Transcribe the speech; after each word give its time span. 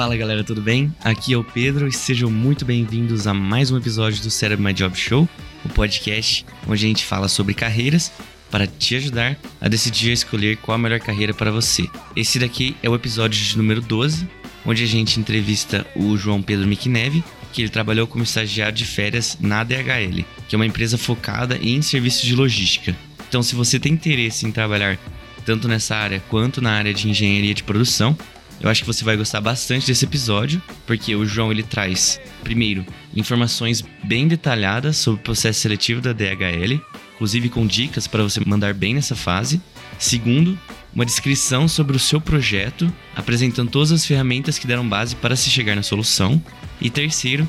Fala 0.00 0.16
galera, 0.16 0.42
tudo 0.42 0.62
bem? 0.62 0.90
Aqui 1.04 1.34
é 1.34 1.36
o 1.36 1.44
Pedro 1.44 1.86
e 1.86 1.92
sejam 1.92 2.30
muito 2.30 2.64
bem-vindos 2.64 3.26
a 3.26 3.34
mais 3.34 3.70
um 3.70 3.76
episódio 3.76 4.22
do 4.22 4.30
Cérebro 4.30 4.64
My 4.64 4.72
Job 4.72 4.98
Show, 4.98 5.28
o 5.62 5.68
podcast 5.68 6.46
onde 6.66 6.86
a 6.86 6.88
gente 6.88 7.04
fala 7.04 7.28
sobre 7.28 7.52
carreiras 7.52 8.10
para 8.50 8.66
te 8.66 8.96
ajudar 8.96 9.36
a 9.60 9.68
decidir 9.68 10.10
escolher 10.12 10.56
qual 10.56 10.76
a 10.76 10.78
melhor 10.78 11.00
carreira 11.00 11.34
para 11.34 11.50
você. 11.50 11.86
Esse 12.16 12.38
daqui 12.38 12.74
é 12.82 12.88
o 12.88 12.94
episódio 12.94 13.38
de 13.44 13.58
número 13.58 13.82
12, 13.82 14.26
onde 14.64 14.82
a 14.84 14.86
gente 14.86 15.20
entrevista 15.20 15.86
o 15.94 16.16
João 16.16 16.40
Pedro 16.40 16.66
Miquineve, 16.66 17.22
que 17.52 17.60
ele 17.60 17.68
trabalhou 17.68 18.06
como 18.06 18.24
estagiário 18.24 18.74
de 18.74 18.86
férias 18.86 19.36
na 19.38 19.62
DHL, 19.62 20.24
que 20.48 20.54
é 20.54 20.56
uma 20.56 20.64
empresa 20.64 20.96
focada 20.96 21.58
em 21.60 21.82
serviços 21.82 22.22
de 22.22 22.34
logística. 22.34 22.96
Então, 23.28 23.42
se 23.42 23.54
você 23.54 23.78
tem 23.78 23.92
interesse 23.92 24.46
em 24.46 24.50
trabalhar 24.50 24.98
tanto 25.44 25.68
nessa 25.68 25.94
área 25.94 26.22
quanto 26.30 26.62
na 26.62 26.72
área 26.72 26.94
de 26.94 27.06
engenharia 27.06 27.52
de 27.52 27.62
produção, 27.62 28.16
eu 28.60 28.68
acho 28.68 28.82
que 28.82 28.86
você 28.86 29.04
vai 29.04 29.16
gostar 29.16 29.40
bastante 29.40 29.86
desse 29.86 30.04
episódio, 30.04 30.62
porque 30.86 31.16
o 31.16 31.24
João 31.24 31.50
ele 31.50 31.62
traz, 31.62 32.20
primeiro, 32.42 32.84
informações 33.16 33.82
bem 34.04 34.28
detalhadas 34.28 34.98
sobre 34.98 35.20
o 35.20 35.24
processo 35.24 35.60
seletivo 35.60 36.00
da 36.00 36.12
DHL, 36.12 36.80
inclusive 37.14 37.48
com 37.48 37.66
dicas 37.66 38.06
para 38.06 38.22
você 38.22 38.40
mandar 38.44 38.74
bem 38.74 38.94
nessa 38.94 39.16
fase. 39.16 39.60
Segundo, 39.98 40.58
uma 40.94 41.06
descrição 41.06 41.68
sobre 41.68 41.96
o 41.96 42.00
seu 42.00 42.20
projeto, 42.20 42.92
apresentando 43.14 43.70
todas 43.70 43.92
as 43.92 44.04
ferramentas 44.04 44.58
que 44.58 44.66
deram 44.66 44.88
base 44.88 45.16
para 45.16 45.36
se 45.36 45.50
chegar 45.50 45.74
na 45.74 45.82
solução. 45.82 46.42
E 46.80 46.90
terceiro, 46.90 47.48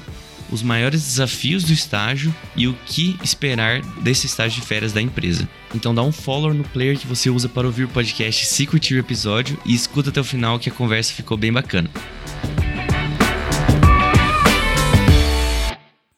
os 0.52 0.62
maiores 0.62 1.02
desafios 1.02 1.64
do 1.64 1.72
estágio 1.72 2.34
e 2.56 2.68
o 2.68 2.74
que 2.86 3.18
esperar 3.24 3.82
desse 4.02 4.26
estágio 4.28 4.62
de 4.62 4.68
férias 4.68 4.92
da 4.92 5.02
empresa. 5.02 5.48
Então 5.74 5.96
dá 5.96 6.02
um 6.02 6.12
follow 6.12 6.54
no 6.54 6.64
player 6.64 6.98
que 6.98 7.08
você 7.08 7.30
usa 7.30 7.48
para 7.48 7.66
ouvir 7.66 7.86
o 7.86 7.88
podcast 7.88 8.46
se 8.46 8.68
curtir 8.68 8.96
o 8.96 9.00
episódio 9.00 9.58
e 9.66 9.74
escuta 9.74 10.10
até 10.10 10.20
o 10.20 10.24
final 10.24 10.60
que 10.60 10.70
a 10.70 10.74
conversa 10.74 11.14
ficou 11.14 11.38
bem 11.38 11.54
bacana. 11.54 11.90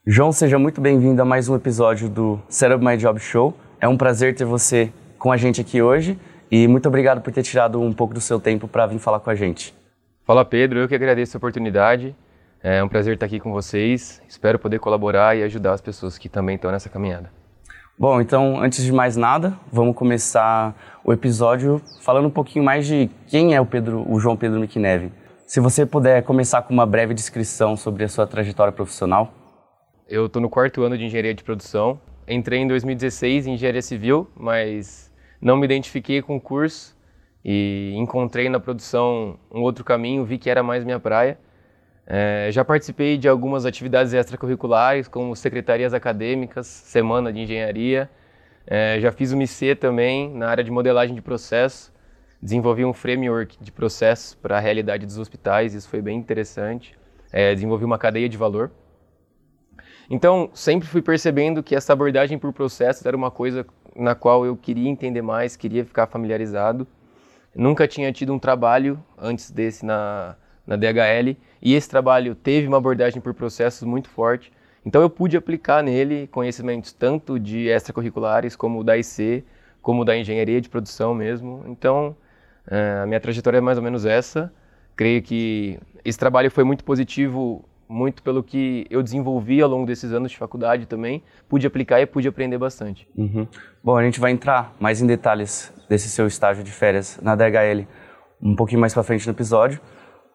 João, 0.05 0.33
seja 0.33 0.59
muito 0.59 0.81
bem-vindo 0.81 1.21
a 1.21 1.25
mais 1.25 1.47
um 1.47 1.55
episódio 1.55 2.09
do 2.09 2.37
Setup 2.49 2.83
My 2.83 2.97
Job 2.97 3.19
Show. 3.21 3.57
É 3.79 3.87
um 3.87 3.95
prazer 3.95 4.35
ter 4.35 4.43
você 4.43 4.91
com 5.17 5.31
a 5.31 5.37
gente 5.37 5.61
aqui 5.61 5.81
hoje 5.81 6.19
e 6.51 6.67
muito 6.67 6.87
obrigado 6.87 7.21
por 7.21 7.31
ter 7.31 7.41
tirado 7.41 7.79
um 7.79 7.93
pouco 7.93 8.13
do 8.13 8.19
seu 8.19 8.37
tempo 8.39 8.67
para 8.67 8.85
vir 8.85 8.99
falar 8.99 9.21
com 9.21 9.29
a 9.29 9.35
gente. 9.35 9.73
Fala 10.25 10.43
Pedro, 10.43 10.79
eu 10.79 10.87
que 10.87 10.95
agradeço 10.95 11.35
a 11.35 11.39
oportunidade. 11.39 12.15
É 12.65 12.81
um 12.81 12.87
prazer 12.87 13.15
estar 13.15 13.25
aqui 13.25 13.41
com 13.41 13.51
vocês. 13.51 14.21
Espero 14.25 14.57
poder 14.57 14.79
colaborar 14.79 15.35
e 15.35 15.43
ajudar 15.43 15.73
as 15.73 15.81
pessoas 15.81 16.17
que 16.17 16.29
também 16.29 16.55
estão 16.55 16.71
nessa 16.71 16.87
caminhada. 16.87 17.29
Bom, 17.99 18.21
então, 18.21 18.57
antes 18.57 18.85
de 18.85 18.91
mais 18.93 19.17
nada, 19.17 19.59
vamos 19.69 19.93
começar 19.93 20.73
o 21.03 21.11
episódio 21.11 21.81
falando 22.01 22.27
um 22.27 22.31
pouquinho 22.31 22.63
mais 22.63 22.87
de 22.87 23.09
quem 23.27 23.53
é 23.53 23.59
o 23.59 23.65
Pedro, 23.65 24.09
o 24.09 24.17
João 24.17 24.37
Pedro 24.37 24.61
Miquineve. 24.61 25.11
Se 25.45 25.59
você 25.59 25.85
puder 25.85 26.23
começar 26.23 26.61
com 26.61 26.73
uma 26.73 26.85
breve 26.85 27.13
descrição 27.13 27.75
sobre 27.75 28.05
a 28.05 28.07
sua 28.07 28.25
trajetória 28.25 28.71
profissional. 28.71 29.33
Eu 30.07 30.27
estou 30.27 30.41
no 30.41 30.49
quarto 30.49 30.83
ano 30.83 30.97
de 30.97 31.03
engenharia 31.03 31.33
de 31.33 31.43
produção. 31.43 31.99
Entrei 32.25 32.59
em 32.59 32.67
2016 32.69 33.45
em 33.45 33.55
engenharia 33.55 33.81
civil, 33.81 34.31
mas 34.37 35.11
não 35.41 35.57
me 35.57 35.65
identifiquei 35.65 36.21
com 36.21 36.37
o 36.37 36.41
curso 36.41 36.95
e 37.43 37.93
encontrei 37.97 38.47
na 38.47 38.57
produção 38.57 39.37
um 39.53 39.59
outro 39.59 39.83
caminho, 39.83 40.23
vi 40.23 40.37
que 40.37 40.49
era 40.49 40.63
mais 40.63 40.85
minha 40.85 40.97
praia 40.97 41.37
é, 42.05 42.49
já 42.51 42.65
participei 42.65 43.17
de 43.17 43.27
algumas 43.27 43.65
atividades 43.65 44.13
extracurriculares, 44.13 45.07
como 45.07 45.35
secretarias 45.35 45.93
acadêmicas, 45.93 46.67
semana 46.67 47.31
de 47.31 47.39
engenharia. 47.39 48.09
É, 48.67 48.99
já 48.99 49.11
fiz 49.11 49.31
o 49.31 49.37
MIC 49.37 49.75
também 49.75 50.33
na 50.33 50.47
área 50.49 50.63
de 50.63 50.71
modelagem 50.71 51.15
de 51.15 51.21
processo. 51.21 51.93
Desenvolvi 52.41 52.83
um 52.83 52.93
framework 52.93 53.57
de 53.61 53.71
processos 53.71 54.35
para 54.35 54.57
a 54.57 54.59
realidade 54.59 55.05
dos 55.05 55.17
hospitais, 55.17 55.73
isso 55.73 55.87
foi 55.87 56.01
bem 56.01 56.17
interessante. 56.17 56.97
É, 57.31 57.53
desenvolvi 57.53 57.85
uma 57.85 57.97
cadeia 57.97 58.27
de 58.27 58.37
valor. 58.37 58.69
Então, 60.09 60.49
sempre 60.53 60.87
fui 60.87 61.01
percebendo 61.01 61.63
que 61.63 61.73
essa 61.73 61.93
abordagem 61.93 62.37
por 62.37 62.51
processos 62.51 63.05
era 63.05 63.15
uma 63.15 63.31
coisa 63.31 63.65
na 63.95 64.13
qual 64.13 64.45
eu 64.45 64.57
queria 64.57 64.89
entender 64.89 65.21
mais, 65.21 65.55
queria 65.55 65.85
ficar 65.85 66.07
familiarizado. 66.07 66.85
Nunca 67.55 67.87
tinha 67.87 68.11
tido 68.11 68.33
um 68.33 68.39
trabalho 68.39 69.01
antes 69.17 69.49
desse 69.49 69.85
na, 69.85 70.35
na 70.67 70.75
DHL 70.75 71.37
e 71.63 71.73
esse 71.73 71.89
trabalho 71.89 72.35
teve 72.35 72.67
uma 72.67 72.77
abordagem 72.77 73.21
por 73.21 73.33
processos 73.33 73.83
muito 73.83 74.09
forte. 74.09 74.51
Então 74.85 75.01
eu 75.01 75.09
pude 75.09 75.37
aplicar 75.37 75.81
nele 75.81 76.27
conhecimentos 76.27 76.91
tanto 76.91 77.39
de 77.39 77.69
extracurriculares 77.69 78.53
como 78.53 78.83
da 78.83 78.97
IC, 78.97 79.45
como 79.81 80.03
da 80.03 80.17
engenharia 80.17 80.59
de 80.59 80.67
produção 80.67 81.15
mesmo. 81.15 81.63
Então 81.67 82.13
é, 82.69 82.99
a 83.01 83.05
minha 83.05 83.19
trajetória 83.19 83.59
é 83.59 83.61
mais 83.61 83.77
ou 83.77 83.83
menos 83.83 84.05
essa. 84.05 84.51
Creio 84.93 85.21
que 85.21 85.79
esse 86.03 86.19
trabalho 86.19 86.51
foi 86.51 86.65
muito 86.65 86.83
positivo, 86.83 87.63
muito 87.87 88.21
pelo 88.21 88.43
que 88.43 88.85
eu 88.89 89.01
desenvolvi 89.01 89.61
ao 89.61 89.69
longo 89.69 89.85
desses 89.85 90.11
anos 90.11 90.31
de 90.31 90.37
faculdade 90.37 90.85
também. 90.85 91.23
Pude 91.47 91.65
aplicar 91.65 92.01
e 92.01 92.05
pude 92.05 92.27
aprender 92.27 92.57
bastante. 92.57 93.07
Uhum. 93.15 93.47
Bom, 93.81 93.95
a 93.95 94.03
gente 94.03 94.19
vai 94.19 94.31
entrar 94.31 94.75
mais 94.81 95.01
em 95.01 95.07
detalhes 95.07 95.73
desse 95.87 96.09
seu 96.09 96.27
estágio 96.27 96.61
de 96.61 96.71
férias 96.71 97.17
na 97.21 97.35
DHL 97.35 97.87
um 98.41 98.53
pouquinho 98.53 98.81
mais 98.81 98.93
para 98.93 99.03
frente 99.03 99.25
no 99.25 99.31
episódio. 99.31 99.79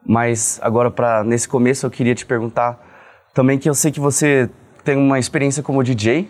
Mas 0.07 0.59
agora, 0.63 0.91
para 0.91 1.25
nesse 1.25 1.49
começo, 1.49 1.87
eu 1.87 1.91
queria 1.91 2.15
te 2.15 2.25
perguntar 2.25 2.79
também 3.35 3.59
que 3.59 3.69
eu 3.69 3.75
sei 3.75 3.91
que 3.91 4.01
você 4.01 4.49
tem 4.85 4.97
uma 4.97 5.19
experiência 5.19 5.63
como 5.63 5.83
DJ, 5.83 6.29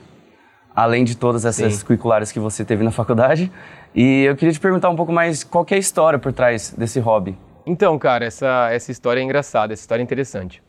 além 0.75 1.05
de 1.05 1.17
todas 1.17 1.45
essas 1.45 1.75
Sim. 1.75 1.87
curriculares 1.87 2.33
que 2.33 2.39
você 2.39 2.65
teve 2.65 2.83
na 2.84 2.91
faculdade. 2.91 3.51
E 3.95 4.25
eu 4.25 4.37
queria 4.37 4.53
te 4.53 4.61
perguntar 4.61 4.91
um 4.91 4.97
pouco 4.97 5.12
mais 5.12 5.43
qual 5.45 5.67
é 5.71 5.75
a 5.75 5.79
história 5.79 6.19
por 6.19 6.33
trás 6.33 6.75
desse 6.77 7.01
hobby. 7.01 7.37
Então, 7.67 7.99
cara, 7.99 8.25
essa, 8.25 8.71
essa 8.71 8.91
história 8.91 9.21
é 9.21 9.23
engraçada, 9.23 9.73
essa 9.73 9.83
história 9.83 10.03
é 10.03 10.05
interessante. 10.05 10.62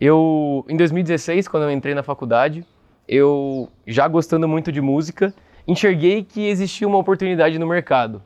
Eu, 0.00 0.64
em 0.68 0.76
2016, 0.76 1.48
quando 1.48 1.64
eu 1.64 1.70
entrei 1.70 1.94
na 1.94 2.02
faculdade, 2.02 2.64
eu, 3.08 3.68
já 3.86 4.06
gostando 4.06 4.46
muito 4.46 4.70
de 4.70 4.80
música, 4.80 5.34
enxerguei 5.66 6.22
que 6.22 6.46
existia 6.46 6.86
uma 6.86 6.98
oportunidade 6.98 7.58
no 7.58 7.66
mercado. 7.66 8.22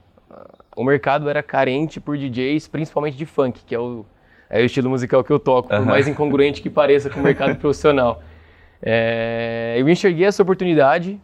O 0.75 0.85
mercado 0.85 1.29
era 1.29 1.43
carente 1.43 2.01
por 2.01 2.17
DJs, 2.17 2.69
principalmente 2.69 3.17
de 3.17 3.27
funk, 3.27 3.63
que 3.65 3.75
é 3.75 3.79
o, 3.79 4.07
é 4.49 4.63
o 4.63 4.65
estilo 4.65 4.89
musical 4.89 5.23
que 5.23 5.31
eu 5.31 5.39
toco, 5.39 5.69
por 5.69 5.85
mais 5.85 6.09
incongruente 6.09 6.63
que 6.63 6.71
pareça 6.71 7.11
com 7.11 7.21
o 7.21 7.23
mercado 7.23 7.57
profissional. 7.61 8.23
É, 8.81 9.77
eu 9.79 9.89
enxerguei 9.89 10.27
essa 10.27 10.43
oportunidade, 10.43 11.21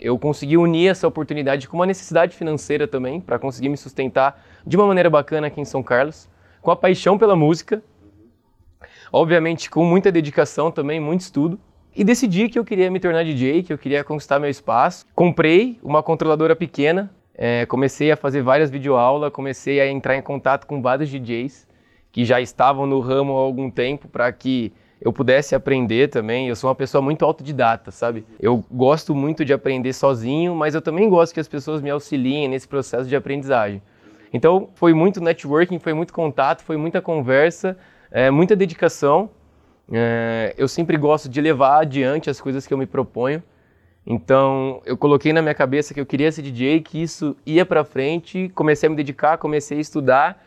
eu 0.00 0.18
consegui 0.18 0.56
unir 0.56 0.88
essa 0.88 1.06
oportunidade 1.06 1.68
com 1.68 1.76
uma 1.76 1.86
necessidade 1.86 2.36
financeira 2.36 2.88
também, 2.88 3.20
para 3.20 3.38
conseguir 3.38 3.68
me 3.68 3.76
sustentar 3.76 4.44
de 4.66 4.76
uma 4.76 4.86
maneira 4.86 5.08
bacana 5.08 5.46
aqui 5.46 5.60
em 5.60 5.64
São 5.64 5.82
Carlos, 5.82 6.28
com 6.60 6.70
a 6.70 6.76
paixão 6.76 7.16
pela 7.16 7.36
música, 7.36 7.82
obviamente 9.12 9.70
com 9.70 9.84
muita 9.84 10.10
dedicação 10.10 10.70
também, 10.70 10.98
muito 10.98 11.20
estudo, 11.20 11.58
e 11.96 12.04
decidi 12.04 12.48
que 12.48 12.58
eu 12.58 12.64
queria 12.64 12.90
me 12.90 13.00
tornar 13.00 13.24
DJ, 13.24 13.62
que 13.62 13.72
eu 13.72 13.78
queria 13.78 14.04
conquistar 14.04 14.38
meu 14.38 14.50
espaço. 14.50 15.04
Comprei 15.14 15.78
uma 15.82 16.02
controladora 16.02 16.54
pequena, 16.54 17.10
é, 17.40 17.64
comecei 17.66 18.10
a 18.10 18.16
fazer 18.16 18.42
várias 18.42 18.68
videoaulas, 18.68 19.32
comecei 19.32 19.80
a 19.80 19.88
entrar 19.88 20.16
em 20.16 20.22
contato 20.22 20.66
com 20.66 20.82
vários 20.82 21.08
DJs, 21.08 21.68
que 22.10 22.24
já 22.24 22.40
estavam 22.40 22.84
no 22.84 22.98
ramo 22.98 23.38
há 23.38 23.40
algum 23.40 23.70
tempo 23.70 24.08
para 24.08 24.30
que 24.32 24.72
eu 25.00 25.12
pudesse 25.12 25.54
aprender 25.54 26.08
também. 26.08 26.48
Eu 26.48 26.56
sou 26.56 26.68
uma 26.68 26.74
pessoa 26.74 27.00
muito 27.00 27.24
autodidata, 27.24 27.92
sabe? 27.92 28.26
Eu 28.40 28.64
gosto 28.68 29.14
muito 29.14 29.44
de 29.44 29.52
aprender 29.52 29.92
sozinho, 29.92 30.52
mas 30.52 30.74
eu 30.74 30.82
também 30.82 31.08
gosto 31.08 31.32
que 31.32 31.38
as 31.38 31.46
pessoas 31.46 31.80
me 31.80 31.88
auxiliem 31.90 32.48
nesse 32.48 32.66
processo 32.66 33.08
de 33.08 33.14
aprendizagem. 33.14 33.80
Então, 34.32 34.70
foi 34.74 34.92
muito 34.92 35.20
networking, 35.20 35.78
foi 35.78 35.94
muito 35.94 36.12
contato, 36.12 36.62
foi 36.64 36.76
muita 36.76 37.00
conversa, 37.00 37.78
é, 38.10 38.32
muita 38.32 38.56
dedicação. 38.56 39.30
É, 39.92 40.54
eu 40.58 40.66
sempre 40.66 40.96
gosto 40.96 41.28
de 41.28 41.40
levar 41.40 41.82
adiante 41.82 42.28
as 42.28 42.40
coisas 42.40 42.66
que 42.66 42.74
eu 42.74 42.78
me 42.78 42.84
proponho. 42.84 43.40
Então, 44.10 44.80
eu 44.86 44.96
coloquei 44.96 45.32
na 45.32 45.42
minha 45.42 45.54
cabeça 45.54 45.92
que 45.92 46.00
eu 46.00 46.06
queria 46.06 46.32
ser 46.32 46.40
DJ, 46.40 46.80
que 46.80 47.02
isso 47.02 47.36
ia 47.44 47.66
para 47.66 47.84
frente, 47.84 48.50
comecei 48.54 48.86
a 48.86 48.90
me 48.90 48.96
dedicar, 48.96 49.36
comecei 49.36 49.78
a 49.78 49.80
estudar 49.80 50.42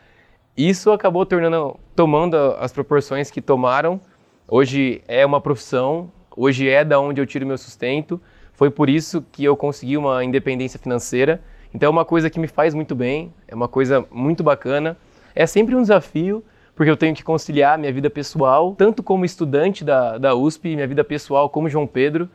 isso 0.56 0.90
acabou 0.90 1.24
tornando, 1.24 1.78
tomando 1.96 2.36
as 2.58 2.72
proporções 2.72 3.30
que 3.30 3.40
tomaram. 3.40 3.98
Hoje 4.46 5.02
é 5.08 5.24
uma 5.24 5.40
profissão, 5.40 6.12
hoje 6.36 6.68
é 6.68 6.84
da 6.84 7.00
onde 7.00 7.22
eu 7.22 7.26
tiro 7.26 7.46
meu 7.46 7.56
sustento. 7.56 8.20
Foi 8.52 8.70
por 8.70 8.90
isso 8.90 9.24
que 9.32 9.42
eu 9.42 9.56
consegui 9.56 9.96
uma 9.96 10.22
independência 10.22 10.78
financeira. 10.78 11.40
Então 11.72 11.86
é 11.86 11.90
uma 11.90 12.04
coisa 12.04 12.28
que 12.28 12.38
me 12.38 12.46
faz 12.46 12.74
muito 12.74 12.94
bem, 12.94 13.32
é 13.48 13.54
uma 13.54 13.66
coisa 13.66 14.04
muito 14.10 14.42
bacana. 14.42 14.94
É 15.34 15.46
sempre 15.46 15.74
um 15.74 15.80
desafio, 15.80 16.44
porque 16.74 16.90
eu 16.90 16.98
tenho 16.98 17.14
que 17.14 17.24
conciliar 17.24 17.78
minha 17.78 17.92
vida 17.92 18.10
pessoal, 18.10 18.74
tanto 18.76 19.02
como 19.02 19.24
estudante 19.24 19.82
da, 19.82 20.18
da 20.18 20.34
USP, 20.34 20.74
minha 20.74 20.86
vida 20.86 21.02
pessoal 21.02 21.48
como 21.48 21.70
João 21.70 21.86
Pedro, 21.86 22.28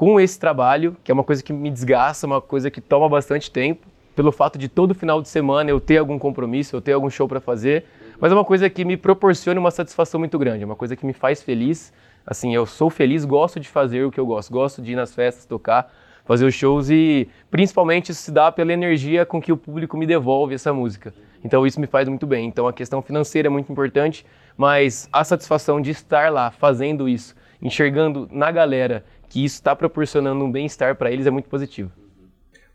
com 0.00 0.18
esse 0.18 0.40
trabalho, 0.40 0.96
que 1.04 1.12
é 1.12 1.14
uma 1.14 1.22
coisa 1.22 1.42
que 1.42 1.52
me 1.52 1.70
desgasta, 1.70 2.26
uma 2.26 2.40
coisa 2.40 2.70
que 2.70 2.80
toma 2.80 3.06
bastante 3.06 3.50
tempo 3.50 3.86
pelo 4.16 4.32
fato 4.32 4.58
de 4.58 4.66
todo 4.66 4.94
final 4.94 5.20
de 5.20 5.28
semana 5.28 5.68
eu 5.68 5.78
ter 5.78 5.98
algum 5.98 6.18
compromisso, 6.18 6.74
eu 6.74 6.80
ter 6.80 6.94
algum 6.94 7.10
show 7.10 7.28
para 7.28 7.38
fazer, 7.38 7.84
mas 8.18 8.32
é 8.32 8.34
uma 8.34 8.42
coisa 8.42 8.70
que 8.70 8.82
me 8.82 8.96
proporciona 8.96 9.60
uma 9.60 9.70
satisfação 9.70 10.18
muito 10.18 10.38
grande, 10.38 10.62
é 10.62 10.64
uma 10.64 10.74
coisa 10.74 10.96
que 10.96 11.04
me 11.04 11.12
faz 11.12 11.42
feliz. 11.42 11.92
Assim, 12.26 12.54
eu 12.54 12.64
sou 12.64 12.88
feliz, 12.88 13.26
gosto 13.26 13.60
de 13.60 13.68
fazer 13.68 14.02
o 14.06 14.10
que 14.10 14.18
eu 14.18 14.24
gosto, 14.24 14.50
gosto 14.50 14.80
de 14.80 14.92
ir 14.92 14.96
nas 14.96 15.14
festas, 15.14 15.44
tocar, 15.44 15.92
fazer 16.24 16.46
os 16.46 16.54
shows 16.54 16.88
e 16.88 17.28
principalmente 17.50 18.10
isso 18.10 18.22
se 18.22 18.32
dá 18.32 18.50
pela 18.50 18.72
energia 18.72 19.26
com 19.26 19.38
que 19.38 19.52
o 19.52 19.56
público 19.56 19.98
me 19.98 20.06
devolve 20.06 20.54
essa 20.54 20.72
música. 20.72 21.12
Então 21.44 21.66
isso 21.66 21.78
me 21.78 21.86
faz 21.86 22.08
muito 22.08 22.26
bem. 22.26 22.46
Então 22.46 22.66
a 22.66 22.72
questão 22.72 23.02
financeira 23.02 23.48
é 23.48 23.50
muito 23.50 23.70
importante, 23.70 24.24
mas 24.56 25.10
a 25.12 25.22
satisfação 25.24 25.78
de 25.78 25.90
estar 25.90 26.32
lá 26.32 26.50
fazendo 26.50 27.06
isso, 27.06 27.36
enxergando 27.60 28.26
na 28.32 28.50
galera 28.50 29.04
que 29.30 29.42
isso 29.44 29.54
está 29.54 29.74
proporcionando 29.74 30.44
um 30.44 30.50
bem-estar 30.50 30.96
para 30.96 31.10
eles 31.10 31.26
é 31.26 31.30
muito 31.30 31.48
positivo. 31.48 31.90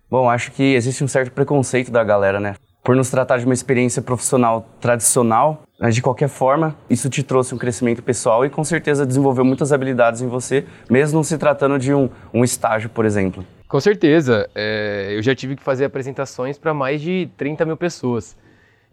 Bom, 0.10 0.30
acho 0.30 0.52
que 0.52 0.74
existe 0.74 1.04
um 1.04 1.08
certo 1.08 1.32
preconceito 1.32 1.92
da 1.92 2.04
galera, 2.04 2.40
né? 2.40 2.56
Por 2.82 2.96
nos 2.96 3.10
tratar 3.10 3.38
de 3.38 3.46
uma 3.46 3.54
experiência 3.54 4.02
profissional 4.02 4.66
tradicional, 4.80 5.64
mas 5.80 5.94
de 5.94 6.02
qualquer 6.02 6.30
forma, 6.30 6.76
isso 6.90 7.10
te 7.10 7.24
trouxe 7.24 7.54
um 7.54 7.58
crescimento 7.58 8.02
pessoal 8.02 8.46
e 8.46 8.50
com 8.50 8.64
certeza 8.64 9.06
desenvolveu 9.06 9.44
muitas 9.44 9.74
habilidades 9.74 10.22
em 10.22 10.28
você, 10.28 10.66
mesmo 10.90 11.24
se 11.24 11.38
tratando 11.38 11.78
de 11.78 11.94
um, 11.94 12.10
um 12.34 12.44
estágio, 12.44 12.90
por 12.90 13.04
exemplo. 13.04 13.44
Com 13.68 13.80
certeza. 13.82 14.50
É, 14.56 15.10
eu 15.12 15.22
já 15.22 15.36
tive 15.36 15.56
que 15.56 15.64
fazer 15.64 15.84
apresentações 15.84 16.58
para 16.58 16.74
mais 16.74 17.02
de 17.02 17.28
30 17.36 17.66
mil 17.66 17.76
pessoas. 17.76 18.38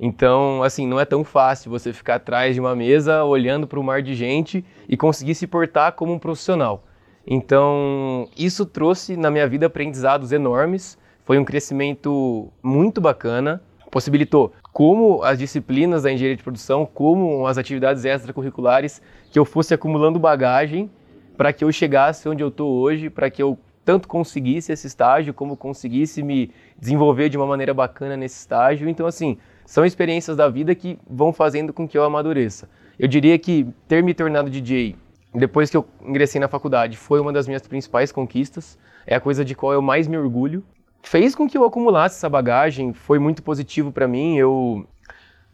Então, 0.00 0.62
assim, 0.64 0.86
não 0.86 0.98
é 0.98 1.04
tão 1.04 1.22
fácil 1.22 1.70
você 1.70 1.92
ficar 1.92 2.16
atrás 2.16 2.54
de 2.54 2.60
uma 2.60 2.74
mesa 2.74 3.22
olhando 3.22 3.68
para 3.68 3.78
o 3.78 3.84
mar 3.84 4.02
de 4.02 4.14
gente 4.14 4.64
e 4.88 4.96
conseguir 4.96 5.36
se 5.36 5.46
portar 5.46 5.92
como 5.92 6.12
um 6.12 6.18
profissional. 6.18 6.82
Então, 7.26 8.28
isso 8.36 8.66
trouxe 8.66 9.16
na 9.16 9.30
minha 9.30 9.46
vida 9.46 9.66
aprendizados 9.66 10.32
enormes, 10.32 10.98
foi 11.24 11.38
um 11.38 11.44
crescimento 11.44 12.52
muito 12.62 13.00
bacana, 13.00 13.62
possibilitou 13.90 14.52
como 14.72 15.22
as 15.22 15.38
disciplinas 15.38 16.02
da 16.02 16.10
engenharia 16.10 16.36
de 16.36 16.42
produção, 16.42 16.86
como 16.86 17.46
as 17.46 17.58
atividades 17.58 18.04
extracurriculares, 18.04 19.02
que 19.30 19.38
eu 19.38 19.44
fosse 19.44 19.74
acumulando 19.74 20.18
bagagem 20.18 20.90
para 21.36 21.52
que 21.52 21.64
eu 21.64 21.70
chegasse 21.70 22.28
onde 22.28 22.42
eu 22.42 22.48
estou 22.48 22.72
hoje, 22.72 23.10
para 23.10 23.30
que 23.30 23.42
eu 23.42 23.58
tanto 23.84 24.08
conseguisse 24.08 24.72
esse 24.72 24.86
estágio, 24.86 25.34
como 25.34 25.56
conseguisse 25.56 26.22
me 26.22 26.50
desenvolver 26.78 27.28
de 27.28 27.36
uma 27.36 27.46
maneira 27.46 27.74
bacana 27.74 28.16
nesse 28.16 28.38
estágio. 28.38 28.88
Então, 28.88 29.06
assim, 29.06 29.38
são 29.66 29.84
experiências 29.84 30.36
da 30.36 30.48
vida 30.48 30.74
que 30.74 30.98
vão 31.08 31.32
fazendo 31.32 31.72
com 31.72 31.86
que 31.86 31.98
eu 31.98 32.04
amadureça. 32.04 32.68
Eu 32.98 33.08
diria 33.08 33.38
que 33.38 33.66
ter 33.88 34.02
me 34.02 34.14
tornado 34.14 34.50
DJ 34.50 34.96
depois 35.34 35.70
que 35.70 35.76
eu 35.76 35.86
ingressei 36.04 36.40
na 36.40 36.48
faculdade 36.48 36.96
foi 36.96 37.20
uma 37.20 37.32
das 37.32 37.46
minhas 37.46 37.66
principais 37.66 38.12
conquistas, 38.12 38.78
é 39.06 39.14
a 39.14 39.20
coisa 39.20 39.44
de 39.44 39.54
qual 39.54 39.72
eu 39.72 39.82
mais 39.82 40.06
me 40.06 40.16
orgulho. 40.16 40.64
Fez 41.02 41.34
com 41.34 41.48
que 41.48 41.58
eu 41.58 41.64
acumulasse 41.64 42.16
essa 42.16 42.28
bagagem, 42.28 42.92
foi 42.92 43.18
muito 43.18 43.42
positivo 43.42 43.90
para 43.90 44.06
mim. 44.06 44.36
Eu 44.36 44.86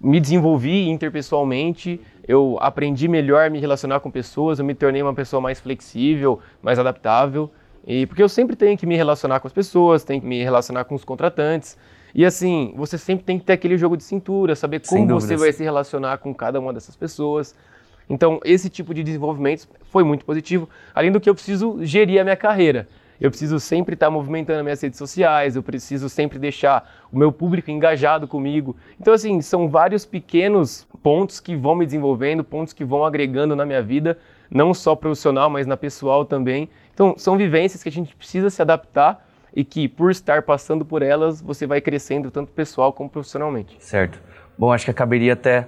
me 0.01 0.21
desenvolvi 0.21 0.89
interpessoalmente, 0.89 2.01
eu 2.27 2.59
aprendi 2.61 3.09
melhor 3.09 3.47
a 3.47 3.51
me 3.51 3.59
relacionar 3.59 4.01
com 4.01 4.11
pessoas, 4.11 4.59
eu 4.59 4.65
me 4.65 4.75
tornei 4.75 5.03
uma 5.03 5.15
pessoa 5.15 5.41
mais 5.41 5.59
flexível, 5.59 6.39
mais 6.63 6.79
adaptável. 6.79 7.51
E 7.87 8.05
porque 8.07 8.23
eu 8.23 8.29
sempre 8.29 8.55
tenho 8.55 8.77
que 8.77 8.85
me 8.85 8.97
relacionar 8.97 9.41
com 9.41 9.47
as 9.47 9.53
pessoas, 9.53 10.05
tenho 10.05 10.21
que 10.21 10.27
me 10.27 10.43
relacionar 10.43 10.85
com 10.85 10.95
os 10.95 11.05
contratantes. 11.05 11.79
E 12.15 12.25
assim, 12.25 12.75
você 12.77 12.99
sempre 12.99 13.25
tem 13.25 13.39
que 13.39 13.45
ter 13.45 13.55
aquele 13.55 13.79
jogo 13.79 13.97
de 13.97 14.05
cintura, 14.05 14.55
saber 14.55 14.81
como 14.87 15.07
você 15.09 15.37
vai 15.37 15.53
se 15.53 15.63
relacionar 15.63 16.19
com 16.19 16.35
cada 16.35 16.61
uma 16.61 16.73
dessas 16.73 16.97
pessoas. 16.97 17.55
Então, 18.09 18.41
esse 18.45 18.71
tipo 18.71 18.95
de 18.95 19.03
desenvolvimento 19.03 19.69
foi 19.91 20.03
muito 20.03 20.25
positivo, 20.25 20.69
além 20.95 21.13
do 21.13 21.21
que 21.21 21.29
eu 21.29 21.35
preciso 21.35 21.79
gerir 21.85 22.21
a 22.21 22.25
minha 22.25 22.37
carreira. 22.37 22.89
Eu 23.21 23.31
preciso 23.31 23.59
sempre 23.59 23.95
estar 23.95 24.11
movimentando 24.11 24.63
minhas 24.63 24.81
redes 24.81 24.97
sociais, 24.97 25.57
eu 25.57 25.63
preciso 25.63 26.09
sempre 26.09 26.39
deixar 26.39 26.89
o 27.13 27.19
meu 27.19 27.33
público 27.33 27.71
engajado 27.71 28.29
comigo. 28.29 28.77
Então, 29.01 29.13
assim, 29.13 29.41
são 29.41 29.69
vários 29.69 30.07
pequenos 30.07 30.87
pontos 31.03 31.41
que 31.41 31.57
vão 31.57 31.75
me 31.75 31.85
desenvolvendo, 31.85 32.45
pontos 32.45 32.73
que 32.73 32.85
vão 32.85 33.05
agregando 33.05 33.57
na 33.57 33.67
minha 33.67 33.83
vida, 33.83 34.17
não 34.49 34.73
só 34.73 34.95
profissional, 34.95 35.51
mas 35.51 35.67
na 35.67 35.77
pessoal 35.77 36.25
também. 36.25 36.69
Então, 36.95 37.15
são 37.19 37.37
vivências 37.37 37.83
que 37.83 37.89
a 37.89 37.93
gente 37.93 38.15
precisa 38.15 38.51
se 38.51 38.63
adaptar 38.63 39.27
e 39.55 39.65
que, 39.65 39.89
por 39.89 40.13
estar 40.13 40.43
passando 40.43 40.85
por 40.85 41.03
elas, 41.03 41.43
você 41.43 41.67
vai 41.67 41.81
crescendo 41.81 42.31
tanto 42.31 42.53
pessoal 42.53 42.93
como 42.93 43.11
profissionalmente. 43.11 43.77
Certo. 43.81 44.21
Bom, 44.57 44.73
acho 44.73 44.85
que 44.85 44.93
caberia 44.93 45.33
até 45.33 45.67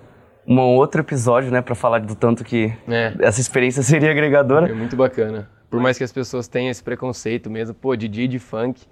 um 0.59 0.77
outro 0.77 1.01
episódio, 1.01 1.51
né, 1.51 1.63
para 1.63 1.75
falar 1.75 2.01
do 2.01 2.15
tanto 2.15 2.43
que 2.43 2.73
é. 2.89 3.15
essa 3.21 3.41
experiência 3.41 3.83
seria 3.83 4.11
agregadora. 4.11 4.69
É 4.69 4.75
muito 4.75 4.97
bacana. 4.97 5.49
Por 5.71 5.81
mais 5.81 5.97
que 5.97 6.03
as 6.03 6.13
pessoas 6.13 6.49
tenham 6.49 6.71
esse 6.71 6.83
preconceito 6.83 7.49
mesmo, 7.49 7.75
pô, 7.75 7.95
DJ 7.95 8.27
de 8.27 8.41
funk, 8.41 8.83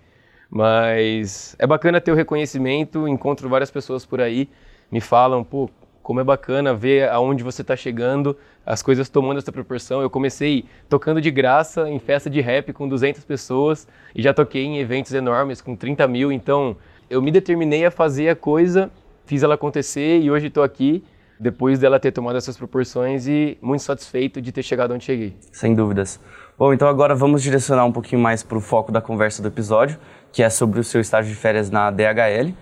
mas 0.49 1.57
é 1.59 1.67
bacana 1.67 2.01
ter 2.01 2.13
o 2.13 2.15
reconhecimento, 2.15 3.09
encontro 3.09 3.49
várias 3.49 3.71
pessoas 3.71 4.07
por 4.07 4.21
aí, 4.21 4.49
me 4.91 5.01
falam, 5.01 5.43
pô, 5.43 5.69
como 6.01 6.21
é 6.21 6.25
bacana 6.25 6.73
ver 6.73 7.11
aonde 7.11 7.43
você 7.43 7.63
está 7.63 7.75
chegando, 7.75 8.37
as 8.65 8.81
coisas 8.81 9.09
tomando 9.09 9.39
essa 9.39 9.51
proporção. 9.51 10.01
Eu 10.01 10.09
comecei 10.09 10.65
tocando 10.89 11.21
de 11.21 11.31
graça 11.31 11.91
em 11.91 11.99
festa 11.99 12.31
de 12.31 12.41
rap 12.41 12.73
com 12.73 12.89
200 12.89 13.25
pessoas 13.25 13.87
e 14.15 14.23
já 14.23 14.33
toquei 14.33 14.65
em 14.65 14.79
eventos 14.79 15.13
enormes 15.13 15.61
com 15.61 15.75
30 15.75 16.07
mil. 16.07 16.31
Então 16.31 16.77
eu 17.11 17.21
me 17.21 17.31
determinei 17.31 17.85
a 17.85 17.91
fazer 17.91 18.29
a 18.29 18.37
coisa, 18.37 18.91
fiz 19.27 19.43
ela 19.43 19.57
acontecer 19.57 20.21
e 20.21 20.31
hoje 20.31 20.47
estou 20.47 20.63
aqui 20.63 21.05
depois 21.39 21.79
dela 21.79 22.01
ter 22.01 22.13
tomado 22.13 22.37
essas 22.37 22.57
proporções 22.57 23.27
e 23.27 23.57
muito 23.63 23.83
satisfeito 23.83 24.41
de 24.41 24.51
ter 24.53 24.63
chegado 24.63 24.95
onde 24.95 25.05
cheguei. 25.05 25.37
Sem 25.53 25.75
dúvidas. 25.75 26.21
Bom, 26.59 26.73
então 26.73 26.89
agora 26.89 27.15
vamos 27.15 27.43
direcionar 27.43 27.85
um 27.85 27.93
pouquinho 27.93 28.21
mais 28.21 28.43
para 28.43 28.59
o 28.59 28.61
foco 28.61 28.91
da 28.91 29.01
conversa 29.01 29.41
do 29.41 29.49
episódio, 29.49 29.99
que 30.33 30.43
é 30.43 30.51
sobre 30.51 30.81
o 30.81 30.85
seu 30.85 31.01
estágio 31.01 31.33
de 31.33 31.39
férias 31.39 31.71
na 31.71 31.91
DHL. 31.91 32.53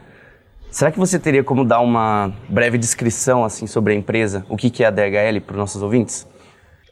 Será 0.71 0.93
que 0.93 0.99
você 0.99 1.19
teria 1.19 1.43
como 1.43 1.65
dar 1.65 1.81
uma 1.81 2.33
breve 2.49 2.77
descrição 2.77 3.45
assim 3.45 3.67
sobre 3.67 3.95
a 3.95 3.97
empresa, 3.97 4.45
o 4.49 4.57
que 4.57 4.85
é 4.85 4.87
a 4.87 4.91
DHL 4.91 5.41
para 5.41 5.53
os 5.55 5.59
nossos 5.59 5.83
ouvintes? 5.83 6.29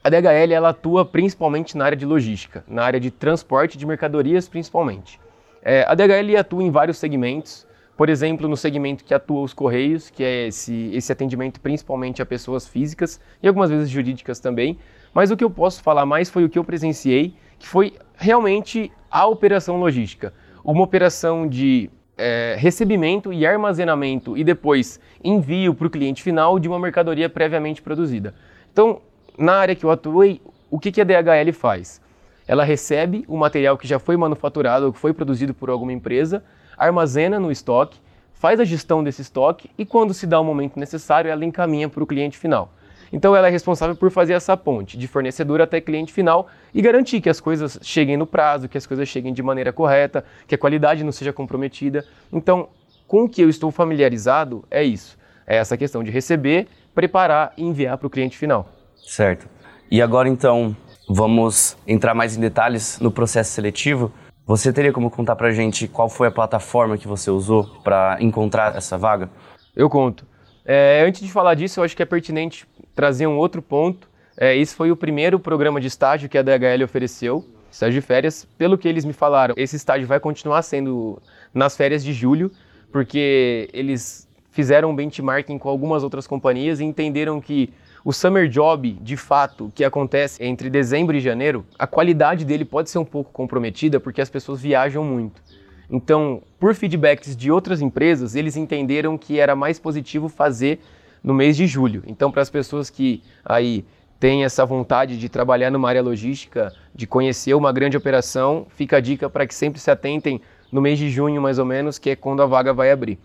A 0.02 0.08
DHL 0.08 0.52
ela 0.52 0.70
atua 0.70 1.04
principalmente 1.04 1.76
na 1.76 1.84
área 1.84 1.96
de 1.96 2.06
logística, 2.06 2.64
na 2.68 2.82
área 2.82 3.00
de 3.00 3.10
transporte 3.10 3.76
de 3.76 3.86
mercadorias 3.86 4.48
principalmente. 4.48 5.20
É, 5.62 5.84
a 5.88 5.94
DHL 5.94 6.36
atua 6.38 6.62
em 6.62 6.70
vários 6.70 6.98
segmentos, 6.98 7.66
por 7.96 8.08
exemplo, 8.08 8.48
no 8.48 8.56
segmento 8.56 9.04
que 9.04 9.14
atua 9.14 9.42
os 9.42 9.54
Correios, 9.54 10.10
que 10.10 10.24
é 10.24 10.48
esse, 10.48 10.90
esse 10.92 11.12
atendimento 11.12 11.60
principalmente 11.60 12.20
a 12.20 12.26
pessoas 12.26 12.66
físicas 12.66 13.20
e 13.42 13.46
algumas 13.46 13.70
vezes 13.70 13.88
jurídicas 13.88 14.40
também. 14.40 14.78
Mas 15.12 15.30
o 15.30 15.36
que 15.36 15.44
eu 15.44 15.50
posso 15.50 15.82
falar 15.82 16.04
mais 16.04 16.28
foi 16.28 16.44
o 16.44 16.48
que 16.48 16.58
eu 16.58 16.64
presenciei, 16.64 17.34
que 17.58 17.68
foi 17.68 17.94
realmente 18.16 18.90
a 19.10 19.26
operação 19.26 19.78
logística. 19.78 20.34
Uma 20.64 20.82
operação 20.82 21.46
de 21.46 21.88
é, 22.18 22.56
recebimento 22.58 23.32
e 23.32 23.46
armazenamento 23.46 24.36
e 24.36 24.42
depois 24.42 24.98
envio 25.22 25.74
para 25.74 25.86
o 25.86 25.90
cliente 25.90 26.22
final 26.22 26.58
de 26.58 26.68
uma 26.68 26.78
mercadoria 26.78 27.28
previamente 27.28 27.80
produzida. 27.80 28.34
Então, 28.72 29.00
na 29.38 29.54
área 29.54 29.74
que 29.74 29.84
eu 29.84 29.90
atuei, 29.90 30.40
o 30.68 30.80
que, 30.80 30.90
que 30.90 31.00
a 31.00 31.04
DHL 31.04 31.52
faz? 31.52 32.00
Ela 32.46 32.64
recebe 32.64 33.24
o 33.28 33.36
material 33.36 33.78
que 33.78 33.86
já 33.86 33.98
foi 33.98 34.16
manufaturado 34.16 34.86
ou 34.86 34.92
que 34.92 34.98
foi 34.98 35.12
produzido 35.12 35.54
por 35.54 35.70
alguma 35.70 35.92
empresa, 35.92 36.42
armazena 36.76 37.38
no 37.40 37.50
estoque, 37.50 37.98
faz 38.32 38.60
a 38.60 38.64
gestão 38.64 39.02
desse 39.02 39.22
estoque 39.22 39.70
e, 39.78 39.84
quando 39.84 40.12
se 40.12 40.26
dá 40.26 40.38
o 40.38 40.44
momento 40.44 40.78
necessário, 40.78 41.30
ela 41.30 41.44
encaminha 41.44 41.88
para 41.88 42.02
o 42.02 42.06
cliente 42.06 42.36
final. 42.36 42.70
Então, 43.12 43.34
ela 43.34 43.46
é 43.46 43.50
responsável 43.50 43.94
por 43.94 44.10
fazer 44.10 44.32
essa 44.32 44.56
ponte 44.56 44.98
de 44.98 45.06
fornecedor 45.06 45.60
até 45.60 45.80
cliente 45.80 46.12
final 46.12 46.48
e 46.74 46.82
garantir 46.82 47.20
que 47.20 47.30
as 47.30 47.40
coisas 47.40 47.78
cheguem 47.80 48.16
no 48.16 48.26
prazo, 48.26 48.68
que 48.68 48.76
as 48.76 48.86
coisas 48.86 49.08
cheguem 49.08 49.32
de 49.32 49.42
maneira 49.42 49.72
correta, 49.72 50.24
que 50.48 50.54
a 50.54 50.58
qualidade 50.58 51.04
não 51.04 51.12
seja 51.12 51.32
comprometida. 51.32 52.04
Então, 52.32 52.68
com 53.06 53.24
o 53.24 53.28
que 53.28 53.40
eu 53.40 53.48
estou 53.48 53.70
familiarizado 53.70 54.64
é 54.70 54.82
isso: 54.82 55.16
é 55.46 55.56
essa 55.56 55.76
questão 55.76 56.02
de 56.02 56.10
receber, 56.10 56.66
preparar 56.94 57.52
e 57.56 57.62
enviar 57.62 57.96
para 57.98 58.06
o 58.06 58.10
cliente 58.10 58.36
final. 58.36 58.68
Certo. 58.96 59.48
E 59.90 60.02
agora, 60.02 60.28
então, 60.28 60.76
vamos 61.08 61.76
entrar 61.86 62.14
mais 62.14 62.36
em 62.36 62.40
detalhes 62.40 62.98
no 62.98 63.10
processo 63.10 63.52
seletivo. 63.52 64.10
Você 64.46 64.70
teria 64.74 64.92
como 64.92 65.10
contar 65.10 65.36
pra 65.36 65.52
gente 65.52 65.88
qual 65.88 66.06
foi 66.06 66.28
a 66.28 66.30
plataforma 66.30 66.98
que 66.98 67.08
você 67.08 67.30
usou 67.30 67.64
para 67.82 68.18
encontrar 68.20 68.76
essa 68.76 68.98
vaga? 68.98 69.30
Eu 69.74 69.88
conto. 69.88 70.26
É, 70.66 71.02
antes 71.06 71.22
de 71.22 71.32
falar 71.32 71.54
disso, 71.54 71.80
eu 71.80 71.84
acho 71.84 71.96
que 71.96 72.02
é 72.02 72.06
pertinente 72.06 72.66
trazer 72.94 73.26
um 73.26 73.38
outro 73.38 73.62
ponto. 73.62 74.06
É, 74.36 74.54
esse 74.54 74.74
foi 74.74 74.90
o 74.90 74.96
primeiro 74.96 75.40
programa 75.40 75.80
de 75.80 75.86
estágio 75.86 76.28
que 76.28 76.36
a 76.36 76.42
DHL 76.42 76.84
ofereceu, 76.84 77.42
estágio 77.70 77.98
de 77.98 78.06
férias. 78.06 78.46
Pelo 78.58 78.76
que 78.76 78.86
eles 78.86 79.06
me 79.06 79.14
falaram, 79.14 79.54
esse 79.56 79.76
estágio 79.76 80.06
vai 80.06 80.20
continuar 80.20 80.60
sendo 80.60 81.18
nas 81.54 81.74
férias 81.74 82.04
de 82.04 82.12
julho, 82.12 82.50
porque 82.92 83.70
eles 83.72 84.28
fizeram 84.50 84.90
um 84.90 84.94
benchmarking 84.94 85.56
com 85.56 85.70
algumas 85.70 86.02
outras 86.02 86.26
companhias 86.26 86.80
e 86.80 86.84
entenderam 86.84 87.40
que 87.40 87.72
o 88.04 88.12
summer 88.12 88.46
job, 88.48 88.98
de 89.00 89.16
fato, 89.16 89.72
que 89.74 89.82
acontece 89.82 90.44
entre 90.44 90.68
dezembro 90.68 91.16
e 91.16 91.20
janeiro, 91.20 91.64
a 91.78 91.86
qualidade 91.86 92.44
dele 92.44 92.64
pode 92.64 92.90
ser 92.90 92.98
um 92.98 93.04
pouco 93.04 93.32
comprometida 93.32 93.98
porque 93.98 94.20
as 94.20 94.28
pessoas 94.28 94.60
viajam 94.60 95.02
muito. 95.02 95.42
Então, 95.88 96.42
por 96.60 96.74
feedbacks 96.74 97.34
de 97.34 97.50
outras 97.50 97.80
empresas, 97.80 98.34
eles 98.34 98.56
entenderam 98.56 99.16
que 99.16 99.40
era 99.40 99.56
mais 99.56 99.78
positivo 99.78 100.28
fazer 100.28 100.80
no 101.22 101.32
mês 101.32 101.56
de 101.56 101.66
julho. 101.66 102.02
Então, 102.06 102.30
para 102.30 102.42
as 102.42 102.50
pessoas 102.50 102.90
que 102.90 103.22
aí 103.42 103.86
têm 104.20 104.44
essa 104.44 104.66
vontade 104.66 105.18
de 105.18 105.28
trabalhar 105.30 105.70
numa 105.70 105.88
área 105.88 106.02
logística, 106.02 106.74
de 106.94 107.06
conhecer 107.06 107.54
uma 107.54 107.72
grande 107.72 107.96
operação, 107.96 108.66
fica 108.76 108.98
a 108.98 109.00
dica 109.00 109.30
para 109.30 109.46
que 109.46 109.54
sempre 109.54 109.80
se 109.80 109.90
atentem 109.90 110.42
no 110.70 110.82
mês 110.82 110.98
de 110.98 111.08
junho, 111.08 111.40
mais 111.40 111.58
ou 111.58 111.64
menos, 111.64 111.98
que 111.98 112.10
é 112.10 112.16
quando 112.16 112.42
a 112.42 112.46
vaga 112.46 112.74
vai 112.74 112.90
abrir. 112.90 113.18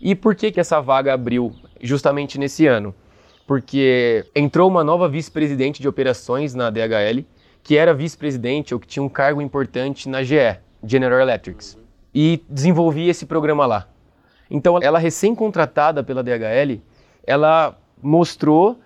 E 0.00 0.14
por 0.14 0.34
que, 0.34 0.50
que 0.50 0.60
essa 0.60 0.80
vaga 0.80 1.12
abriu 1.12 1.52
justamente 1.82 2.38
nesse 2.38 2.66
ano? 2.66 2.94
Porque 3.46 4.24
entrou 4.34 4.68
uma 4.68 4.82
nova 4.82 5.08
vice-presidente 5.08 5.80
de 5.80 5.88
operações 5.88 6.54
na 6.54 6.70
DHL, 6.70 7.24
que 7.62 7.76
era 7.76 7.94
vice-presidente 7.94 8.74
ou 8.74 8.80
que 8.80 8.86
tinha 8.86 9.02
um 9.02 9.08
cargo 9.08 9.40
importante 9.40 10.08
na 10.08 10.22
GE, 10.22 10.58
General 10.82 11.20
Electric, 11.20 11.76
e 12.14 12.42
desenvolvi 12.48 13.08
esse 13.08 13.26
programa 13.26 13.66
lá. 13.66 13.88
Então, 14.50 14.78
ela 14.80 14.98
recém-contratada 14.98 16.02
pela 16.04 16.22
DHL, 16.22 16.80
ela 17.26 17.76
mostrou 18.02 18.78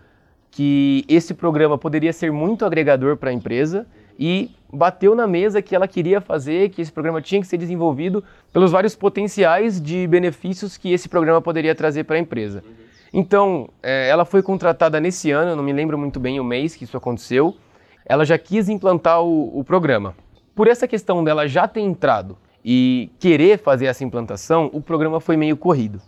que 0.51 1.05
esse 1.09 1.35
programa 1.35 1.77
poderia 1.77 2.13
ser 2.13 2.33
muito 2.33 2.65
agregador 2.65 3.17
para 3.17 3.31
a 3.31 3.33
empresa 3.33 3.87
e 4.19 4.51
bateu 4.73 5.15
na 5.15 5.27
mesa 5.27 5.63
que 5.63 5.75
ela 5.75 5.87
queria 5.87 6.21
fazer, 6.21 6.71
que 6.71 6.83
esse 6.83 6.93
programa 6.93 7.21
tinha 7.21 7.41
que 7.41 7.47
ser 7.47 7.59
desenvolvido 7.59 8.25
pelos 8.53 8.71
vários 8.71 8.95
potenciais 8.95 9.81
de 9.81 10.07
benefícios 10.07 10.77
que 10.77 10.93
esse 10.93 11.09
programa 11.09 11.41
poderia 11.41 11.75
trazer 11.75 12.05
para 12.05 12.17
a 12.17 12.19
empresa. 12.19 12.63
Então, 13.13 13.69
é, 13.83 14.09
ela 14.09 14.25
foi 14.25 14.43
contratada 14.43 15.01
nesse 15.01 15.31
ano, 15.31 15.57
não 15.57 15.63
me 15.63 15.73
lembro 15.73 15.97
muito 15.99 16.21
bem 16.21 16.39
o 16.39 16.45
mês 16.45 16.75
que 16.75 16.85
isso 16.85 16.97
aconteceu. 16.97 17.57
Ela 18.05 18.25
já 18.25 18.39
quis 18.39 18.69
implantar 18.69 19.23
o, 19.23 19.59
o 19.59 19.65
programa. 19.65 20.15
Por 20.55 20.69
essa 20.69 20.89
questão 20.89 21.23
dela 21.23 21.47
já 21.47 21.69
ter 21.69 21.81
entrado 21.81 22.37
e 22.65 23.11
querer 23.19 23.59
fazer 23.59 23.87
essa 23.87 24.05
implantação, 24.05 24.71
o 24.73 24.81
programa 24.81 25.21
foi 25.21 25.37
meio 25.37 25.57
corrido. 25.57 26.01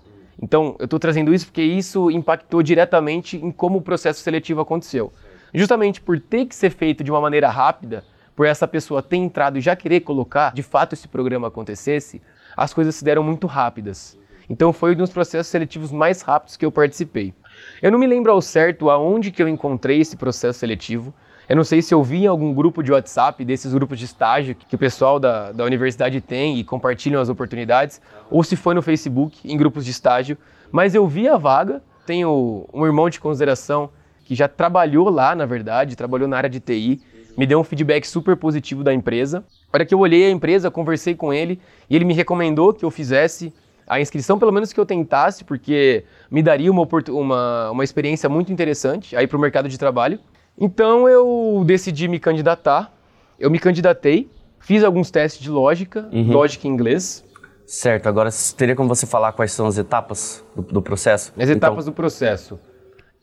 Então, 0.43 0.75
eu 0.79 0.85
estou 0.85 0.99
trazendo 0.99 1.33
isso 1.35 1.47
porque 1.47 1.63
isso 1.63 2.11
impactou 2.11 2.63
diretamente 2.63 3.37
em 3.37 3.51
como 3.51 3.79
o 3.79 3.83
processo 3.83 4.21
seletivo 4.23 4.61
aconteceu. 4.61 5.13
Justamente 5.53 6.01
por 6.01 6.19
ter 6.19 6.47
que 6.47 6.55
ser 6.55 6.71
feito 6.71 7.05
de 7.05 7.11
uma 7.11 7.21
maneira 7.21 7.49
rápida, 7.51 8.05
por 8.35 8.47
essa 8.47 8.67
pessoa 8.67 9.03
ter 9.03 9.17
entrado 9.17 9.59
e 9.59 9.61
já 9.61 9.77
querer 9.77 10.01
colocar, 10.01 10.55
de 10.55 10.63
fato, 10.63 10.95
esse 10.95 11.07
programa 11.07 11.49
acontecesse, 11.49 12.23
as 12.57 12.73
coisas 12.73 12.95
se 12.95 13.05
deram 13.05 13.23
muito 13.23 13.47
rápidas. 13.47 14.19
Então, 14.51 14.73
foi 14.73 14.93
um 14.93 14.97
dos 14.97 15.11
processos 15.11 15.47
seletivos 15.47 15.93
mais 15.93 16.23
rápidos 16.23 16.57
que 16.57 16.67
eu 16.67 16.73
participei. 16.73 17.33
Eu 17.81 17.93
não 17.93 18.01
me 18.01 18.07
lembro 18.07 18.33
ao 18.33 18.43
certo 18.43 18.91
aonde 18.91 19.31
que 19.31 19.41
eu 19.41 19.49
encontrei 19.49 20.01
esse 20.01 20.17
processo 20.17 20.59
seletivo, 20.59 21.15
eu 21.49 21.57
não 21.57 21.65
sei 21.65 21.83
se 21.83 21.93
eu 21.93 22.01
vi 22.03 22.25
em 22.25 22.27
algum 22.29 22.55
grupo 22.55 22.81
de 22.81 22.93
WhatsApp, 22.93 23.45
desses 23.45 23.75
grupos 23.75 23.99
de 23.99 24.05
estágio 24.05 24.55
que 24.55 24.75
o 24.75 24.79
pessoal 24.79 25.19
da, 25.19 25.51
da 25.51 25.65
universidade 25.65 26.21
tem 26.21 26.59
e 26.59 26.65
compartilham 26.65 27.21
as 27.21 27.29
oportunidades, 27.29 28.01
ou 28.31 28.45
se 28.45 28.55
foi 28.55 28.73
no 28.73 28.83
Facebook, 28.83 29.41
em 29.45 29.57
grupos 29.57 29.85
de 29.85 29.91
estágio, 29.91 30.39
mas 30.71 30.95
eu 30.95 31.09
vi 31.09 31.29
a 31.29 31.37
vaga, 31.37 31.83
tenho 32.07 32.69
um 32.73 32.87
irmão 32.87 33.11
de 33.11 33.19
consideração 33.19 33.91
que 34.25 34.37
já 34.37 34.47
trabalhou 34.47 35.09
lá, 35.09 35.35
na 35.35 35.45
verdade, 35.45 35.97
trabalhou 35.97 36.29
na 36.29 36.37
área 36.37 36.49
de 36.49 36.61
TI, 36.61 37.01
me 37.37 37.47
deu 37.47 37.59
um 37.59 37.65
feedback 37.65 38.05
super 38.07 38.37
positivo 38.37 38.85
da 38.85 38.95
empresa. 38.95 39.45
A 39.73 39.77
hora 39.77 39.85
que 39.85 39.93
eu 39.95 39.99
olhei 39.99 40.27
a 40.27 40.31
empresa, 40.31 40.71
conversei 40.71 41.17
com 41.17 41.33
ele 41.33 41.61
e 41.89 41.97
ele 41.97 42.05
me 42.05 42.15
recomendou 42.15 42.73
que 42.73 42.85
eu 42.85 42.91
fizesse 42.93 43.53
a 43.91 44.01
inscrição, 44.01 44.39
pelo 44.39 44.53
menos 44.53 44.73
que 44.73 44.79
eu 44.79 44.87
tentasse, 44.87 45.43
porque 45.43 46.05
me 46.31 46.45
daria 46.45 46.71
uma, 46.71 46.87
uma, 47.09 47.71
uma 47.73 47.83
experiência 47.83 48.29
muito 48.29 48.53
interessante 48.53 49.17
aí 49.17 49.27
para 49.27 49.37
o 49.37 49.41
mercado 49.41 49.69
de 49.69 49.77
trabalho. 49.77 50.21
Então 50.57 51.09
eu 51.09 51.65
decidi 51.67 52.07
me 52.07 52.21
candidatar. 52.21 52.95
Eu 53.37 53.51
me 53.51 53.59
candidatei, 53.59 54.31
fiz 54.61 54.85
alguns 54.85 55.11
testes 55.11 55.43
de 55.43 55.51
lógica, 55.51 56.09
uhum. 56.13 56.31
lógica 56.31 56.69
em 56.69 56.71
inglês. 56.71 57.25
Certo, 57.67 58.09
agora 58.09 58.31
teria 58.57 58.77
como 58.77 58.89
você 58.89 59.07
falar 59.07 59.33
quais 59.33 59.51
são 59.51 59.67
as 59.67 59.77
etapas 59.77 60.45
do, 60.55 60.63
do 60.63 60.83
processo? 60.83 61.33
As 61.37 61.49
etapas 61.49 61.85
então... 61.85 61.93
do 61.93 61.97
processo. 61.97 62.61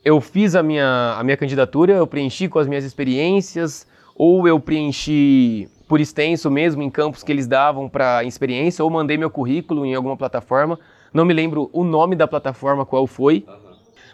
Eu 0.04 0.20
fiz 0.20 0.54
a 0.54 0.62
minha, 0.62 1.16
a 1.18 1.24
minha 1.24 1.38
candidatura, 1.38 1.94
eu 1.94 2.08
preenchi 2.08 2.50
com 2.50 2.60
as 2.60 2.68
minhas 2.68 2.84
experiências, 2.84 3.88
ou 4.16 4.46
eu 4.46 4.60
preenchi 4.60 5.70
por 5.88 6.02
extenso 6.02 6.52
mesmo 6.52 6.82
em 6.82 6.90
campos 6.90 7.24
que 7.24 7.32
eles 7.32 7.48
davam 7.48 7.88
para 7.88 8.24
experiência, 8.24 8.84
ou 8.84 8.90
mandei 8.90 9.18
meu 9.18 9.30
currículo 9.30 9.86
em 9.86 9.96
alguma 9.96 10.18
plataforma. 10.18 10.78
Não 11.14 11.24
me 11.24 11.34
lembro 11.34 11.70
o 11.72 11.84
nome 11.84 12.16
da 12.16 12.28
plataforma 12.28 12.86
qual 12.86 13.08
foi, 13.08 13.46
uhum. 13.48 13.56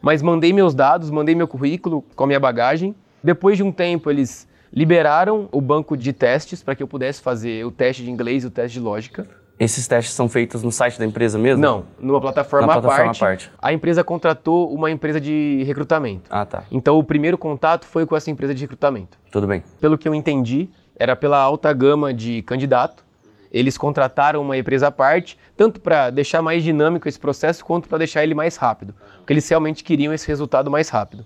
mas 0.01 0.21
mandei 0.21 0.53
meus 0.53 0.75
dados, 0.75 1.09
mandei 1.09 1.33
meu 1.33 1.47
currículo 1.47 2.03
com 2.15 2.23
a 2.23 2.27
minha 2.27 2.39
bagagem. 2.39 2.95
Depois 3.23 3.57
de 3.57 3.63
um 3.63 3.71
tempo, 3.71 4.11
eles 4.11 4.47
liberaram 4.71 5.47
o 5.51 5.61
banco 5.61 5.95
de 5.97 6.13
testes 6.13 6.61
para 6.61 6.75
que 6.75 6.83
eu 6.83 6.87
pudesse 6.87 7.21
fazer 7.21 7.65
o 7.65 7.71
teste 7.71 8.03
de 8.03 8.11
inglês 8.11 8.43
e 8.43 8.47
o 8.47 8.51
teste 8.51 8.79
de 8.79 8.83
lógica. 8.83 9.27
Esses 9.59 9.87
testes 9.87 10.15
são 10.15 10.27
feitos 10.27 10.63
no 10.63 10.71
site 10.71 10.97
da 10.97 11.05
empresa 11.05 11.37
mesmo? 11.37 11.61
Não, 11.61 11.85
numa 11.99 12.19
plataforma, 12.19 12.65
Na 12.65 12.73
plataforma 12.73 13.11
à 13.11 13.15
parte. 13.15 13.51
A 13.61 13.71
empresa 13.71 14.03
contratou 14.03 14.73
uma 14.73 14.89
empresa 14.89 15.21
de 15.21 15.63
recrutamento. 15.65 16.23
Ah, 16.29 16.45
tá. 16.45 16.63
Então 16.71 16.97
o 16.97 17.03
primeiro 17.03 17.37
contato 17.37 17.85
foi 17.85 18.05
com 18.05 18.15
essa 18.15 18.31
empresa 18.31 18.53
de 18.53 18.61
recrutamento. 18.61 19.17
Tudo 19.31 19.45
bem. 19.45 19.63
Pelo 19.79 19.97
que 19.97 20.07
eu 20.07 20.15
entendi, 20.15 20.69
era 20.95 21.15
pela 21.15 21.37
alta 21.37 21.71
gama 21.73 22.13
de 22.13 22.41
candidato. 22.43 23.03
Eles 23.51 23.77
contrataram 23.77 24.41
uma 24.41 24.57
empresa 24.57 24.87
à 24.87 24.91
parte, 24.91 25.37
tanto 25.55 25.79
para 25.79 26.09
deixar 26.09 26.41
mais 26.41 26.63
dinâmico 26.63 27.07
esse 27.07 27.19
processo, 27.19 27.63
quanto 27.63 27.87
para 27.87 27.99
deixar 27.99 28.23
ele 28.23 28.33
mais 28.33 28.55
rápido. 28.55 28.95
Porque 29.17 29.33
eles 29.33 29.47
realmente 29.47 29.83
queriam 29.83 30.13
esse 30.13 30.27
resultado 30.27 30.71
mais 30.71 30.89
rápido. 30.89 31.25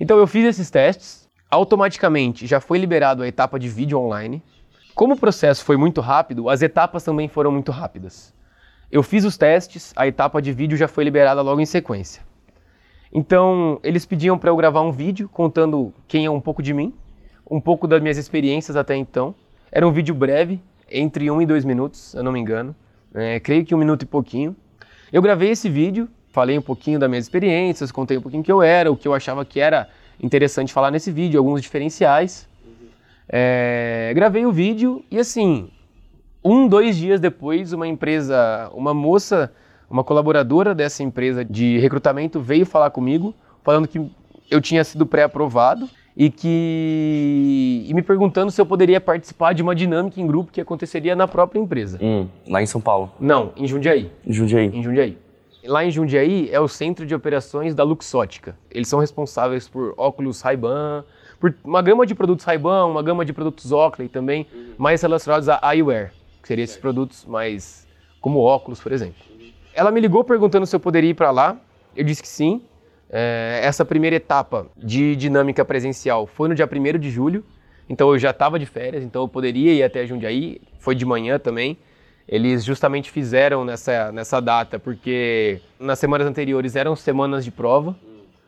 Então 0.00 0.18
eu 0.18 0.26
fiz 0.26 0.44
esses 0.44 0.70
testes, 0.70 1.28
automaticamente 1.50 2.46
já 2.46 2.60
foi 2.60 2.78
liberado 2.78 3.22
a 3.22 3.28
etapa 3.28 3.58
de 3.58 3.68
vídeo 3.68 3.98
online. 3.98 4.42
Como 4.94 5.14
o 5.14 5.18
processo 5.18 5.64
foi 5.64 5.76
muito 5.76 6.00
rápido, 6.00 6.48
as 6.48 6.62
etapas 6.62 7.04
também 7.04 7.28
foram 7.28 7.52
muito 7.52 7.70
rápidas. 7.70 8.34
Eu 8.90 9.02
fiz 9.02 9.24
os 9.24 9.36
testes, 9.36 9.92
a 9.96 10.06
etapa 10.06 10.40
de 10.42 10.52
vídeo 10.52 10.76
já 10.76 10.86
foi 10.86 11.04
liberada 11.04 11.42
logo 11.42 11.60
em 11.60 11.66
sequência. 11.66 12.22
Então, 13.12 13.78
eles 13.82 14.04
pediam 14.04 14.36
para 14.36 14.50
eu 14.50 14.56
gravar 14.56 14.82
um 14.82 14.90
vídeo 14.90 15.28
contando 15.28 15.92
quem 16.08 16.26
é 16.26 16.30
um 16.30 16.40
pouco 16.40 16.62
de 16.62 16.74
mim, 16.74 16.92
um 17.50 17.60
pouco 17.60 17.86
das 17.86 18.00
minhas 18.00 18.16
experiências 18.16 18.76
até 18.76 18.96
então. 18.96 19.34
Era 19.70 19.86
um 19.86 19.92
vídeo 19.92 20.14
breve, 20.14 20.60
entre 20.90 21.30
um 21.30 21.40
e 21.42 21.46
dois 21.46 21.64
minutos, 21.64 22.10
se 22.10 22.16
eu 22.16 22.22
não 22.22 22.32
me 22.32 22.40
engano. 22.40 22.74
É, 23.14 23.38
creio 23.40 23.64
que 23.64 23.74
um 23.74 23.78
minuto 23.78 24.02
e 24.02 24.06
pouquinho. 24.06 24.56
Eu 25.12 25.22
gravei 25.22 25.50
esse 25.50 25.68
vídeo, 25.68 26.08
falei 26.30 26.58
um 26.58 26.62
pouquinho 26.62 26.98
das 26.98 27.08
minhas 27.08 27.24
experiências, 27.24 27.92
contei 27.92 28.16
um 28.16 28.20
pouquinho 28.20 28.42
que 28.42 28.50
eu 28.50 28.62
era, 28.62 28.90
o 28.90 28.96
que 28.96 29.06
eu 29.06 29.14
achava 29.14 29.44
que 29.44 29.60
era 29.60 29.88
interessante 30.22 30.72
falar 30.72 30.90
nesse 30.90 31.10
vídeo, 31.10 31.38
alguns 31.38 31.60
diferenciais. 31.60 32.48
É, 33.28 34.12
gravei 34.14 34.44
o 34.44 34.52
vídeo 34.52 35.04
e 35.10 35.18
assim, 35.18 35.70
um, 36.44 36.68
dois 36.68 36.96
dias 36.96 37.20
depois, 37.20 37.72
uma 37.72 37.86
empresa, 37.86 38.70
uma 38.74 38.92
moça, 38.92 39.52
uma 39.88 40.04
colaboradora 40.04 40.74
dessa 40.74 41.02
empresa 41.02 41.44
de 41.44 41.78
recrutamento 41.78 42.40
veio 42.40 42.66
falar 42.66 42.90
comigo, 42.90 43.34
falando 43.62 43.88
que 43.88 44.10
eu 44.50 44.60
tinha 44.60 44.84
sido 44.84 45.06
pré-aprovado 45.06 45.88
e 46.16 46.30
que 46.30 47.84
e 47.88 47.94
me 47.94 48.02
perguntando 48.02 48.50
se 48.50 48.60
eu 48.60 48.66
poderia 48.66 49.00
participar 49.00 49.52
de 49.52 49.62
uma 49.62 49.74
dinâmica 49.74 50.20
em 50.20 50.26
grupo 50.26 50.52
que 50.52 50.60
aconteceria 50.60 51.16
na 51.16 51.26
própria 51.26 51.58
empresa. 51.58 51.98
Hum, 52.00 52.28
lá 52.48 52.62
em 52.62 52.66
São 52.66 52.80
Paulo? 52.80 53.12
Não, 53.18 53.52
em 53.56 53.66
Jundiaí. 53.66 54.10
Em 54.26 54.32
Jundiaí. 54.32 54.66
Em 54.66 54.82
Jundiaí. 54.82 55.18
Lá 55.66 55.84
em 55.84 55.90
Jundiaí 55.90 56.50
é 56.52 56.60
o 56.60 56.68
centro 56.68 57.06
de 57.06 57.14
operações 57.14 57.74
da 57.74 57.82
Luxótica. 57.82 58.56
Eles 58.70 58.86
são 58.86 59.00
responsáveis 59.00 59.66
por 59.66 59.94
óculos 59.96 60.42
Ray-Ban, 60.42 61.04
por 61.40 61.54
uma 61.64 61.80
gama 61.80 62.04
de 62.06 62.14
produtos 62.14 62.44
Ray-Ban, 62.44 62.84
uma 62.84 63.02
gama 63.02 63.24
de 63.24 63.32
produtos 63.32 63.72
Oakley 63.72 64.08
também, 64.08 64.46
mais 64.76 65.00
relacionados 65.00 65.48
a 65.48 65.60
eyewear, 65.72 66.12
que 66.42 66.48
seriam 66.48 66.64
esses 66.64 66.76
produtos 66.76 67.24
mais 67.24 67.86
como 68.20 68.40
óculos, 68.40 68.80
por 68.80 68.92
exemplo. 68.92 69.22
Ela 69.74 69.90
me 69.90 70.00
ligou 70.00 70.22
perguntando 70.22 70.66
se 70.66 70.76
eu 70.76 70.80
poderia 70.80 71.10
ir 71.10 71.14
para 71.14 71.30
lá. 71.30 71.56
Eu 71.96 72.04
disse 72.04 72.22
que 72.22 72.28
sim. 72.28 72.62
É, 73.10 73.60
essa 73.62 73.84
primeira 73.84 74.16
etapa 74.16 74.66
de 74.76 75.14
dinâmica 75.16 75.64
presencial 75.64 76.26
foi 76.26 76.48
no 76.48 76.54
dia 76.54 76.68
1 76.70 76.98
de 76.98 77.10
julho, 77.10 77.44
então 77.88 78.10
eu 78.10 78.18
já 78.18 78.30
estava 78.30 78.58
de 78.58 78.66
férias, 78.66 79.04
então 79.04 79.22
eu 79.22 79.28
poderia 79.28 79.72
ir 79.72 79.82
até 79.82 80.06
Jundiaí, 80.06 80.60
foi 80.78 80.94
de 80.94 81.04
manhã 81.04 81.38
também 81.38 81.78
eles 82.26 82.64
justamente 82.64 83.10
fizeram 83.10 83.64
nessa, 83.64 84.10
nessa 84.10 84.40
data, 84.40 84.78
porque 84.78 85.60
nas 85.78 85.98
semanas 85.98 86.26
anteriores 86.26 86.74
eram 86.74 86.96
semanas 86.96 87.44
de 87.44 87.50
prova. 87.50 87.94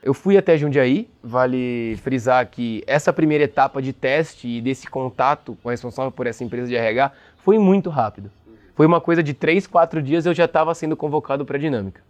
Eu 0.02 0.14
fui 0.14 0.36
até 0.36 0.56
Jundiaí, 0.56 1.08
vale 1.22 1.96
frisar 2.02 2.46
que 2.46 2.82
essa 2.86 3.12
primeira 3.12 3.44
etapa 3.44 3.82
de 3.82 3.92
teste 3.92 4.48
e 4.48 4.60
desse 4.60 4.88
contato 4.88 5.58
com 5.62 5.68
a 5.68 5.72
responsável 5.72 6.12
por 6.12 6.26
essa 6.26 6.44
empresa 6.44 6.68
de 6.68 6.76
RH 6.76 7.12
foi 7.38 7.58
muito 7.58 7.90
rápido. 7.90 8.30
Foi 8.74 8.86
uma 8.86 9.00
coisa 9.00 9.22
de 9.22 9.34
três, 9.34 9.66
quatro 9.66 10.02
dias 10.02 10.26
eu 10.26 10.34
já 10.34 10.44
estava 10.44 10.74
sendo 10.74 10.96
convocado 10.96 11.44
para 11.44 11.56
a 11.56 11.60
dinâmica. 11.60 12.02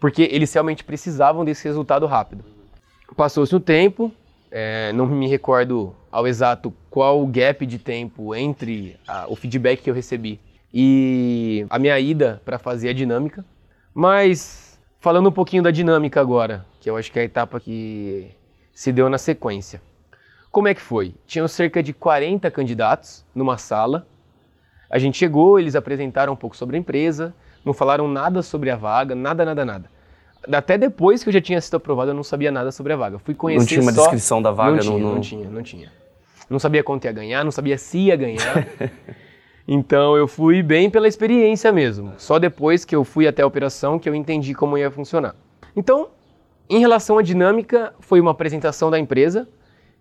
Porque 0.00 0.28
eles 0.30 0.52
realmente 0.52 0.84
precisavam 0.84 1.44
desse 1.44 1.66
resultado 1.66 2.06
rápido. 2.06 2.44
Passou-se 3.16 3.54
o 3.54 3.60
tempo, 3.60 4.12
é, 4.50 4.92
não 4.92 5.06
me 5.06 5.28
recordo 5.28 5.94
ao 6.10 6.26
exato 6.26 6.72
qual 6.90 7.22
o 7.22 7.26
gap 7.26 7.64
de 7.66 7.78
tempo 7.78 8.34
entre 8.34 8.96
a, 9.06 9.26
o 9.28 9.36
feedback 9.36 9.82
que 9.82 9.90
eu 9.90 9.94
recebi 9.94 10.40
e 10.72 11.66
a 11.70 11.78
minha 11.78 11.98
ida 12.00 12.42
para 12.44 12.58
fazer 12.58 12.88
a 12.88 12.92
dinâmica. 12.92 13.44
Mas 13.94 14.80
falando 15.00 15.28
um 15.28 15.32
pouquinho 15.32 15.62
da 15.62 15.70
dinâmica 15.70 16.20
agora, 16.20 16.66
que 16.80 16.90
eu 16.90 16.96
acho 16.96 17.12
que 17.12 17.18
é 17.18 17.22
a 17.22 17.24
etapa 17.24 17.60
que 17.60 18.30
se 18.72 18.90
deu 18.90 19.08
na 19.08 19.18
sequência. 19.18 19.80
Como 20.50 20.66
é 20.66 20.74
que 20.74 20.80
foi? 20.80 21.14
Tinham 21.26 21.46
cerca 21.46 21.82
de 21.82 21.92
40 21.92 22.50
candidatos 22.50 23.24
numa 23.34 23.58
sala. 23.58 24.06
A 24.88 24.98
gente 24.98 25.18
chegou, 25.18 25.58
eles 25.58 25.74
apresentaram 25.74 26.32
um 26.32 26.36
pouco 26.36 26.56
sobre 26.56 26.76
a 26.76 26.78
empresa, 26.78 27.34
não 27.64 27.72
falaram 27.72 28.06
nada 28.06 28.42
sobre 28.42 28.70
a 28.70 28.76
vaga, 28.76 29.14
nada, 29.14 29.44
nada, 29.44 29.64
nada. 29.64 29.90
Até 30.52 30.76
depois 30.76 31.22
que 31.22 31.30
eu 31.30 31.32
já 31.32 31.40
tinha 31.40 31.60
sido 31.60 31.76
aprovado, 31.76 32.10
eu 32.10 32.14
não 32.14 32.22
sabia 32.22 32.50
nada 32.50 32.70
sobre 32.70 32.92
a 32.92 32.96
vaga. 32.96 33.18
Fui 33.18 33.34
conhecer 33.34 33.60
Não 33.60 33.66
tinha 33.66 33.80
uma 33.82 33.92
só... 33.92 34.02
descrição 34.02 34.42
da 34.42 34.50
vaga? 34.50 34.72
Não 34.72 34.78
tinha, 34.78 34.98
não, 34.98 35.14
não 35.14 35.20
tinha, 35.20 35.48
não 35.48 35.62
tinha. 35.62 35.92
Não 36.50 36.58
sabia 36.58 36.84
quanto 36.84 37.06
ia 37.06 37.12
ganhar, 37.12 37.42
não 37.42 37.50
sabia 37.50 37.78
se 37.78 37.98
ia 37.98 38.16
ganhar. 38.16 38.66
Então 39.66 40.14
eu 40.16 40.28
fui 40.28 40.62
bem 40.62 40.90
pela 40.90 41.08
experiência 41.08 41.72
mesmo. 41.72 42.12
Só 42.18 42.38
depois 42.38 42.84
que 42.84 42.94
eu 42.94 43.02
fui 43.02 43.26
até 43.26 43.42
a 43.42 43.46
operação 43.46 43.98
que 43.98 44.08
eu 44.08 44.14
entendi 44.14 44.54
como 44.54 44.76
ia 44.76 44.90
funcionar. 44.90 45.34
Então, 45.74 46.08
em 46.68 46.78
relação 46.80 47.16
à 47.18 47.22
dinâmica, 47.22 47.94
foi 48.00 48.20
uma 48.20 48.30
apresentação 48.30 48.90
da 48.90 48.98
empresa 48.98 49.48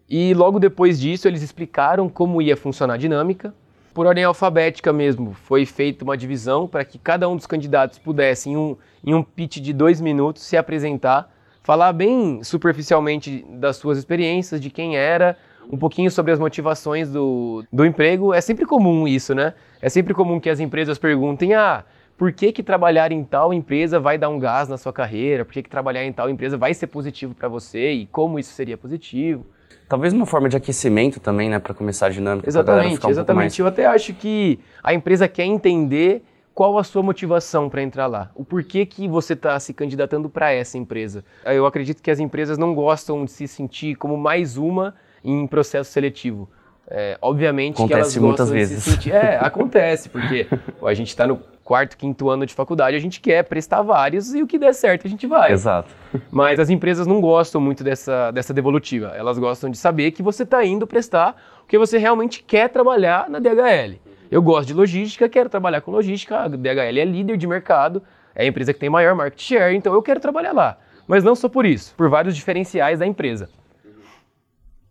e 0.09 0.33
logo 0.33 0.59
depois 0.59 0.99
disso 0.99 1.27
eles 1.27 1.41
explicaram 1.41 2.09
como 2.09 2.41
ia 2.41 2.57
funcionar 2.57 2.95
a 2.95 2.97
dinâmica. 2.97 3.55
Por 3.93 4.07
ordem 4.07 4.23
alfabética 4.23 4.91
mesmo, 4.91 5.33
foi 5.33 5.65
feita 5.65 6.03
uma 6.03 6.17
divisão 6.17 6.67
para 6.67 6.83
que 6.83 6.97
cada 6.97 7.29
um 7.29 7.35
dos 7.35 7.45
candidatos 7.45 7.99
pudesse, 7.99 8.49
em 8.49 8.57
um, 8.57 8.75
em 9.05 9.13
um 9.13 9.21
pitch 9.21 9.57
de 9.57 9.71
dois 9.71 10.01
minutos, 10.01 10.43
se 10.43 10.57
apresentar, 10.57 11.31
falar 11.61 11.93
bem 11.93 12.43
superficialmente 12.43 13.45
das 13.49 13.77
suas 13.77 13.97
experiências, 13.97 14.59
de 14.59 14.69
quem 14.69 14.97
era, 14.97 15.37
um 15.71 15.77
pouquinho 15.77 16.09
sobre 16.09 16.31
as 16.31 16.39
motivações 16.39 17.09
do, 17.11 17.63
do 17.71 17.85
emprego. 17.85 18.33
É 18.33 18.41
sempre 18.41 18.65
comum 18.65 19.07
isso, 19.07 19.35
né? 19.35 19.53
É 19.81 19.89
sempre 19.89 20.13
comum 20.13 20.39
que 20.39 20.49
as 20.49 20.59
empresas 20.59 20.97
perguntem: 20.97 21.53
ah, 21.53 21.85
por 22.17 22.31
que, 22.33 22.51
que 22.51 22.63
trabalhar 22.63 23.11
em 23.11 23.23
tal 23.23 23.53
empresa 23.53 23.99
vai 23.99 24.17
dar 24.17 24.29
um 24.29 24.39
gás 24.39 24.67
na 24.67 24.77
sua 24.77 24.91
carreira? 24.91 25.45
Por 25.45 25.53
que, 25.53 25.63
que 25.63 25.69
trabalhar 25.69 26.03
em 26.03 26.11
tal 26.11 26.29
empresa 26.29 26.57
vai 26.57 26.73
ser 26.73 26.87
positivo 26.87 27.33
para 27.33 27.47
você 27.47 27.91
e 27.91 28.05
como 28.07 28.39
isso 28.39 28.53
seria 28.53 28.77
positivo? 28.77 29.45
Talvez 29.87 30.13
uma 30.13 30.25
forma 30.25 30.49
de 30.49 30.57
aquecimento 30.57 31.19
também, 31.19 31.49
né, 31.49 31.59
para 31.59 31.73
começar 31.73 32.07
a 32.07 32.09
dinâmica. 32.09 32.49
Exatamente, 32.49 33.05
um 33.05 33.09
exatamente. 33.09 33.43
Mais... 33.43 33.59
Eu 33.59 33.67
até 33.67 33.85
acho 33.85 34.13
que 34.13 34.59
a 34.81 34.93
empresa 34.93 35.27
quer 35.27 35.45
entender 35.45 36.23
qual 36.53 36.77
a 36.77 36.83
sua 36.83 37.01
motivação 37.01 37.67
para 37.69 37.81
entrar 37.81 38.05
lá, 38.05 38.29
o 38.35 38.45
porquê 38.45 38.85
que 38.85 39.07
você 39.07 39.33
está 39.33 39.59
se 39.59 39.73
candidatando 39.73 40.29
para 40.29 40.51
essa 40.51 40.77
empresa. 40.77 41.25
Eu 41.45 41.65
acredito 41.65 42.01
que 42.01 42.11
as 42.11 42.19
empresas 42.19 42.57
não 42.57 42.75
gostam 42.75 43.25
de 43.25 43.31
se 43.31 43.47
sentir 43.47 43.95
como 43.95 44.15
mais 44.15 44.55
uma 44.55 44.93
em 45.23 45.47
processo 45.47 45.91
seletivo. 45.91 46.47
É, 46.87 47.17
obviamente 47.21 47.75
acontece 47.75 48.13
que 48.13 48.19
elas 48.19 48.27
muitas 48.27 48.49
vezes. 48.49 48.83
sentir. 48.83 49.11
É, 49.11 49.37
acontece, 49.41 50.09
porque 50.09 50.47
pô, 50.79 50.87
a 50.87 50.93
gente 50.93 51.07
está 51.07 51.25
no 51.25 51.39
quarto, 51.63 51.97
quinto 51.97 52.29
ano 52.29 52.45
de 52.45 52.53
faculdade, 52.53 52.95
a 52.95 52.99
gente 52.99 53.21
quer 53.21 53.43
prestar 53.43 53.81
vários 53.81 54.35
e 54.35 54.43
o 54.43 54.47
que 54.47 54.59
der 54.59 54.73
certo 54.73 55.07
a 55.07 55.09
gente 55.09 55.25
vai. 55.25 55.51
Exato. 55.51 55.89
Mas 56.29 56.59
as 56.59 56.69
empresas 56.69 57.07
não 57.07 57.21
gostam 57.21 57.61
muito 57.61 57.83
dessa, 57.83 58.31
dessa 58.31 58.53
devolutiva. 58.53 59.13
Elas 59.15 59.39
gostam 59.39 59.69
de 59.69 59.77
saber 59.77 60.11
que 60.11 60.21
você 60.21 60.43
está 60.43 60.63
indo 60.65 60.85
prestar 60.85 61.35
porque 61.61 61.77
você 61.77 61.97
realmente 61.97 62.43
quer 62.43 62.69
trabalhar 62.69 63.29
na 63.29 63.39
DHL. 63.39 63.97
Eu 64.29 64.41
gosto 64.41 64.67
de 64.67 64.73
logística, 64.73 65.29
quero 65.29 65.49
trabalhar 65.49 65.81
com 65.81 65.91
logística, 65.91 66.37
a 66.37 66.47
DHL 66.47 66.99
é 66.99 67.05
líder 67.05 67.37
de 67.37 67.47
mercado, 67.47 68.01
é 68.35 68.43
a 68.43 68.45
empresa 68.47 68.73
que 68.73 68.79
tem 68.79 68.89
maior 68.89 69.15
market 69.15 69.39
share, 69.41 69.75
então 69.75 69.93
eu 69.93 70.01
quero 70.01 70.19
trabalhar 70.19 70.51
lá. 70.51 70.77
Mas 71.07 71.23
não 71.23 71.35
só 71.35 71.47
por 71.47 71.65
isso, 71.65 71.93
por 71.95 72.09
vários 72.09 72.35
diferenciais 72.35 72.99
da 72.99 73.05
empresa. 73.05 73.49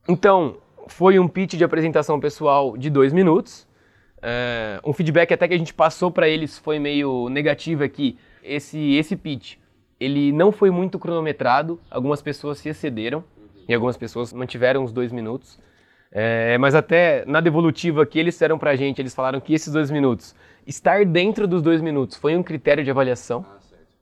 Então, 0.08 0.56
foi 0.88 1.18
um 1.18 1.28
pitch 1.28 1.54
de 1.54 1.64
apresentação 1.64 2.18
pessoal 2.20 2.76
de 2.76 2.90
dois 2.90 3.12
minutos. 3.12 3.66
É, 4.20 4.80
um 4.84 4.92
feedback 4.92 5.32
até 5.32 5.48
que 5.48 5.54
a 5.54 5.58
gente 5.58 5.74
passou 5.74 6.10
para 6.10 6.28
eles 6.28 6.58
foi 6.58 6.78
meio 6.78 7.28
negativo 7.28 7.82
aqui. 7.82 8.16
Esse, 8.42 8.94
esse 8.94 9.16
pitch, 9.16 9.56
ele 9.98 10.32
não 10.32 10.52
foi 10.52 10.70
muito 10.70 10.98
cronometrado. 10.98 11.80
Algumas 11.90 12.22
pessoas 12.22 12.58
se 12.58 12.68
excederam 12.68 13.24
e 13.68 13.74
algumas 13.74 13.96
pessoas 13.96 14.32
mantiveram 14.32 14.84
os 14.84 14.92
dois 14.92 15.12
minutos. 15.12 15.58
É, 16.10 16.58
mas 16.58 16.74
até 16.74 17.24
na 17.26 17.40
devolutiva 17.40 18.04
que 18.04 18.18
eles 18.18 18.34
disseram 18.34 18.58
para 18.58 18.72
a 18.72 18.76
gente, 18.76 19.00
eles 19.00 19.14
falaram 19.14 19.40
que 19.40 19.54
esses 19.54 19.72
dois 19.72 19.90
minutos, 19.90 20.34
estar 20.66 21.06
dentro 21.06 21.48
dos 21.48 21.62
dois 21.62 21.80
minutos 21.80 22.18
foi 22.18 22.36
um 22.36 22.42
critério 22.42 22.84
de 22.84 22.90
avaliação, 22.90 23.44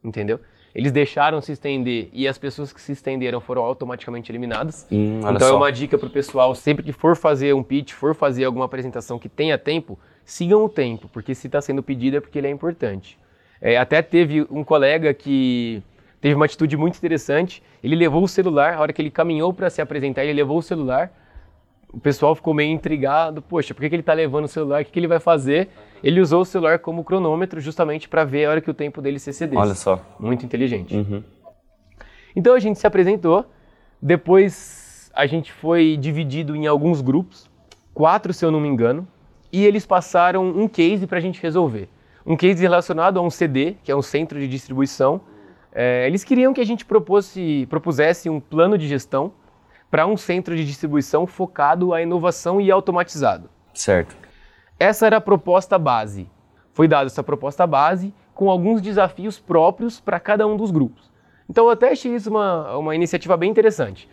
entendeu? 0.02 0.40
Eles 0.74 0.92
deixaram 0.92 1.40
se 1.40 1.52
estender 1.52 2.08
e 2.12 2.28
as 2.28 2.38
pessoas 2.38 2.72
que 2.72 2.80
se 2.80 2.92
estenderam 2.92 3.40
foram 3.40 3.62
automaticamente 3.62 4.30
eliminadas. 4.30 4.86
Hum, 4.90 5.18
então 5.18 5.36
é 5.36 5.40
só. 5.40 5.48
é 5.48 5.52
uma 5.52 5.72
dica 5.72 5.98
para 5.98 6.06
o 6.06 6.10
pessoal, 6.10 6.54
sempre 6.54 6.84
que 6.84 6.92
for 6.92 7.16
fazer 7.16 7.54
um 7.54 7.62
pitch, 7.62 7.92
for 7.92 8.14
fazer 8.14 8.44
alguma 8.44 8.64
apresentação 8.64 9.18
que 9.18 9.28
tenha 9.28 9.58
tempo, 9.58 9.98
sigam 10.24 10.64
o 10.64 10.68
tempo, 10.68 11.08
porque 11.12 11.34
se 11.34 11.48
está 11.48 11.60
sendo 11.60 11.82
pedido 11.82 12.16
é 12.16 12.20
porque 12.20 12.38
ele 12.38 12.46
é 12.46 12.50
importante. 12.50 13.18
É, 13.60 13.76
até 13.76 14.00
teve 14.00 14.46
um 14.50 14.64
colega 14.64 15.12
que 15.12 15.82
teve 16.20 16.34
uma 16.34 16.44
atitude 16.44 16.76
muito 16.76 16.96
interessante. 16.96 17.62
Ele 17.82 17.96
levou 17.96 18.22
o 18.22 18.28
celular, 18.28 18.74
a 18.74 18.80
hora 18.80 18.92
que 18.92 19.02
ele 19.02 19.10
caminhou 19.10 19.52
para 19.52 19.68
se 19.68 19.82
apresentar, 19.82 20.24
ele 20.24 20.34
levou 20.34 20.58
o 20.58 20.62
celular 20.62 21.12
o 21.92 21.98
pessoal 21.98 22.34
ficou 22.34 22.54
meio 22.54 22.72
intrigado, 22.72 23.42
poxa, 23.42 23.74
por 23.74 23.80
que, 23.80 23.88
que 23.88 23.94
ele 23.94 24.02
está 24.02 24.12
levando 24.12 24.44
o 24.44 24.48
celular, 24.48 24.82
o 24.82 24.84
que, 24.84 24.92
que 24.92 24.98
ele 24.98 25.08
vai 25.08 25.18
fazer? 25.18 25.68
Ele 26.02 26.20
usou 26.20 26.42
o 26.42 26.44
celular 26.44 26.78
como 26.78 27.02
cronômetro 27.04 27.60
justamente 27.60 28.08
para 28.08 28.24
ver 28.24 28.46
a 28.46 28.50
hora 28.50 28.60
que 28.60 28.70
o 28.70 28.74
tempo 28.74 29.02
dele 29.02 29.18
se 29.18 29.30
excedesse. 29.30 29.60
Olha 29.60 29.74
só. 29.74 30.00
Muito 30.18 30.44
inteligente. 30.44 30.96
Uhum. 30.96 31.22
Então 32.34 32.54
a 32.54 32.60
gente 32.60 32.78
se 32.78 32.86
apresentou, 32.86 33.44
depois 34.00 35.10
a 35.14 35.26
gente 35.26 35.52
foi 35.52 35.96
dividido 35.96 36.54
em 36.54 36.66
alguns 36.66 37.00
grupos, 37.00 37.50
quatro 37.92 38.32
se 38.32 38.44
eu 38.44 38.50
não 38.50 38.60
me 38.60 38.68
engano, 38.68 39.06
e 39.52 39.66
eles 39.66 39.84
passaram 39.84 40.48
um 40.48 40.68
case 40.68 41.06
para 41.06 41.18
a 41.18 41.20
gente 41.20 41.42
resolver. 41.42 41.88
Um 42.24 42.36
case 42.36 42.62
relacionado 42.62 43.18
a 43.18 43.22
um 43.22 43.30
CD, 43.30 43.74
que 43.82 43.90
é 43.90 43.96
um 43.96 44.02
centro 44.02 44.38
de 44.38 44.46
distribuição. 44.46 45.20
É, 45.72 46.06
eles 46.06 46.22
queriam 46.22 46.52
que 46.52 46.60
a 46.60 46.66
gente 46.66 46.84
propusesse, 46.84 47.66
propusesse 47.68 48.30
um 48.30 48.38
plano 48.38 48.78
de 48.78 48.86
gestão 48.86 49.32
para 49.90 50.06
um 50.06 50.16
centro 50.16 50.54
de 50.56 50.64
distribuição 50.64 51.26
focado 51.26 51.92
à 51.92 52.00
inovação 52.00 52.60
e 52.60 52.70
automatizado. 52.70 53.50
Certo. 53.74 54.16
Essa 54.78 55.06
era 55.06 55.16
a 55.16 55.20
proposta 55.20 55.78
base. 55.78 56.28
Foi 56.72 56.86
dada 56.86 57.06
essa 57.06 57.22
proposta 57.22 57.66
base 57.66 58.14
com 58.32 58.48
alguns 58.48 58.80
desafios 58.80 59.38
próprios 59.38 60.00
para 60.00 60.20
cada 60.20 60.46
um 60.46 60.56
dos 60.56 60.70
grupos. 60.70 61.10
Então 61.48 61.64
eu 61.64 61.70
até 61.70 61.90
achei 61.90 62.14
isso 62.14 62.30
uma, 62.30 62.76
uma 62.76 62.94
iniciativa 62.94 63.36
bem 63.36 63.50
interessante. 63.50 64.08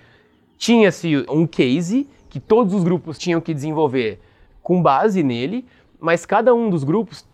Tinha-se 0.58 1.24
um 1.30 1.46
case 1.46 2.10
que 2.28 2.40
todos 2.40 2.74
os 2.74 2.84
grupos 2.84 3.18
tinham 3.18 3.40
que 3.40 3.54
desenvolver 3.54 4.20
com 4.64 4.82
base 4.82 5.22
nele, 5.22 5.66
mas 6.00 6.26
cada 6.26 6.54
um 6.54 6.70
dos 6.70 6.84
grupos 6.84 7.26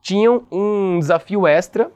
tinham 0.00 0.44
um 0.50 0.98
desafio 0.98 1.46
extra 1.46 1.92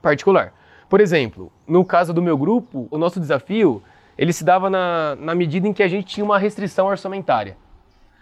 particular. 0.00 0.54
Por 0.88 1.00
exemplo, 1.00 1.52
no 1.66 1.84
caso 1.84 2.14
do 2.14 2.22
meu 2.22 2.38
grupo, 2.38 2.86
o 2.90 2.96
nosso 2.96 3.20
desafio 3.20 3.82
ele 4.18 4.32
se 4.32 4.44
dava 4.44 4.68
na, 4.68 5.16
na 5.16 5.34
medida 5.34 5.68
em 5.68 5.72
que 5.72 5.82
a 5.82 5.88
gente 5.88 6.06
tinha 6.06 6.24
uma 6.24 6.38
restrição 6.38 6.88
orçamentária. 6.88 7.56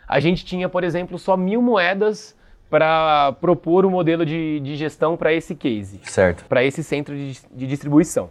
A 0.06 0.20
gente 0.20 0.44
tinha, 0.44 0.68
por 0.68 0.84
exemplo, 0.84 1.18
só 1.18 1.36
mil 1.36 1.62
moedas 1.62 2.36
para 2.68 3.32
propor 3.40 3.84
o 3.84 3.88
um 3.88 3.90
modelo 3.90 4.26
de, 4.26 4.60
de 4.60 4.76
gestão 4.76 5.16
para 5.16 5.32
esse 5.32 5.54
case. 5.54 6.00
Certo. 6.04 6.44
Para 6.44 6.62
esse 6.62 6.84
centro 6.84 7.16
de, 7.16 7.40
de, 7.50 7.66
distribuição. 7.66 8.28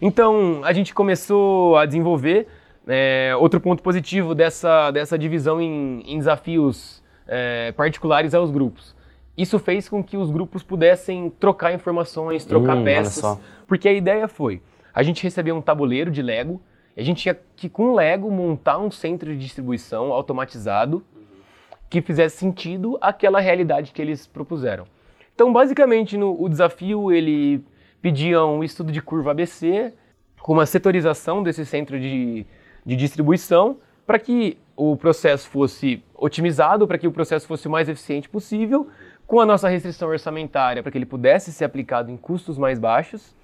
Então, 0.00 0.60
a 0.62 0.72
gente 0.72 0.94
começou 0.94 1.76
a 1.76 1.84
desenvolver. 1.84 2.46
É, 2.86 3.32
outro 3.38 3.60
ponto 3.60 3.80
positivo 3.80 4.34
dessa, 4.34 4.90
dessa 4.90 5.16
divisão 5.16 5.60
em, 5.60 6.02
em 6.04 6.18
desafios 6.18 7.00
é, 7.28 7.70
particulares 7.72 8.34
aos 8.34 8.50
grupos. 8.50 8.94
Isso 9.36 9.56
fez 9.58 9.88
com 9.88 10.02
que 10.02 10.16
os 10.16 10.30
grupos 10.30 10.64
pudessem 10.64 11.30
trocar 11.30 11.72
informações, 11.72 12.44
trocar 12.44 12.76
hum, 12.76 12.84
peças, 12.84 13.38
porque 13.68 13.88
a 13.88 13.92
ideia 13.92 14.26
foi 14.26 14.60
a 14.94 15.02
gente 15.02 15.22
recebia 15.22 15.54
um 15.54 15.62
tabuleiro 15.62 16.10
de 16.10 16.22
Lego, 16.22 16.60
e 16.96 17.00
a 17.00 17.04
gente 17.04 17.22
tinha 17.22 17.38
que, 17.56 17.68
com 17.68 17.94
Lego, 17.94 18.30
montar 18.30 18.78
um 18.78 18.90
centro 18.90 19.32
de 19.32 19.38
distribuição 19.38 20.12
automatizado 20.12 21.02
que 21.88 22.00
fizesse 22.00 22.38
sentido 22.38 22.98
àquela 23.00 23.40
realidade 23.40 23.92
que 23.92 24.00
eles 24.00 24.26
propuseram. 24.26 24.86
Então, 25.34 25.52
basicamente, 25.52 26.16
no, 26.16 26.40
o 26.40 26.48
desafio 26.48 27.10
ele 27.12 27.64
pedia 28.00 28.44
um 28.44 28.62
estudo 28.64 28.90
de 28.90 29.00
curva 29.00 29.30
ABC 29.30 29.92
com 30.40 30.52
uma 30.52 30.66
setorização 30.66 31.42
desse 31.42 31.64
centro 31.64 31.98
de, 31.98 32.46
de 32.84 32.96
distribuição 32.96 33.78
para 34.06 34.18
que 34.18 34.58
o 34.76 34.96
processo 34.96 35.48
fosse 35.48 36.02
otimizado, 36.14 36.86
para 36.86 36.98
que 36.98 37.06
o 37.06 37.12
processo 37.12 37.46
fosse 37.46 37.68
o 37.68 37.70
mais 37.70 37.88
eficiente 37.88 38.28
possível, 38.28 38.88
com 39.26 39.40
a 39.40 39.46
nossa 39.46 39.68
restrição 39.68 40.08
orçamentária, 40.08 40.82
para 40.82 40.90
que 40.90 40.98
ele 40.98 41.06
pudesse 41.06 41.52
ser 41.52 41.64
aplicado 41.64 42.10
em 42.10 42.16
custos 42.16 42.58
mais 42.58 42.78
baixos 42.78 43.34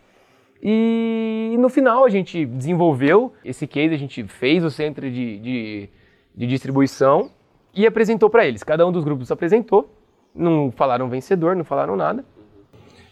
e 0.63 1.57
no 1.59 1.69
final 1.69 2.05
a 2.05 2.09
gente 2.09 2.45
desenvolveu 2.45 3.33
esse 3.45 3.67
case, 3.67 3.95
a 3.95 3.99
gente 3.99 4.25
fez 4.25 4.65
o 4.65 4.71
centro 4.71 5.11
de, 5.11 5.39
de, 5.39 5.89
de 6.35 6.47
distribuição 6.47 7.31
e 7.75 7.87
apresentou 7.87 8.29
para 8.29 8.47
eles. 8.47 8.63
Cada 8.65 8.87
um 8.87 8.91
dos 8.91 9.05
grupos 9.05 9.31
apresentou, 9.31 9.89
não 10.35 10.73
falaram 10.73 11.09
vencedor, 11.09 11.55
não 11.55 11.65
falaram 11.65 11.97
nada. 11.97 12.25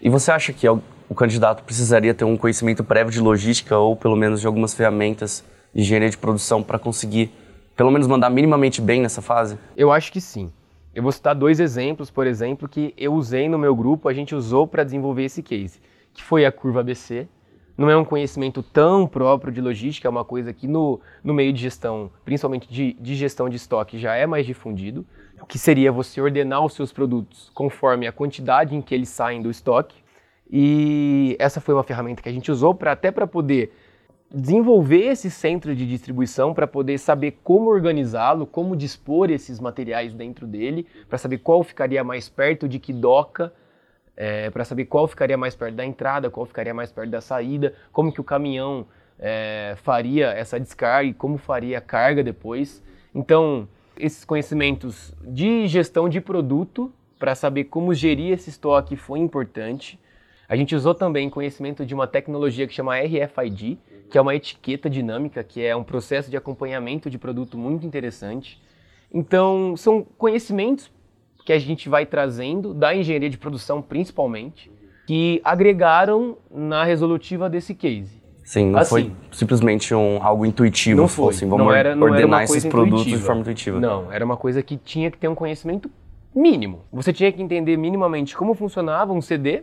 E 0.00 0.09
você 0.09 0.30
acha 0.30 0.52
que 0.52 0.68
o 0.68 1.14
candidato 1.14 1.62
precisaria 1.62 2.12
ter 2.12 2.24
um 2.24 2.37
conhecimento 2.37 2.82
prévio 2.82 3.12
de 3.12 3.20
logística 3.20 3.78
ou 3.78 3.94
pelo 3.94 4.16
menos 4.16 4.40
de 4.40 4.46
algumas 4.46 4.74
ferramentas 4.74 5.44
de 5.72 5.82
engenharia 5.82 6.11
de 6.11 6.18
produção 6.18 6.62
para 6.62 6.78
conseguir 6.78 7.30
pelo 7.76 7.90
menos 7.90 8.09
mandar 8.09 8.30
minimamente 8.30 8.80
bem 8.80 9.02
nessa 9.02 9.22
fase? 9.22 9.59
Eu 9.76 9.92
acho 9.92 10.11
que 10.11 10.20
sim. 10.20 10.50
Eu 10.94 11.02
vou 11.02 11.12
citar 11.12 11.35
dois 11.35 11.61
exemplos, 11.61 12.11
por 12.11 12.26
exemplo, 12.26 12.66
que 12.66 12.94
eu 12.96 13.12
usei 13.12 13.48
no 13.50 13.59
meu 13.59 13.76
grupo, 13.76 14.09
a 14.09 14.14
gente 14.14 14.35
usou 14.35 14.66
para 14.66 14.82
desenvolver 14.82 15.24
esse 15.24 15.42
case, 15.42 15.78
que 16.14 16.24
foi 16.24 16.46
a 16.46 16.50
curva 16.50 16.80
ABC 16.80 17.28
não 17.76 17.90
é 17.90 17.96
um 17.96 18.04
conhecimento 18.04 18.62
tão 18.62 19.06
próprio 19.06 19.52
de 19.52 19.60
logística, 19.60 20.08
é 20.08 20.10
uma 20.10 20.24
coisa 20.24 20.52
que 20.52 20.66
no, 20.66 21.00
no 21.22 21.34
meio 21.34 21.52
de 21.52 21.60
gestão, 21.60 22.10
principalmente 22.24 22.68
de, 22.68 22.94
de 22.94 23.14
gestão 23.14 23.48
de 23.48 23.56
estoque, 23.56 23.98
já 23.98 24.14
é 24.14 24.26
mais 24.26 24.46
difundido, 24.46 25.04
que 25.46 25.58
seria 25.58 25.92
você 25.92 26.20
ordenar 26.20 26.64
os 26.64 26.72
seus 26.72 26.92
produtos 26.92 27.50
conforme 27.54 28.06
a 28.06 28.12
quantidade 28.12 28.74
em 28.74 28.80
que 28.80 28.94
eles 28.94 29.08
saem 29.08 29.42
do 29.42 29.50
estoque. 29.50 29.96
E 30.50 31.36
essa 31.38 31.60
foi 31.60 31.74
uma 31.74 31.82
ferramenta 31.82 32.22
que 32.22 32.28
a 32.28 32.32
gente 32.32 32.50
usou 32.50 32.74
para 32.74 32.92
até 32.92 33.10
para 33.10 33.26
poder 33.26 33.72
desenvolver 34.32 35.06
esse 35.06 35.30
centro 35.30 35.74
de 35.74 35.86
distribuição 35.86 36.52
para 36.52 36.66
poder 36.66 36.98
saber 36.98 37.38
como 37.44 37.70
organizá-lo, 37.70 38.46
como 38.46 38.74
dispor 38.74 39.30
esses 39.30 39.60
materiais 39.60 40.12
dentro 40.14 40.46
dele, 40.46 40.86
para 41.08 41.18
saber 41.18 41.38
qual 41.38 41.62
ficaria 41.62 42.02
mais 42.02 42.28
perto 42.28 42.68
de 42.68 42.78
que 42.78 42.92
doca 42.92 43.52
é, 44.16 44.50
para 44.50 44.64
saber 44.64 44.87
qual 44.87 45.07
ficaria 45.07 45.37
mais 45.37 45.55
perto 45.55 45.74
da 45.74 45.85
entrada, 45.85 46.31
qual 46.31 46.46
ficaria 46.46 46.72
mais 46.72 46.90
perto 46.90 47.11
da 47.11 47.20
saída, 47.20 47.74
como 47.92 48.12
que 48.12 48.20
o 48.20 48.24
caminhão 48.24 48.87
é, 49.18 49.74
faria 49.83 50.29
essa 50.29 50.59
descarga 50.59 51.11
e 51.11 51.14
como 51.14 51.38
faria 51.38 51.79
a 51.79 51.81
carga 51.81 52.22
depois. 52.24 52.83
Então, 53.14 53.68
Esses 53.98 54.26
conhecimentos 54.26 55.14
de 55.22 55.66
gestão 55.66 56.07
de 56.07 56.20
produto 56.20 56.92
para 57.18 57.35
saber 57.35 57.64
como 57.64 57.94
gerir 57.94 58.33
esse 58.33 58.50
estoque 58.50 58.94
foi 58.94 59.20
importante. 59.20 59.98
A 60.46 60.55
gente 60.55 60.76
usou 60.76 60.94
também 60.94 61.31
conhecimento 61.31 61.85
de 61.85 61.94
uma 61.94 62.07
tecnologia 62.07 62.66
que 62.66 62.74
chama 62.74 62.98
RFID, 62.98 63.79
que 64.11 64.18
é 64.18 64.20
uma 64.20 64.35
etiqueta 64.35 64.90
dinâmica, 64.90 65.42
que 65.42 65.64
é 65.64 65.74
um 65.74 65.83
processo 65.83 66.31
de 66.31 66.37
acompanhamento 66.37 67.09
de 67.09 67.18
produto 67.18 67.57
muito 67.57 67.87
interessante. 67.87 68.62
Então, 69.12 69.74
são 69.79 70.02
conhecimentos 70.18 70.90
que 71.46 71.52
a 71.52 71.59
gente 71.61 71.88
vai 71.88 72.04
trazendo 72.04 72.74
da 72.74 72.92
engenharia 72.94 73.30
de 73.30 73.38
produção 73.38 73.80
principalmente, 73.80 74.68
que 75.06 75.40
agregaram 75.44 76.37
na 76.50 76.82
resolutiva 76.85 77.48
desse 77.48 77.72
case. 77.72 78.20
Sim, 78.44 78.70
não 78.72 78.80
Assim, 78.80 78.88
foi 78.90 79.12
simplesmente 79.32 79.94
um, 79.94 80.20
algo 80.22 80.44
intuitivo, 80.44 81.00
Não 81.00 81.09
se 81.09 81.14
foi. 81.14 81.24
fosse, 81.26 81.44
vamos 81.44 81.64
Não 81.66 81.72
era- 81.72 81.94
não 81.94 82.06
ordenar 82.09 82.42
esses 82.42 82.64
produtos 82.66 83.04
de 83.04 83.11
intuitiva. 83.11 83.26
forma 83.26 83.40
intuitiva. 83.42 83.80
Não, 83.80 84.11
era 84.12 84.24
uma 84.24 84.37
coisa 84.37 84.61
que 84.62 84.76
tinha 84.76 85.09
que 85.11 85.16
ter 85.18 85.28
um 85.28 85.35
conhecimento 85.37 85.88
mínimo. 86.35 86.80
Você 86.92 87.12
tinha 87.12 87.30
que 87.30 87.40
entender 87.40 87.76
minimamente 87.76 88.37
como 88.37 88.52
funcionava 88.54 89.12
um 89.12 89.20
CD 89.20 89.62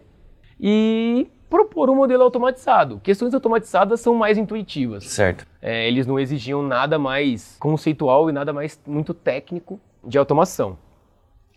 e 0.59 1.27
propor 1.49 1.89
um 1.89 1.95
modelo 1.95 2.23
automatizado. 2.23 2.99
Questões 3.03 3.33
automatizadas 3.33 3.99
são 3.99 4.15
mais 4.15 4.37
intuitivas. 4.37 5.03
Certo. 5.05 5.45
É, 5.61 5.87
eles 5.87 6.07
não 6.07 6.17
exigiam 6.19 6.63
nada 6.63 6.97
mais 6.97 7.57
conceitual 7.59 8.29
e 8.29 8.33
nada 8.33 8.51
mais 8.53 8.79
muito 8.87 9.13
técnico 9.13 9.79
de 10.05 10.17
automação. 10.17 10.77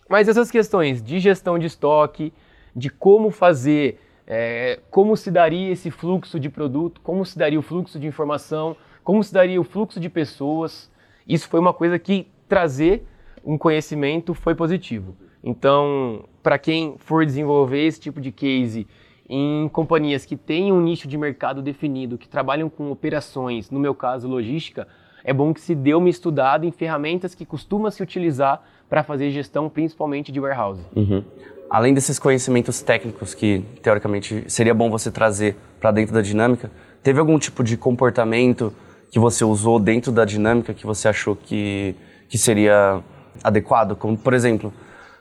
Mas 0.08 0.28
essas 0.28 0.50
questões 0.50 1.02
de 1.02 1.18
gestão 1.18 1.58
de 1.58 1.66
estoque, 1.66 2.32
de 2.74 2.88
como 2.90 3.30
fazer, 3.30 4.00
é, 4.26 4.80
como 4.90 5.16
se 5.16 5.30
daria 5.30 5.72
esse 5.72 5.90
fluxo 5.90 6.38
de 6.38 6.48
produto, 6.48 7.00
como 7.00 7.24
se 7.24 7.38
daria 7.38 7.58
o 7.58 7.62
fluxo 7.62 7.98
de 7.98 8.06
informação, 8.06 8.76
como 9.02 9.22
se 9.22 9.32
daria 9.32 9.60
o 9.60 9.64
fluxo 9.64 9.98
de 9.98 10.08
pessoas, 10.08 10.90
isso 11.26 11.48
foi 11.48 11.58
uma 11.58 11.72
coisa 11.72 11.98
que 11.98 12.28
trazer 12.48 13.06
um 13.44 13.56
conhecimento 13.56 14.34
foi 14.34 14.54
positivo. 14.54 15.16
Então, 15.42 16.24
para 16.42 16.58
quem 16.58 16.96
for 16.98 17.24
desenvolver 17.24 17.86
esse 17.86 18.00
tipo 18.00 18.20
de 18.20 18.32
case 18.32 18.86
em 19.28 19.68
companhias 19.68 20.24
que 20.24 20.36
têm 20.36 20.72
um 20.72 20.80
nicho 20.80 21.06
de 21.06 21.16
mercado 21.16 21.62
definido, 21.62 22.18
que 22.18 22.28
trabalham 22.28 22.68
com 22.68 22.90
operações, 22.90 23.70
no 23.70 23.78
meu 23.78 23.94
caso, 23.94 24.28
logística, 24.28 24.86
é 25.24 25.32
bom 25.32 25.52
que 25.52 25.60
se 25.60 25.74
dê 25.74 25.94
uma 25.94 26.08
estudada 26.08 26.66
em 26.66 26.70
ferramentas 26.70 27.34
que 27.34 27.44
costuma 27.44 27.90
se 27.90 28.02
utilizar 28.02 28.64
para 28.88 29.02
fazer 29.02 29.30
gestão, 29.30 29.68
principalmente 29.68 30.30
de 30.32 30.40
warehouse. 30.40 30.80
Uhum. 30.94 31.22
Além 31.68 31.92
desses 31.92 32.18
conhecimentos 32.18 32.80
técnicos 32.80 33.34
que, 33.34 33.64
teoricamente, 33.82 34.44
seria 34.46 34.72
bom 34.74 34.88
você 34.88 35.10
trazer 35.10 35.56
para 35.80 35.90
dentro 35.90 36.14
da 36.14 36.22
dinâmica, 36.22 36.70
teve 37.02 37.18
algum 37.18 37.38
tipo 37.38 37.64
de 37.64 37.76
comportamento 37.76 38.72
que 39.10 39.18
você 39.18 39.44
usou 39.44 39.78
dentro 39.80 40.12
da 40.12 40.24
dinâmica 40.24 40.72
que 40.72 40.86
você 40.86 41.08
achou 41.08 41.34
que, 41.34 41.94
que 42.28 42.38
seria 42.38 43.00
adequado? 43.42 43.96
Como, 43.96 44.16
por 44.16 44.32
exemplo, 44.34 44.72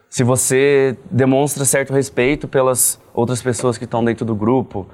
se 0.09 0.23
você 0.23 0.95
demonstra 1.09 1.65
certo 1.65 1.93
respeito 1.93 2.47
pelas 2.47 2.99
outras 3.13 3.41
pessoas 3.41 3.77
que 3.77 3.85
estão 3.85 4.03
dentro 4.03 4.25
do 4.25 4.35
grupo. 4.35 4.87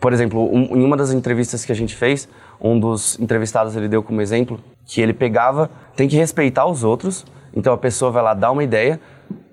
Por 0.00 0.12
exemplo, 0.12 0.42
um- 0.52 0.76
em 0.76 0.82
uma 0.84 0.96
das 0.96 1.12
entrevistas 1.12 1.64
que 1.64 1.70
a 1.70 1.74
gente 1.74 1.94
fez, 1.94 2.28
um 2.60 2.78
dos 2.78 3.18
entrevistados 3.20 3.76
ele 3.76 3.88
deu 3.88 4.02
como 4.02 4.20
exemplo 4.20 4.58
que 4.84 5.00
ele 5.00 5.12
pegava, 5.12 5.70
tem 5.94 6.08
que 6.08 6.16
respeitar 6.16 6.66
os 6.66 6.82
outros. 6.82 7.24
Então 7.54 7.72
a 7.72 7.78
pessoa 7.78 8.10
vai 8.10 8.22
lá 8.22 8.34
dar 8.34 8.50
uma 8.50 8.64
ideia. 8.64 9.00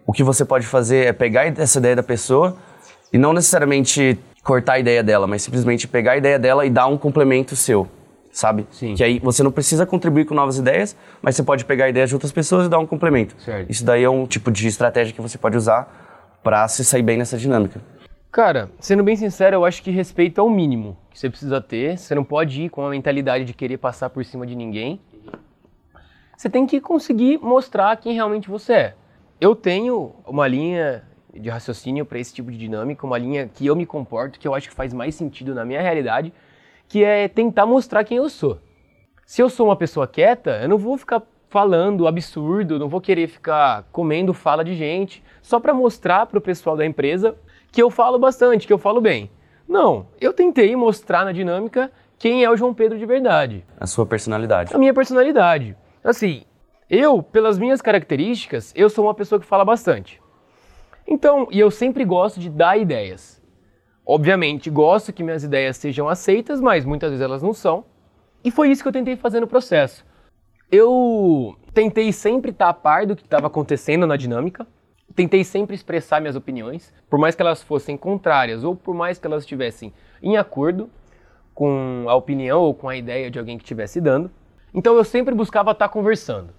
O 0.06 0.12
que 0.12 0.24
você 0.24 0.44
pode 0.44 0.66
fazer 0.66 1.06
é 1.06 1.14
pegar 1.14 1.46
essa 1.46 1.80
ideia 1.80 1.96
da 1.96 2.04
pessoa 2.04 2.58
e 3.14 3.18
não 3.18 3.34
necessariamente 3.34 4.18
cortar 4.44 4.74
a 4.74 4.80
ideia 4.80 5.04
dela, 5.04 5.28
mas 5.28 5.42
simplesmente 5.42 5.88
pegar 5.88 6.14
a 6.14 6.18
ideia 6.18 6.40
dela 6.40 6.66
e 6.66 6.70
dar 6.70 6.88
um 6.88 6.98
complemento 6.98 7.56
seu, 7.56 7.88
sabe? 8.32 8.66
Sim. 8.72 8.96
Que 8.96 9.04
aí 9.04 9.20
você 9.20 9.44
não 9.44 9.52
precisa 9.52 9.86
contribuir 9.86 10.26
com 10.26 10.34
novas 10.34 10.58
ideias, 10.58 10.96
mas 11.22 11.36
você 11.36 11.44
pode 11.44 11.66
pegar 11.66 11.86
a 11.86 11.90
ideia 11.90 12.08
de 12.08 12.14
outras 12.14 12.32
pessoas 12.32 12.66
e 12.66 12.70
dar 12.70 12.80
um 12.80 12.88
complemento. 12.88 13.36
Certo. 13.40 13.70
Isso 13.70 13.86
daí 13.86 14.04
é 14.04 14.10
um 14.10 14.26
tipo 14.26 14.52
de 14.52 14.68
estratégia 14.68 15.14
que 15.14 15.22
você 15.22 15.38
pode 15.38 15.58
usar 15.58 16.40
para 16.44 16.68
se 16.68 16.84
sair 16.86 17.04
bem 17.04 17.18
nessa 17.18 17.38
dinâmica. 17.38 17.82
Cara, 18.32 18.70
sendo 18.80 19.04
bem 19.04 19.16
sincero, 19.16 19.56
eu 19.56 19.66
acho 19.66 19.82
que 19.82 19.90
respeito 19.90 20.40
é 20.40 20.44
o 20.44 20.50
mínimo 20.50 20.96
que 21.12 21.20
você 21.20 21.30
precisa 21.30 21.60
ter. 21.60 21.98
Você 21.98 22.14
não 22.14 22.24
pode 22.24 22.62
ir 22.62 22.70
com 22.70 22.86
a 22.86 22.90
mentalidade 22.92 23.44
de 23.44 23.54
querer 23.54 23.78
passar 23.78 24.10
por 24.10 24.24
cima 24.24 24.46
de 24.46 24.56
ninguém. 24.56 25.02
Você 26.39 26.49
tem 26.49 26.65
que 26.65 26.80
conseguir 26.80 27.38
mostrar 27.39 27.93
quem 27.97 28.13
realmente 28.13 28.49
você 28.49 28.73
é. 28.73 28.93
Eu 29.41 29.54
tenho 29.54 30.15
uma 30.25 30.47
linha 30.47 31.04
de 31.34 31.49
raciocínio 31.49 32.06
para 32.06 32.17
esse 32.17 32.34
tipo 32.34 32.49
de 32.49 32.58
dinâmica, 32.58 33.06
uma 33.06 33.17
linha 33.17 33.49
que 33.54 33.65
eu 33.65 33.75
me 33.75 33.86
comporto, 33.86 34.39
que 34.39 34.47
eu 34.47 34.56
acho 34.56 34.69
que 34.69 34.73
faz 34.73 34.93
mais 34.93 35.15
sentido 35.15 35.54
na 35.54 35.65
minha 35.65 35.82
realidade, 35.82 36.32
que 36.88 37.04
é 37.04 37.28
tentar 37.28 37.65
mostrar 37.65 38.06
quem 38.06 38.19
eu 38.19 38.30
sou. 38.30 38.58
Se 39.25 39.41
eu 39.41 39.49
sou 39.49 39.65
uma 39.67 39.75
pessoa 39.75 40.08
quieta, 40.08 40.62
eu 40.62 40.69
não 40.69 40.78
vou 40.78 40.97
ficar 40.97 41.21
falando 41.49 42.08
absurdo, 42.08 42.80
não 42.80 42.88
vou 42.88 43.02
querer 43.02 43.28
ficar 43.28 43.84
comendo 43.91 44.34
fala 44.34 44.63
de 44.63 44.75
gente, 44.75 45.21
só 45.41 45.60
para 45.60 45.73
mostrar 45.73 46.25
para 46.25 46.38
o 46.38 46.41
pessoal 46.41 46.78
da 46.78 46.86
empresa 46.86 47.36
que 47.69 47.84
eu 47.84 47.89
falo 47.89 48.17
bastante, 48.17 48.65
que 48.65 48.71
eu 48.71 48.78
falo 48.78 49.02
bem. 49.02 49.30
Não, 49.67 50.08
eu 50.21 50.32
tentei 50.32 50.73
mostrar 50.73 51.25
na 51.25 51.34
dinâmica 51.34 51.91
quem 52.17 52.45
é 52.45 52.49
o 52.49 52.56
João 52.56 52.73
Pedro 52.73 52.97
de 52.97 53.06
verdade, 53.06 53.65
A 53.78 53.86
sua 53.86 54.06
personalidade. 54.06 54.73
a 54.73 54.78
minha 54.78 54.93
personalidade. 54.93 55.75
Assim, 56.04 56.44
eu, 56.90 57.22
pelas 57.22 57.60
minhas 57.60 57.82
características, 57.82 58.74
eu 58.76 58.90
sou 58.90 59.06
uma 59.06 59.14
pessoa 59.14 59.40
que 59.40 59.46
fala 59.46 59.66
bastante. 59.66 60.22
Então, 61.08 61.48
e 61.52 61.60
eu 61.60 61.70
sempre 61.70 62.06
gosto 62.06 62.40
de 62.40 62.50
dar 62.50 62.78
ideias. 62.78 63.42
Obviamente, 64.06 64.70
gosto 64.70 65.14
que 65.14 65.24
minhas 65.24 65.44
ideias 65.44 65.78
sejam 65.78 66.08
aceitas, 66.08 66.62
mas 66.62 66.86
muitas 66.86 67.12
vezes 67.12 67.24
elas 67.24 67.44
não 67.44 67.54
são. 67.54 67.86
E 68.44 68.50
foi 68.50 68.70
isso 68.72 68.82
que 68.82 68.88
eu 68.88 68.94
tentei 68.94 69.16
fazer 69.16 69.40
no 69.40 69.48
processo. 69.48 70.06
Eu 70.72 71.56
tentei 71.74 72.12
sempre 72.12 72.52
estar 72.52 72.70
a 72.70 72.74
par 72.74 73.06
do 73.06 73.16
que 73.16 73.24
estava 73.24 73.48
acontecendo 73.48 74.08
na 74.08 74.16
dinâmica, 74.16 74.66
tentei 75.16 75.44
sempre 75.44 75.76
expressar 75.76 76.22
minhas 76.22 76.36
opiniões, 76.36 76.94
por 77.10 77.20
mais 77.20 77.36
que 77.36 77.42
elas 77.42 77.62
fossem 77.62 77.98
contrárias 77.98 78.64
ou 78.64 78.76
por 78.76 78.96
mais 78.96 79.20
que 79.20 79.28
elas 79.28 79.44
estivessem 79.44 79.94
em 80.22 80.38
acordo 80.38 80.90
com 81.54 82.06
a 82.08 82.16
opinião 82.16 82.62
ou 82.62 82.74
com 82.74 82.88
a 82.88 82.96
ideia 82.96 83.30
de 83.30 83.38
alguém 83.38 83.58
que 83.58 83.64
estivesse 83.64 84.00
dando. 84.00 84.32
Então 84.74 84.96
eu 84.96 85.04
sempre 85.04 85.34
buscava 85.34 85.72
estar 85.72 85.90
conversando. 85.90 86.50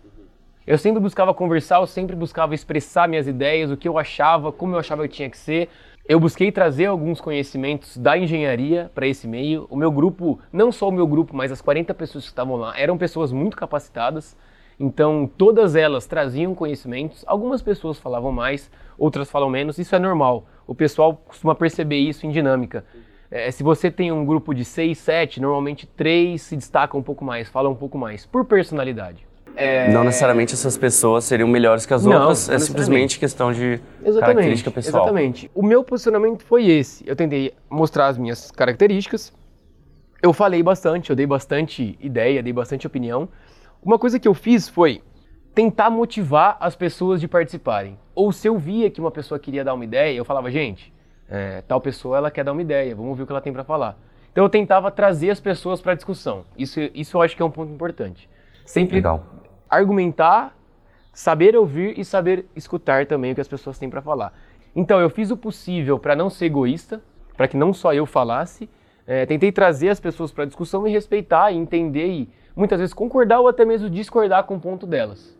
Eu 0.66 0.78
sempre 0.78 1.00
buscava 1.00 1.32
conversar, 1.32 1.80
eu 1.80 1.86
sempre 1.86 2.14
buscava 2.14 2.54
expressar 2.54 3.08
minhas 3.08 3.26
ideias, 3.26 3.70
o 3.70 3.76
que 3.76 3.88
eu 3.88 3.98
achava, 3.98 4.52
como 4.52 4.74
eu 4.74 4.78
achava 4.78 5.06
que 5.08 5.14
tinha 5.14 5.30
que 5.30 5.38
ser. 5.38 5.68
Eu 6.06 6.18
busquei 6.18 6.52
trazer 6.52 6.86
alguns 6.86 7.20
conhecimentos 7.20 7.96
da 7.96 8.18
engenharia 8.18 8.90
para 8.94 9.06
esse 9.06 9.26
meio. 9.26 9.66
O 9.70 9.76
meu 9.76 9.90
grupo, 9.90 10.38
não 10.52 10.70
só 10.70 10.88
o 10.88 10.92
meu 10.92 11.06
grupo, 11.06 11.34
mas 11.34 11.52
as 11.52 11.60
40 11.60 11.94
pessoas 11.94 12.24
que 12.24 12.30
estavam 12.30 12.56
lá, 12.56 12.78
eram 12.78 12.98
pessoas 12.98 13.32
muito 13.32 13.56
capacitadas. 13.56 14.36
Então, 14.78 15.30
todas 15.38 15.76
elas 15.76 16.06
traziam 16.06 16.54
conhecimentos. 16.54 17.24
Algumas 17.26 17.62
pessoas 17.62 17.98
falavam 17.98 18.32
mais, 18.32 18.70
outras 18.98 19.30
falam 19.30 19.50
menos. 19.50 19.78
Isso 19.78 19.94
é 19.94 19.98
normal. 19.98 20.46
O 20.66 20.74
pessoal 20.74 21.14
costuma 21.26 21.54
perceber 21.54 21.98
isso 21.98 22.26
em 22.26 22.30
dinâmica. 22.30 22.84
É, 23.30 23.50
se 23.50 23.62
você 23.62 23.90
tem 23.90 24.10
um 24.10 24.24
grupo 24.24 24.52
de 24.52 24.64
6, 24.64 24.98
7, 24.98 25.40
normalmente 25.40 25.86
3 25.86 26.40
se 26.40 26.56
destacam 26.56 26.98
um 26.98 27.02
pouco 27.02 27.24
mais, 27.24 27.48
falam 27.48 27.72
um 27.72 27.76
pouco 27.76 27.96
mais, 27.96 28.26
por 28.26 28.44
personalidade. 28.44 29.24
Não 29.92 30.04
necessariamente 30.04 30.54
essas 30.54 30.78
pessoas 30.78 31.24
seriam 31.24 31.48
melhores 31.48 31.84
que 31.84 31.92
as 31.92 32.04
Não, 32.04 32.12
outras, 32.12 32.48
não 32.48 32.54
é 32.54 32.58
simplesmente 32.58 33.18
questão 33.18 33.52
de 33.52 33.80
característica 34.18 34.70
pessoal. 34.70 35.04
Exatamente. 35.04 35.50
O 35.54 35.62
meu 35.62 35.84
posicionamento 35.84 36.44
foi 36.44 36.66
esse. 36.66 37.06
Eu 37.06 37.14
tentei 37.14 37.52
mostrar 37.68 38.06
as 38.06 38.16
minhas 38.16 38.50
características. 38.50 39.32
Eu 40.22 40.32
falei 40.32 40.62
bastante, 40.62 41.10
eu 41.10 41.16
dei 41.16 41.26
bastante 41.26 41.98
ideia, 42.00 42.42
dei 42.42 42.52
bastante 42.52 42.86
opinião. 42.86 43.28
Uma 43.82 43.98
coisa 43.98 44.18
que 44.18 44.28
eu 44.28 44.34
fiz 44.34 44.68
foi 44.68 45.02
tentar 45.54 45.90
motivar 45.90 46.56
as 46.60 46.74
pessoas 46.74 47.20
de 47.20 47.28
participarem. 47.28 47.98
Ou 48.14 48.32
se 48.32 48.48
eu 48.48 48.56
via 48.56 48.90
que 48.90 49.00
uma 49.00 49.10
pessoa 49.10 49.38
queria 49.38 49.64
dar 49.64 49.74
uma 49.74 49.84
ideia, 49.84 50.16
eu 50.16 50.24
falava, 50.24 50.50
gente, 50.50 50.92
é, 51.30 51.62
tal 51.62 51.80
pessoa 51.80 52.16
ela 52.16 52.30
quer 52.30 52.44
dar 52.44 52.52
uma 52.52 52.62
ideia, 52.62 52.94
vamos 52.94 53.16
ver 53.16 53.22
o 53.22 53.26
que 53.26 53.32
ela 53.32 53.40
tem 53.40 53.52
para 53.52 53.64
falar. 53.64 53.96
Então 54.32 54.44
eu 54.44 54.48
tentava 54.50 54.90
trazer 54.90 55.30
as 55.30 55.40
pessoas 55.40 55.80
para 55.80 55.92
a 55.92 55.94
discussão. 55.94 56.44
Isso, 56.56 56.80
isso 56.94 57.16
eu 57.16 57.22
acho 57.22 57.36
que 57.36 57.42
é 57.42 57.44
um 57.44 57.50
ponto 57.50 57.72
importante. 57.72 58.28
Sempre 58.64 58.96
Legal. 58.96 59.24
argumentar, 59.68 60.56
saber 61.12 61.56
ouvir 61.56 61.98
e 61.98 62.04
saber 62.04 62.46
escutar 62.54 63.06
também 63.06 63.32
o 63.32 63.34
que 63.34 63.40
as 63.40 63.48
pessoas 63.48 63.78
têm 63.78 63.90
para 63.90 64.00
falar. 64.00 64.32
Então, 64.74 65.00
eu 65.00 65.10
fiz 65.10 65.30
o 65.30 65.36
possível 65.36 65.98
para 65.98 66.14
não 66.14 66.30
ser 66.30 66.46
egoísta, 66.46 67.02
para 67.36 67.48
que 67.48 67.56
não 67.56 67.72
só 67.72 67.92
eu 67.92 68.06
falasse. 68.06 68.70
É, 69.06 69.26
tentei 69.26 69.50
trazer 69.50 69.88
as 69.88 69.98
pessoas 69.98 70.30
para 70.30 70.44
a 70.44 70.46
discussão 70.46 70.86
e 70.86 70.90
respeitar 70.92 71.50
e 71.50 71.56
entender 71.56 72.06
e 72.06 72.28
muitas 72.54 72.78
vezes 72.78 72.94
concordar 72.94 73.40
ou 73.40 73.48
até 73.48 73.64
mesmo 73.64 73.90
discordar 73.90 74.44
com 74.44 74.54
o 74.54 74.60
ponto 74.60 74.86
delas. 74.86 75.36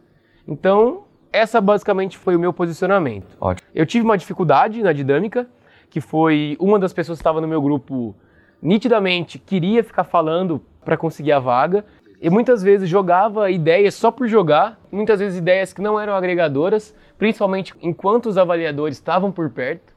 Então, 0.48 1.04
essa 1.32 1.60
basicamente 1.60 2.18
foi 2.18 2.34
o 2.34 2.40
meu 2.40 2.52
posicionamento. 2.52 3.36
Ótimo. 3.40 3.68
Eu 3.72 3.86
tive 3.86 4.04
uma 4.04 4.18
dificuldade 4.18 4.82
na 4.82 4.92
dinâmica, 4.92 5.48
que 5.90 6.00
foi 6.00 6.56
uma 6.60 6.78
das 6.78 6.92
pessoas 6.92 7.18
que 7.18 7.20
estava 7.20 7.40
no 7.40 7.48
meu 7.48 7.60
grupo 7.60 8.14
nitidamente 8.62 9.38
queria 9.38 9.82
ficar 9.82 10.04
falando 10.04 10.62
para 10.84 10.96
conseguir 10.96 11.32
a 11.32 11.38
vaga 11.38 11.84
e 12.20 12.30
muitas 12.30 12.62
vezes 12.62 12.88
jogava 12.88 13.50
ideias 13.50 13.94
só 13.94 14.10
por 14.10 14.28
jogar, 14.28 14.78
muitas 14.92 15.18
vezes 15.20 15.38
ideias 15.38 15.72
que 15.72 15.80
não 15.80 15.98
eram 15.98 16.14
agregadoras, 16.14 16.94
principalmente 17.18 17.74
enquanto 17.82 18.26
os 18.26 18.38
avaliadores 18.38 18.98
estavam 18.98 19.32
por 19.32 19.50
perto, 19.50 19.92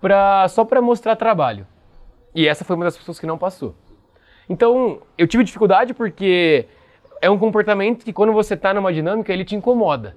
pra, 0.00 0.46
só 0.48 0.64
para 0.64 0.82
mostrar 0.82 1.16
trabalho. 1.16 1.66
E 2.34 2.46
essa 2.48 2.64
foi 2.64 2.74
uma 2.74 2.84
das 2.84 2.96
pessoas 2.96 3.20
que 3.20 3.26
não 3.26 3.38
passou. 3.38 3.74
Então, 4.48 5.00
eu 5.16 5.26
tive 5.26 5.44
dificuldade 5.44 5.94
porque 5.94 6.66
é 7.22 7.30
um 7.30 7.38
comportamento 7.38 8.04
que 8.04 8.12
quando 8.12 8.32
você 8.32 8.54
está 8.54 8.74
numa 8.74 8.92
dinâmica, 8.92 9.32
ele 9.32 9.44
te 9.44 9.54
incomoda. 9.54 10.16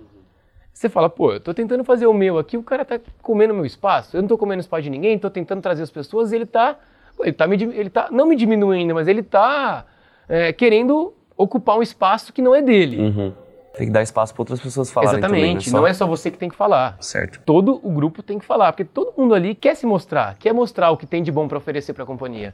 Você 0.78 0.90
fala, 0.90 1.10
pô, 1.10 1.34
eu 1.34 1.40
tô 1.40 1.56
tentando 1.56 1.84
fazer 1.84 2.06
o 2.06 2.14
meu 2.14 2.38
aqui, 2.38 2.56
o 2.56 2.62
cara 2.62 2.86
tá 2.86 3.00
comendo 3.24 3.52
meu 3.52 3.66
espaço, 3.66 4.16
eu 4.16 4.22
não 4.22 4.30
tô 4.30 4.38
comendo 4.38 4.60
espaço 4.60 4.84
de 4.84 4.92
ninguém, 4.92 5.18
tô 5.18 5.28
tentando 5.28 5.60
trazer 5.60 5.82
as 5.82 5.90
pessoas 5.90 6.32
e 6.32 6.36
ele 6.36 6.46
tá, 6.46 6.78
ele 7.20 7.34
tá, 7.34 7.48
me, 7.48 7.56
ele 7.56 7.90
tá 7.90 8.10
não 8.12 8.28
me 8.28 8.36
diminuindo, 8.36 8.94
mas 8.94 9.08
ele 9.08 9.24
tá 9.24 9.86
é, 10.30 10.54
querendo 10.54 11.16
ocupar 11.36 11.80
um 11.80 11.82
espaço 11.82 12.32
que 12.32 12.44
não 12.44 12.54
é 12.54 12.62
dele. 12.62 13.00
Uhum. 13.00 13.34
Tem 13.76 13.88
que 13.88 13.92
dar 13.92 14.04
espaço 14.04 14.36
para 14.36 14.42
outras 14.44 14.60
pessoas 14.60 14.92
falarem 14.92 15.18
Exatamente, 15.18 15.42
também, 15.42 15.56
né? 15.56 15.62
Só- 15.62 15.78
não 15.78 15.88
é 15.88 15.94
só 15.96 16.06
você 16.06 16.30
que 16.30 16.38
tem 16.38 16.48
que 16.48 16.56
falar. 16.56 16.96
Certo. 17.02 17.42
Todo 17.44 17.80
o 17.82 17.90
grupo 17.90 18.22
tem 18.22 18.38
que 18.38 18.46
falar, 18.46 18.72
porque 18.72 18.86
todo 18.86 19.12
mundo 19.18 19.34
ali 19.34 19.56
quer 19.56 19.76
se 19.76 19.88
mostrar, 19.88 20.36
quer 20.38 20.54
mostrar 20.54 20.92
o 20.92 20.98
que 20.98 21.08
tem 21.08 21.24
de 21.24 21.32
bom 21.32 21.48
para 21.48 21.58
oferecer 21.58 21.94
para 21.94 22.04
a 22.04 22.08
companhia. 22.08 22.54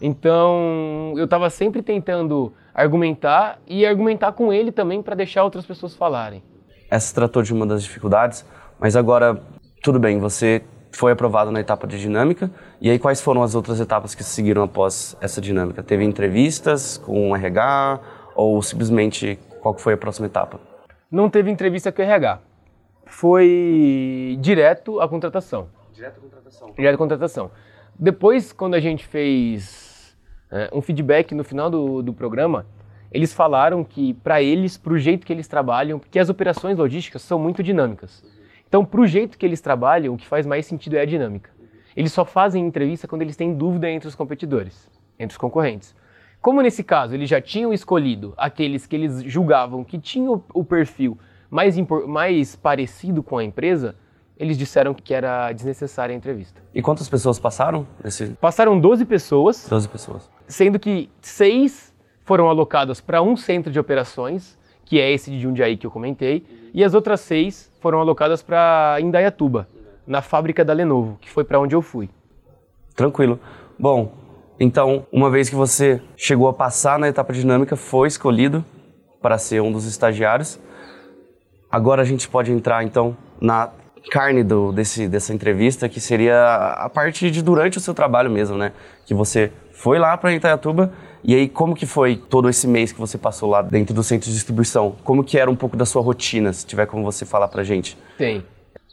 Então, 0.00 1.14
eu 1.16 1.24
estava 1.24 1.50
sempre 1.50 1.82
tentando 1.82 2.52
argumentar 2.72 3.58
e 3.66 3.84
argumentar 3.84 4.30
com 4.34 4.52
ele 4.52 4.70
também 4.70 5.02
para 5.02 5.16
deixar 5.16 5.42
outras 5.42 5.66
pessoas 5.66 5.96
falarem. 5.96 6.44
Essa 6.90 7.06
se 7.06 7.14
tratou 7.14 7.42
de 7.42 7.52
uma 7.52 7.64
das 7.64 7.82
dificuldades, 7.84 8.44
mas 8.78 8.96
agora, 8.96 9.40
tudo 9.82 9.98
bem, 9.98 10.18
você 10.18 10.62
foi 10.92 11.12
aprovado 11.12 11.52
na 11.52 11.60
etapa 11.60 11.86
de 11.86 12.00
dinâmica, 12.00 12.50
e 12.80 12.90
aí 12.90 12.98
quais 12.98 13.20
foram 13.20 13.42
as 13.42 13.54
outras 13.54 13.78
etapas 13.78 14.14
que 14.14 14.24
se 14.24 14.30
seguiram 14.30 14.62
após 14.62 15.16
essa 15.20 15.40
dinâmica? 15.40 15.82
Teve 15.82 16.04
entrevistas 16.04 16.98
com 16.98 17.30
o 17.30 17.36
RH, 17.36 18.00
ou 18.34 18.60
simplesmente 18.60 19.38
qual 19.60 19.76
foi 19.78 19.94
a 19.94 19.96
próxima 19.96 20.26
etapa? 20.26 20.58
Não 21.10 21.30
teve 21.30 21.50
entrevista 21.50 21.92
com 21.92 22.02
o 22.02 22.04
RH. 22.04 22.40
Foi 23.06 24.36
direto 24.40 25.00
à 25.00 25.08
contratação. 25.08 25.68
Direto 25.92 26.18
à 26.18 26.20
contratação. 26.20 26.72
Direto 26.76 26.94
à 26.94 26.98
contratação. 26.98 27.50
Depois, 27.98 28.52
quando 28.52 28.74
a 28.74 28.80
gente 28.80 29.06
fez 29.06 30.16
é, 30.50 30.70
um 30.72 30.80
feedback 30.80 31.34
no 31.34 31.44
final 31.44 31.68
do, 31.70 32.02
do 32.02 32.12
programa, 32.12 32.66
eles 33.12 33.32
falaram 33.32 33.82
que, 33.82 34.14
para 34.14 34.42
eles, 34.42 34.76
para 34.76 34.92
o 34.92 34.98
jeito 34.98 35.26
que 35.26 35.32
eles 35.32 35.48
trabalham, 35.48 35.98
porque 35.98 36.18
as 36.18 36.28
operações 36.28 36.78
logísticas 36.78 37.22
são 37.22 37.38
muito 37.38 37.62
dinâmicas. 37.62 38.24
Então, 38.68 38.84
para 38.84 39.00
o 39.00 39.06
jeito 39.06 39.36
que 39.36 39.44
eles 39.44 39.60
trabalham, 39.60 40.14
o 40.14 40.16
que 40.16 40.26
faz 40.26 40.46
mais 40.46 40.64
sentido 40.66 40.96
é 40.96 41.00
a 41.00 41.04
dinâmica. 41.04 41.50
Eles 41.96 42.12
só 42.12 42.24
fazem 42.24 42.64
entrevista 42.64 43.08
quando 43.08 43.22
eles 43.22 43.36
têm 43.36 43.52
dúvida 43.52 43.90
entre 43.90 44.08
os 44.08 44.14
competidores, 44.14 44.88
entre 45.18 45.34
os 45.34 45.38
concorrentes. 45.38 45.94
Como 46.40 46.62
nesse 46.62 46.82
caso 46.82 47.14
eles 47.14 47.28
já 47.28 47.40
tinham 47.40 47.72
escolhido 47.72 48.32
aqueles 48.36 48.86
que 48.86 48.96
eles 48.96 49.22
julgavam 49.24 49.84
que 49.84 49.98
tinham 49.98 50.42
o 50.54 50.64
perfil 50.64 51.18
mais, 51.50 51.76
mais 52.06 52.56
parecido 52.56 53.22
com 53.22 53.36
a 53.36 53.44
empresa, 53.44 53.94
eles 54.38 54.56
disseram 54.56 54.94
que 54.94 55.12
era 55.12 55.52
desnecessária 55.52 56.14
a 56.14 56.16
entrevista. 56.16 56.62
E 56.74 56.80
quantas 56.80 57.08
pessoas 57.08 57.38
passaram? 57.38 57.86
Nesse... 58.02 58.28
Passaram 58.40 58.80
12 58.80 59.04
pessoas, 59.04 59.66
12 59.68 59.88
pessoas. 59.88 60.30
sendo 60.48 60.78
que 60.78 61.10
seis 61.20 61.89
foram 62.24 62.48
alocadas 62.48 63.00
para 63.00 63.22
um 63.22 63.36
centro 63.36 63.72
de 63.72 63.78
operações, 63.78 64.58
que 64.84 65.00
é 65.00 65.10
esse 65.10 65.30
de 65.30 65.40
Jundiaí 65.40 65.76
que 65.76 65.86
eu 65.86 65.90
comentei, 65.90 66.44
e 66.72 66.84
as 66.84 66.94
outras 66.94 67.20
seis 67.20 67.70
foram 67.80 68.00
alocadas 68.00 68.42
para 68.42 68.98
Indaiatuba, 69.00 69.68
na 70.06 70.22
fábrica 70.22 70.64
da 70.64 70.72
Lenovo, 70.72 71.18
que 71.20 71.30
foi 71.30 71.44
para 71.44 71.58
onde 71.60 71.74
eu 71.74 71.82
fui. 71.82 72.08
Tranquilo. 72.94 73.38
Bom, 73.78 74.12
então, 74.58 75.06
uma 75.10 75.30
vez 75.30 75.48
que 75.48 75.54
você 75.54 76.02
chegou 76.16 76.48
a 76.48 76.52
passar 76.52 76.98
na 76.98 77.08
etapa 77.08 77.32
dinâmica, 77.32 77.76
foi 77.76 78.08
escolhido 78.08 78.64
para 79.22 79.38
ser 79.38 79.62
um 79.62 79.72
dos 79.72 79.86
estagiários, 79.86 80.60
agora 81.70 82.02
a 82.02 82.04
gente 82.04 82.28
pode 82.28 82.52
entrar 82.52 82.82
então 82.84 83.16
na 83.40 83.70
carne 84.10 84.42
do, 84.42 84.72
desse, 84.72 85.08
dessa 85.08 85.32
entrevista, 85.34 85.88
que 85.88 86.00
seria 86.00 86.74
a 86.74 86.88
parte 86.88 87.30
de 87.30 87.42
durante 87.42 87.78
o 87.78 87.80
seu 87.80 87.94
trabalho 87.94 88.30
mesmo, 88.30 88.56
né? 88.56 88.72
Que 89.06 89.14
você 89.14 89.52
foi 89.72 89.98
lá 89.98 90.16
para 90.16 90.32
Itaiatuba 90.32 90.92
e 91.22 91.34
aí 91.34 91.48
como 91.48 91.74
que 91.74 91.86
foi 91.86 92.16
todo 92.16 92.48
esse 92.48 92.66
mês 92.66 92.92
que 92.92 93.00
você 93.00 93.18
passou 93.18 93.50
lá 93.50 93.62
dentro 93.62 93.94
do 93.94 94.02
centro 94.02 94.28
de 94.28 94.34
distribuição? 94.34 94.96
Como 95.04 95.22
que 95.22 95.38
era 95.38 95.50
um 95.50 95.56
pouco 95.56 95.76
da 95.76 95.84
sua 95.84 96.02
rotina, 96.02 96.52
se 96.52 96.66
tiver 96.66 96.86
como 96.86 97.04
você 97.04 97.24
falar 97.24 97.48
pra 97.48 97.62
gente? 97.62 97.96
Tem. 98.16 98.44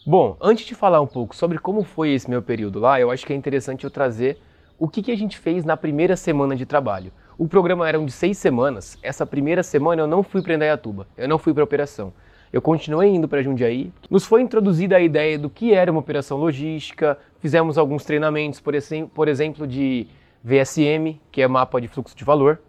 Bom, 0.06 0.38
antes 0.42 0.66
de 0.66 0.74
falar 0.74 1.02
um 1.02 1.08
pouco 1.08 1.36
sobre 1.36 1.58
como 1.58 1.84
foi 1.84 2.12
esse 2.14 2.30
meu 2.30 2.42
período 2.42 2.80
lá, 2.80 3.00
eu 3.00 3.12
acho 3.12 3.26
que 3.26 3.34
é 3.34 3.36
interessante 3.36 3.84
eu 3.84 3.92
trazer 3.92 4.38
o 4.80 4.88
que, 4.88 5.02
que 5.02 5.12
a 5.12 5.18
gente 5.18 5.38
fez 5.38 5.66
na 5.66 5.76
primeira 5.76 6.16
semana 6.16 6.56
de 6.56 6.66
trabalho. 6.66 7.12
O 7.38 7.48
programa 7.48 7.88
era 7.88 8.00
de 8.00 8.12
seis 8.12 8.38
semanas. 8.38 8.98
Essa 9.04 9.26
primeira 9.26 9.64
semana 9.64 10.02
eu 10.02 10.08
não 10.08 10.24
fui 10.24 10.42
para 10.42 10.54
Indaiatuba, 10.54 11.08
eu 11.18 11.28
não 11.28 11.38
fui 11.38 11.54
para 11.54 11.64
operação. 11.64 12.14
Eu 12.52 12.62
continuei 12.62 13.10
indo 13.10 13.28
para 13.28 13.42
Jundiaí. 13.42 13.92
Nos 14.10 14.26
foi 14.26 14.42
introduzida 14.42 14.96
a 14.96 15.02
ideia 15.02 15.38
do 15.38 15.50
que 15.50 15.74
era 15.74 15.92
uma 15.92 16.00
operação 16.00 16.38
logística, 16.38 17.18
fizemos 17.40 17.78
alguns 17.78 18.06
treinamentos, 18.06 18.60
por, 18.60 18.74
por 19.14 19.28
exemplo, 19.28 19.68
de 19.68 20.08
VSM, 20.44 21.20
que 21.32 21.42
é 21.42 21.48
mapa 21.48 21.80
de 21.80 21.88
fluxo 21.88 22.16
de 22.16 22.24
valor. 22.24 22.60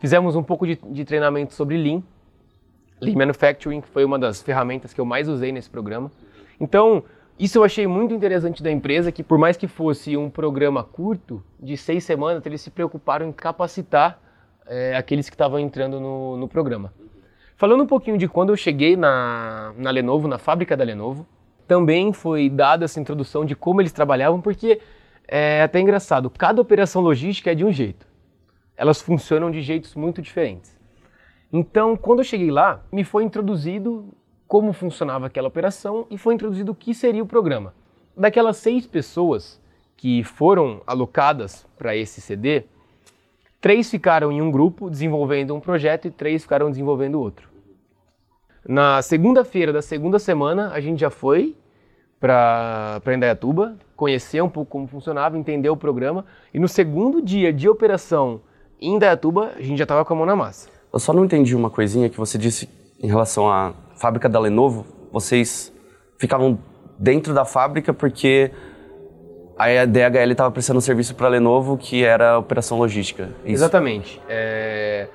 Fizemos 0.00 0.36
um 0.36 0.42
pouco 0.42 0.66
de, 0.66 0.76
de 0.76 1.04
treinamento 1.04 1.54
sobre 1.54 1.76
Lean, 1.76 2.02
Lean 3.00 3.16
Manufacturing, 3.16 3.80
foi 3.80 4.04
uma 4.04 4.18
das 4.18 4.42
ferramentas 4.42 4.92
que 4.92 5.00
eu 5.00 5.04
mais 5.04 5.28
usei 5.28 5.52
nesse 5.52 5.68
programa. 5.68 6.10
Então, 6.60 7.02
isso 7.38 7.58
eu 7.58 7.64
achei 7.64 7.86
muito 7.86 8.14
interessante 8.14 8.62
da 8.62 8.70
empresa, 8.70 9.10
que 9.10 9.22
por 9.22 9.38
mais 9.38 9.56
que 9.56 9.66
fosse 9.66 10.16
um 10.16 10.30
programa 10.30 10.84
curto, 10.84 11.42
de 11.60 11.76
seis 11.76 12.04
semanas, 12.04 12.44
eles 12.46 12.60
se 12.60 12.70
preocuparam 12.70 13.26
em 13.26 13.32
capacitar 13.32 14.20
eh, 14.66 14.94
aqueles 14.96 15.28
que 15.28 15.34
estavam 15.34 15.58
entrando 15.58 16.00
no, 16.00 16.36
no 16.36 16.48
programa. 16.48 16.92
Falando 17.56 17.82
um 17.82 17.86
pouquinho 17.86 18.18
de 18.18 18.28
quando 18.28 18.50
eu 18.50 18.56
cheguei 18.56 18.96
na, 18.96 19.72
na 19.76 19.90
Lenovo, 19.90 20.28
na 20.28 20.38
fábrica 20.38 20.76
da 20.76 20.84
Lenovo, 20.84 21.26
também 21.66 22.12
foi 22.12 22.48
dada 22.48 22.84
essa 22.84 23.00
introdução 23.00 23.44
de 23.44 23.54
como 23.56 23.80
eles 23.80 23.92
trabalhavam, 23.92 24.40
porque 24.40 24.80
é 25.26 25.62
até 25.62 25.80
engraçado, 25.80 26.30
cada 26.30 26.60
operação 26.60 27.02
logística 27.02 27.50
é 27.50 27.54
de 27.54 27.64
um 27.64 27.72
jeito. 27.72 28.06
Elas 28.76 29.00
funcionam 29.00 29.50
de 29.50 29.62
jeitos 29.62 29.94
muito 29.94 30.20
diferentes. 30.20 30.78
Então, 31.52 31.96
quando 31.96 32.18
eu 32.20 32.24
cheguei 32.24 32.50
lá, 32.50 32.84
me 32.90 33.04
foi 33.04 33.22
introduzido 33.24 34.08
como 34.46 34.72
funcionava 34.72 35.26
aquela 35.26 35.48
operação 35.48 36.06
e 36.10 36.18
foi 36.18 36.34
introduzido 36.34 36.72
o 36.72 36.74
que 36.74 36.92
seria 36.94 37.22
o 37.22 37.26
programa. 37.26 37.74
Daquelas 38.16 38.56
seis 38.56 38.86
pessoas 38.86 39.60
que 39.96 40.22
foram 40.22 40.82
alocadas 40.86 41.66
para 41.78 41.96
esse 41.96 42.20
CD, 42.20 42.64
três 43.60 43.90
ficaram 43.90 44.30
em 44.30 44.42
um 44.42 44.50
grupo 44.50 44.90
desenvolvendo 44.90 45.54
um 45.54 45.60
projeto 45.60 46.06
e 46.06 46.10
três 46.10 46.42
ficaram 46.42 46.70
desenvolvendo 46.70 47.20
outro. 47.20 47.48
Na 48.66 49.00
segunda-feira 49.02 49.72
da 49.72 49.82
segunda 49.82 50.18
semana, 50.18 50.70
a 50.72 50.80
gente 50.80 51.00
já 51.00 51.10
foi 51.10 51.56
para 52.24 53.14
Indaiatuba, 53.14 53.76
conhecer 53.94 54.42
um 54.42 54.48
pouco 54.48 54.70
como 54.70 54.86
funcionava, 54.86 55.36
entender 55.36 55.68
o 55.68 55.76
programa, 55.76 56.24
e 56.54 56.58
no 56.58 56.66
segundo 56.66 57.20
dia 57.20 57.52
de 57.52 57.68
operação 57.68 58.40
em 58.80 58.94
Indaiatuba, 58.94 59.52
a 59.58 59.60
gente 59.60 59.76
já 59.76 59.84
estava 59.84 60.06
com 60.06 60.14
a 60.14 60.16
mão 60.16 60.24
na 60.24 60.34
massa. 60.34 60.70
Eu 60.90 60.98
só 60.98 61.12
não 61.12 61.26
entendi 61.26 61.54
uma 61.54 61.68
coisinha 61.68 62.08
que 62.08 62.16
você 62.16 62.38
disse 62.38 62.66
em 62.98 63.06
relação 63.06 63.50
à 63.50 63.74
fábrica 63.96 64.26
da 64.26 64.40
Lenovo. 64.40 64.86
Vocês 65.12 65.70
ficavam 66.18 66.58
dentro 66.98 67.34
da 67.34 67.44
fábrica 67.44 67.92
porque 67.92 68.50
a 69.58 69.84
DHL 69.84 70.32
estava 70.32 70.50
prestando 70.50 70.80
serviço 70.80 71.14
para 71.14 71.26
a 71.26 71.30
Lenovo, 71.30 71.76
que 71.76 72.04
era 72.04 72.32
a 72.32 72.38
operação 72.38 72.78
logística. 72.78 73.24
Isso. 73.44 73.52
Exatamente. 73.52 74.18
É, 74.30 75.08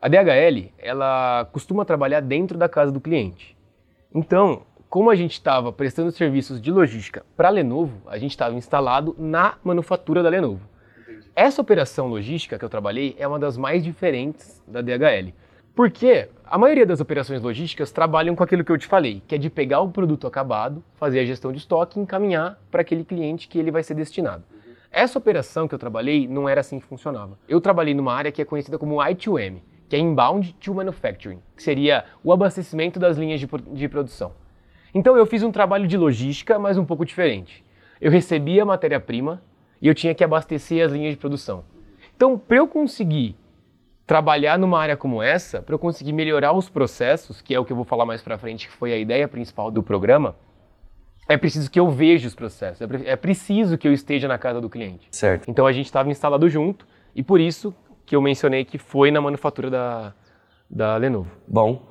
A 0.00 0.08
DHL, 0.08 0.72
ela 0.78 1.46
costuma 1.52 1.84
trabalhar 1.84 2.20
dentro 2.20 2.56
da 2.56 2.70
casa 2.70 2.90
do 2.90 3.02
cliente. 3.02 3.54
Então, 4.14 4.62
como 4.94 5.10
a 5.10 5.16
gente 5.16 5.32
estava 5.32 5.72
prestando 5.72 6.12
serviços 6.12 6.62
de 6.62 6.70
logística 6.70 7.26
para 7.36 7.48
a 7.48 7.50
Lenovo, 7.50 8.00
a 8.06 8.16
gente 8.16 8.30
estava 8.30 8.54
instalado 8.54 9.12
na 9.18 9.56
manufatura 9.64 10.22
da 10.22 10.28
Lenovo. 10.28 10.68
Essa 11.34 11.60
operação 11.60 12.06
logística 12.06 12.56
que 12.56 12.64
eu 12.64 12.68
trabalhei 12.68 13.16
é 13.18 13.26
uma 13.26 13.40
das 13.40 13.58
mais 13.58 13.82
diferentes 13.82 14.62
da 14.68 14.80
DHL. 14.80 15.34
Porque 15.74 16.28
a 16.46 16.56
maioria 16.56 16.86
das 16.86 17.00
operações 17.00 17.42
logísticas 17.42 17.90
trabalham 17.90 18.36
com 18.36 18.44
aquilo 18.44 18.62
que 18.62 18.70
eu 18.70 18.78
te 18.78 18.86
falei, 18.86 19.20
que 19.26 19.34
é 19.34 19.38
de 19.38 19.50
pegar 19.50 19.80
o 19.80 19.90
produto 19.90 20.28
acabado, 20.28 20.80
fazer 20.94 21.18
a 21.18 21.24
gestão 21.24 21.50
de 21.50 21.58
estoque 21.58 21.98
e 21.98 22.02
encaminhar 22.02 22.56
para 22.70 22.82
aquele 22.82 23.04
cliente 23.04 23.48
que 23.48 23.58
ele 23.58 23.72
vai 23.72 23.82
ser 23.82 23.94
destinado. 23.94 24.44
Essa 24.92 25.18
operação 25.18 25.66
que 25.66 25.74
eu 25.74 25.78
trabalhei 25.80 26.28
não 26.28 26.48
era 26.48 26.60
assim 26.60 26.78
que 26.78 26.86
funcionava. 26.86 27.36
Eu 27.48 27.60
trabalhei 27.60 27.94
numa 27.94 28.14
área 28.14 28.30
que 28.30 28.40
é 28.40 28.44
conhecida 28.44 28.78
como 28.78 28.98
I2M, 28.98 29.60
que 29.88 29.96
é 29.96 29.98
Inbound 29.98 30.54
to 30.60 30.72
Manufacturing, 30.72 31.40
que 31.56 31.64
seria 31.64 32.04
o 32.22 32.32
abastecimento 32.32 33.00
das 33.00 33.16
linhas 33.16 33.40
de, 33.40 33.48
de 33.72 33.88
produção. 33.88 34.43
Então 34.94 35.16
eu 35.16 35.26
fiz 35.26 35.42
um 35.42 35.50
trabalho 35.50 35.88
de 35.88 35.96
logística, 35.96 36.58
mas 36.58 36.78
um 36.78 36.84
pouco 36.84 37.04
diferente. 37.04 37.64
Eu 38.00 38.10
recebia 38.10 38.62
a 38.62 38.66
matéria-prima 38.66 39.42
e 39.82 39.88
eu 39.88 39.94
tinha 39.94 40.14
que 40.14 40.22
abastecer 40.22 40.84
as 40.84 40.92
linhas 40.92 41.12
de 41.12 41.18
produção. 41.18 41.64
Então, 42.16 42.38
para 42.38 42.58
eu 42.58 42.68
conseguir 42.68 43.36
trabalhar 44.06 44.58
numa 44.58 44.78
área 44.78 44.96
como 44.96 45.22
essa, 45.22 45.60
para 45.60 45.74
eu 45.74 45.78
conseguir 45.78 46.12
melhorar 46.12 46.52
os 46.52 46.68
processos, 46.68 47.40
que 47.40 47.54
é 47.54 47.58
o 47.58 47.64
que 47.64 47.72
eu 47.72 47.76
vou 47.76 47.84
falar 47.84 48.06
mais 48.06 48.22
para 48.22 48.38
frente, 48.38 48.68
que 48.68 48.72
foi 48.72 48.92
a 48.92 48.98
ideia 48.98 49.26
principal 49.26 49.70
do 49.70 49.82
programa, 49.82 50.36
é 51.28 51.36
preciso 51.36 51.70
que 51.70 51.80
eu 51.80 51.90
veja 51.90 52.28
os 52.28 52.34
processos, 52.34 52.82
é 52.82 53.12
é 53.12 53.16
preciso 53.16 53.78
que 53.78 53.88
eu 53.88 53.92
esteja 53.92 54.28
na 54.28 54.36
casa 54.36 54.60
do 54.60 54.68
cliente. 54.68 55.08
Certo. 55.10 55.50
Então 55.50 55.66
a 55.66 55.72
gente 55.72 55.86
estava 55.86 56.10
instalado 56.10 56.48
junto 56.48 56.86
e 57.16 57.22
por 57.22 57.40
isso 57.40 57.74
que 58.04 58.14
eu 58.14 58.20
mencionei 58.20 58.64
que 58.64 58.76
foi 58.76 59.10
na 59.10 59.20
manufatura 59.20 59.70
da, 59.70 60.14
da 60.68 60.96
Lenovo. 60.98 61.30
Bom, 61.48 61.88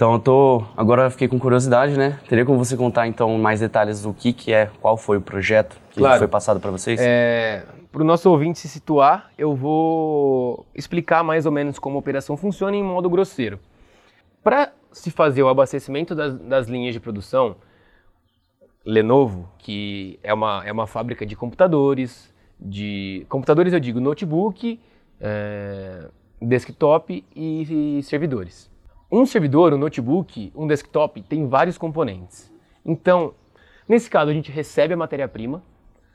Então 0.00 0.14
eu 0.14 0.18
tô 0.18 0.64
agora 0.74 1.10
fiquei 1.10 1.28
com 1.28 1.38
curiosidade, 1.38 1.94
né? 1.94 2.18
Teria 2.26 2.42
como 2.46 2.56
você 2.56 2.74
contar 2.74 3.06
então 3.06 3.36
mais 3.36 3.60
detalhes 3.60 4.00
do 4.00 4.14
que 4.14 4.32
que 4.32 4.50
é, 4.50 4.70
qual 4.80 4.96
foi 4.96 5.18
o 5.18 5.20
projeto 5.20 5.78
que 5.90 5.98
Claro. 5.98 6.16
foi 6.20 6.26
passado 6.26 6.58
para 6.58 6.70
vocês? 6.70 6.98
É, 6.98 7.66
para 7.92 8.00
o 8.00 8.04
nosso 8.04 8.30
ouvinte 8.30 8.58
se 8.58 8.66
situar, 8.66 9.30
eu 9.36 9.54
vou 9.54 10.64
explicar 10.74 11.22
mais 11.22 11.44
ou 11.44 11.52
menos 11.52 11.78
como 11.78 11.96
a 11.96 11.98
operação 11.98 12.34
funciona 12.34 12.74
em 12.74 12.82
modo 12.82 13.10
grosseiro. 13.10 13.60
Para 14.42 14.72
se 14.90 15.10
fazer 15.10 15.42
o 15.42 15.50
abastecimento 15.50 16.14
das, 16.14 16.32
das 16.32 16.66
linhas 16.66 16.94
de 16.94 17.00
produção, 17.00 17.56
Lenovo, 18.82 19.50
que 19.58 20.18
é 20.22 20.32
uma, 20.32 20.62
é 20.64 20.72
uma 20.72 20.86
fábrica 20.86 21.26
de 21.26 21.36
computadores, 21.36 22.32
de 22.58 23.26
computadores 23.28 23.74
eu 23.74 23.80
digo 23.80 24.00
notebook, 24.00 24.80
é, 25.20 26.08
desktop 26.40 27.22
e, 27.36 27.98
e 27.98 28.02
servidores. 28.02 28.69
Um 29.10 29.26
servidor, 29.26 29.74
um 29.74 29.78
notebook, 29.78 30.52
um 30.54 30.68
desktop 30.68 31.20
tem 31.22 31.48
vários 31.48 31.76
componentes. 31.76 32.52
Então, 32.84 33.34
nesse 33.88 34.08
caso, 34.08 34.30
a 34.30 34.34
gente 34.34 34.52
recebe 34.52 34.94
a 34.94 34.96
matéria-prima, 34.96 35.62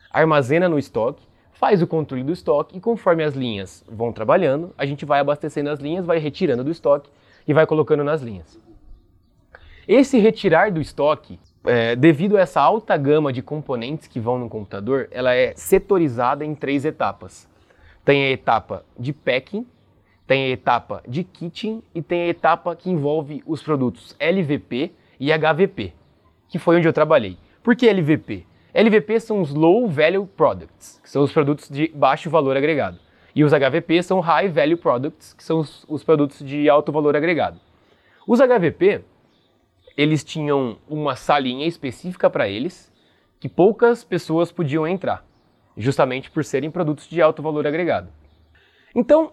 armazena 0.09 0.69
no 0.69 0.79
estoque, 0.79 1.27
faz 1.51 1.81
o 1.81 1.87
controle 1.87 2.23
do 2.23 2.31
estoque 2.31 2.77
e 2.77 2.79
conforme 2.79 3.23
as 3.23 3.33
linhas 3.33 3.83
vão 3.89 4.13
trabalhando, 4.13 4.73
a 4.77 4.85
gente 4.85 5.03
vai 5.03 5.19
abastecendo 5.19 5.69
as 5.69 5.79
linhas, 5.79 6.05
vai 6.05 6.19
retirando 6.19 6.63
do 6.63 6.71
estoque 6.71 7.09
e 7.45 7.53
vai 7.53 7.65
colocando 7.65 8.03
nas 8.03 8.21
linhas. 8.21 8.57
Esse 9.85 10.17
retirar 10.17 10.71
do 10.71 10.79
estoque, 10.79 11.37
é, 11.65 11.95
devido 11.97 12.37
a 12.37 12.41
essa 12.41 12.61
alta 12.61 12.95
gama 12.95 13.33
de 13.33 13.41
componentes 13.41 14.07
que 14.07 14.19
vão 14.21 14.39
no 14.39 14.49
computador, 14.49 15.09
ela 15.11 15.35
é 15.35 15.53
setorizada 15.55 16.45
em 16.45 16.55
três 16.55 16.85
etapas. 16.85 17.47
Tem 18.05 18.23
a 18.23 18.31
etapa 18.31 18.85
de 18.97 19.11
packing, 19.11 19.65
tem 20.27 20.45
a 20.45 20.49
etapa 20.49 21.03
de 21.07 21.23
kitting 21.23 21.83
e 21.93 22.01
tem 22.01 22.23
a 22.23 22.27
etapa 22.27 22.75
que 22.75 22.89
envolve 22.89 23.43
os 23.45 23.61
produtos 23.61 24.15
LVP 24.19 24.91
e 25.19 25.31
HVP, 25.31 25.93
que 26.49 26.57
foi 26.59 26.77
onde 26.77 26.87
eu 26.87 26.93
trabalhei. 26.93 27.37
Por 27.63 27.75
que 27.75 27.87
LVP? 27.87 28.45
LVP 28.73 29.19
são 29.19 29.41
os 29.41 29.53
Low 29.53 29.87
Value 29.87 30.27
Products, 30.27 30.99
que 31.01 31.09
são 31.09 31.23
os 31.23 31.31
produtos 31.31 31.69
de 31.69 31.87
baixo 31.95 32.29
valor 32.29 32.57
agregado. 32.57 32.99
E 33.35 33.43
os 33.43 33.53
HVP 33.53 34.01
são 34.03 34.19
High 34.19 34.49
Value 34.49 34.77
Products, 34.77 35.33
que 35.33 35.43
são 35.43 35.59
os, 35.59 35.85
os 35.87 36.03
produtos 36.03 36.39
de 36.39 36.69
alto 36.69 36.91
valor 36.91 37.15
agregado. 37.15 37.59
Os 38.27 38.39
HVP, 38.39 39.03
eles 39.95 40.23
tinham 40.23 40.77
uma 40.89 41.15
salinha 41.15 41.67
específica 41.67 42.29
para 42.29 42.49
eles, 42.49 42.91
que 43.39 43.47
poucas 43.47 44.03
pessoas 44.03 44.51
podiam 44.51 44.87
entrar, 44.87 45.25
justamente 45.77 46.31
por 46.31 46.43
serem 46.43 46.71
produtos 46.71 47.07
de 47.07 47.21
alto 47.21 47.41
valor 47.41 47.67
agregado. 47.67 48.09
Então, 48.95 49.31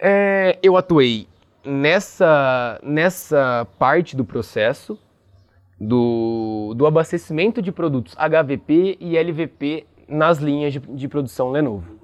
é, 0.00 0.58
eu 0.62 0.76
atuei 0.76 1.26
nessa, 1.64 2.78
nessa 2.82 3.66
parte 3.78 4.16
do 4.16 4.24
processo 4.24 4.98
do, 5.78 6.74
do 6.76 6.86
abastecimento 6.86 7.60
de 7.62 7.70
produtos 7.70 8.14
HVP 8.16 8.96
e 9.00 9.16
LVP 9.16 9.86
nas 10.08 10.38
linhas 10.38 10.72
de, 10.72 10.80
de 10.80 11.08
produção 11.08 11.50
Lenovo. 11.50 11.98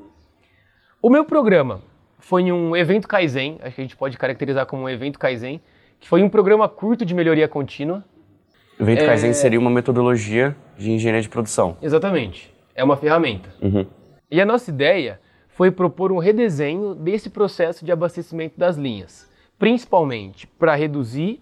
O 1.01 1.11
meu 1.11 1.25
programa 1.25 1.83
foi 2.19 2.51
um 2.51 2.77
evento 2.77 3.07
Kaizen, 3.07 3.59
acho 3.63 3.75
que 3.75 3.81
a 3.81 3.85
gente 3.85 3.97
pode 3.97 4.17
caracterizar 4.17 4.67
como 4.67 4.85
um 4.85 4.89
evento 4.89 5.19
Kaizen, 5.19 5.61
que 6.01 6.09
foi 6.09 6.23
um 6.23 6.29
programa 6.29 6.69
curto 6.69 7.05
de 7.05 7.15
melhoria 7.15 7.49
contínua. 7.49 8.05
O 8.79 8.83
evento 8.83 9.03
é- 9.03 9.07
Kaizen 9.07 9.33
seria 9.33 9.59
uma 9.59 9.71
metodologia 9.71 10.57
de 10.77 10.91
engenharia 10.91 11.23
de 11.23 11.29
produção. 11.29 11.77
Exatamente, 11.83 12.53
é 12.75 12.83
uma 12.83 12.97
ferramenta. 12.97 13.51
Uhum. 13.61 13.87
E 14.31 14.41
a 14.41 14.47
nossa 14.47 14.71
ideia 14.71 15.21
foi 15.55 15.71
propor 15.71 16.11
um 16.11 16.19
redesenho 16.19 16.97
desse 16.97 17.31
processo 17.31 17.85
de 17.85 17.93
abastecimento 17.93 18.59
das 18.59 18.77
linhas, 18.77 19.31
principalmente 19.57 20.49
para 20.49 20.75
reduzir 20.75 21.41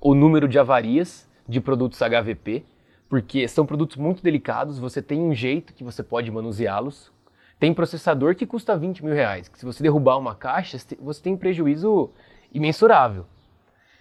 o 0.00 0.14
número 0.14 0.46
de 0.46 0.58
avarias 0.58 1.26
de 1.48 1.62
produtos 1.62 1.98
HVP, 2.00 2.62
porque 3.08 3.48
são 3.48 3.64
produtos 3.64 3.96
muito 3.96 4.22
delicados, 4.22 4.78
você 4.78 5.00
tem 5.00 5.18
um 5.18 5.34
jeito 5.34 5.72
que 5.72 5.82
você 5.82 6.02
pode 6.02 6.30
manuseá-los. 6.30 7.10
Tem 7.58 7.72
processador 7.72 8.34
que 8.34 8.46
custa 8.46 8.76
20 8.76 9.02
mil 9.02 9.14
reais, 9.14 9.48
que 9.48 9.58
se 9.58 9.64
você 9.64 9.82
derrubar 9.82 10.18
uma 10.18 10.34
caixa, 10.34 10.76
você 11.00 11.22
tem 11.22 11.34
prejuízo 11.34 12.10
imensurável. 12.52 13.24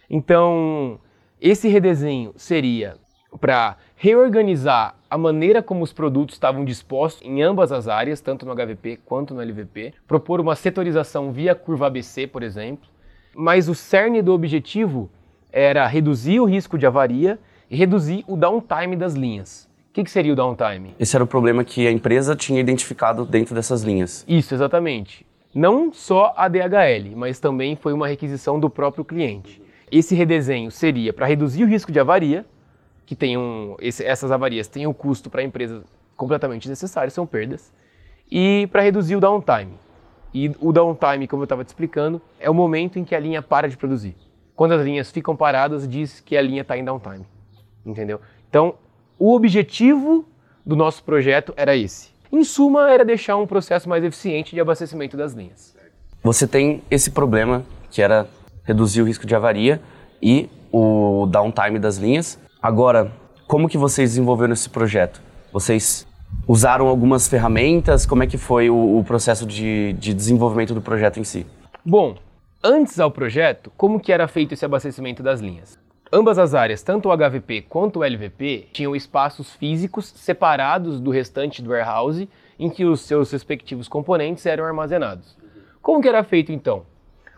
Então, 0.10 1.00
esse 1.40 1.70
redesenho 1.70 2.34
seria 2.36 2.98
para 3.40 3.78
reorganizar 3.96 4.96
a 5.10 5.18
maneira 5.18 5.62
como 5.62 5.84
os 5.84 5.94
produtos 5.94 6.36
estavam 6.36 6.66
dispostos 6.66 7.28
em 7.28 7.42
ambas 7.42 7.72
as 7.72 7.88
áreas, 7.88 8.22
tanto 8.22 8.46
no 8.46 8.56
HVP 8.56 9.00
quanto 9.06 9.34
no 9.34 9.42
LVP, 9.42 9.94
propor 10.08 10.40
uma 10.40 10.56
setorização 10.56 11.32
via 11.32 11.54
curva 11.54 11.88
ABC, 11.88 12.28
por 12.28 12.44
exemplo, 12.44 12.88
mas 13.36 13.68
o 13.68 13.76
cerne 13.76 14.22
do 14.22 14.34
objetivo 14.34 15.10
era 15.52 15.86
reduzir 15.86 16.40
o 16.40 16.46
risco 16.46 16.78
de 16.78 16.86
avaria 16.86 17.40
e 17.70 17.76
reduzir 17.76 18.24
o 18.28 18.36
downtime 18.36 18.96
das 18.96 19.14
linhas. 19.14 19.70
O 19.90 19.94
que, 19.94 20.04
que 20.04 20.10
seria 20.10 20.34
o 20.34 20.36
downtime? 20.36 20.96
Esse 21.00 21.16
era 21.16 21.24
o 21.24 21.28
problema 21.28 21.64
que 21.64 21.88
a 21.88 21.92
empresa 21.92 22.36
tinha 22.36 22.60
identificado 22.60 23.26
dentro 23.26 23.54
dessas 23.54 23.84
linhas. 23.84 24.26
Isso, 24.28 24.54
exatamente. 24.54 25.24
Não 25.54 25.94
só 25.94 26.34
a 26.36 26.48
DHL, 26.48 27.16
mas 27.16 27.40
também 27.40 27.76
foi 27.76 27.94
uma 27.94 28.08
requisição 28.08 28.60
do 28.60 28.72
próprio 28.72 29.06
cliente. 29.06 29.62
Esse 29.92 30.16
redesenho 30.16 30.72
seria 30.72 31.14
para 31.14 31.28
reduzir 31.28 31.64
o 31.64 31.68
risco 31.68 31.92
de 31.92 32.00
avaria, 32.00 32.44
que 33.06 33.16
tem 33.16 33.38
um, 33.38 33.76
esse- 33.80 34.04
essas 34.06 34.32
avarias 34.32 34.68
têm 34.68 34.88
um 34.88 34.94
custo 34.94 35.30
para 35.30 35.42
a 35.42 35.44
empresa 35.44 35.84
completamente 36.16 36.70
necessário, 36.70 37.12
são 37.12 37.26
perdas, 37.26 37.72
e 38.32 38.68
para 38.72 38.82
reduzir 38.82 39.16
o 39.16 39.20
downtime. 39.20 39.74
E 40.34 40.52
o 40.60 40.72
downtime, 40.72 41.28
como 41.28 41.44
eu 41.44 41.46
estava 41.46 41.64
te 41.64 41.68
explicando, 41.68 42.22
é 42.40 42.50
o 42.50 42.54
momento 42.54 42.98
em 42.98 43.04
que 43.04 43.14
a 43.14 43.20
linha 43.20 43.42
para 43.42 43.68
de 43.70 43.78
produzir. 43.78 44.16
Quando 44.56 44.74
as 44.74 44.84
linhas 44.84 45.12
ficam 45.12 45.36
paradas, 45.36 45.88
diz 45.88 46.20
que 46.20 46.36
a 46.38 46.42
linha 46.42 46.62
está 46.62 46.78
em 46.78 46.84
downtime. 46.84 47.26
Entendeu? 47.86 48.20
Então, 48.50 48.76
o 49.20 49.36
objetivo 49.36 50.26
do 50.66 50.76
nosso 50.76 51.04
projeto 51.04 51.54
era 51.58 51.76
esse. 51.76 52.10
Em 52.32 52.44
suma, 52.44 52.90
era 52.90 53.06
deixar 53.06 53.36
um 53.38 53.46
processo 53.46 53.88
mais 53.88 54.04
eficiente 54.04 54.56
de 54.56 54.62
abastecimento 54.62 55.16
das 55.16 55.34
linhas. 55.34 55.76
Você 56.24 56.48
tem 56.48 56.82
esse 56.90 57.12
problema 57.12 57.64
que 57.92 58.02
era 58.02 58.28
reduzir 58.64 59.02
o 59.02 59.06
risco 59.06 59.28
de 59.28 59.36
avaria 59.36 59.80
e 60.22 60.50
o 60.72 61.28
downtime 61.30 61.78
das 61.78 61.98
linhas. 61.98 62.40
Agora, 62.64 63.12
como 63.46 63.68
que 63.68 63.78
vocês 63.78 64.12
desenvolveram 64.12 64.54
esse 64.54 64.70
projeto? 64.70 65.22
Vocês 65.52 66.08
usaram 66.48 66.88
algumas 66.88 67.28
ferramentas? 67.28 68.06
Como 68.06 68.24
é 68.24 68.28
que 68.28 68.38
foi 68.38 68.70
o, 68.70 69.00
o 69.00 69.04
processo 69.04 69.46
de, 69.46 69.92
de 69.92 70.14
desenvolvimento 70.14 70.74
do 70.74 70.82
projeto 70.82 71.20
em 71.20 71.26
si? 71.26 71.46
Bom, 71.84 72.16
antes 72.64 73.02
ao 73.02 73.12
projeto, 73.12 73.70
como 73.76 74.00
que 74.00 74.14
era 74.14 74.30
feito 74.30 74.54
esse 74.54 74.64
abastecimento 74.64 75.22
das 75.22 75.42
linhas? 75.42 75.78
Ambas 76.10 76.40
as 76.40 76.54
áreas, 76.54 76.82
tanto 76.82 77.10
o 77.10 77.12
HVP 77.12 77.64
quanto 77.64 78.00
o 78.00 78.04
LVP, 78.06 78.70
tinham 78.72 78.96
espaços 78.96 79.54
físicos 79.56 80.06
separados 80.16 81.02
do 81.02 81.12
restante 81.12 81.62
do 81.62 81.72
warehouse 81.72 82.30
em 82.58 82.70
que 82.70 82.86
os 82.86 83.02
seus 83.02 83.30
respectivos 83.30 83.90
componentes 83.90 84.46
eram 84.46 84.64
armazenados. 84.64 85.36
Como 85.82 86.02
que 86.02 86.08
era 86.08 86.24
feito 86.24 86.54
então? 86.54 86.84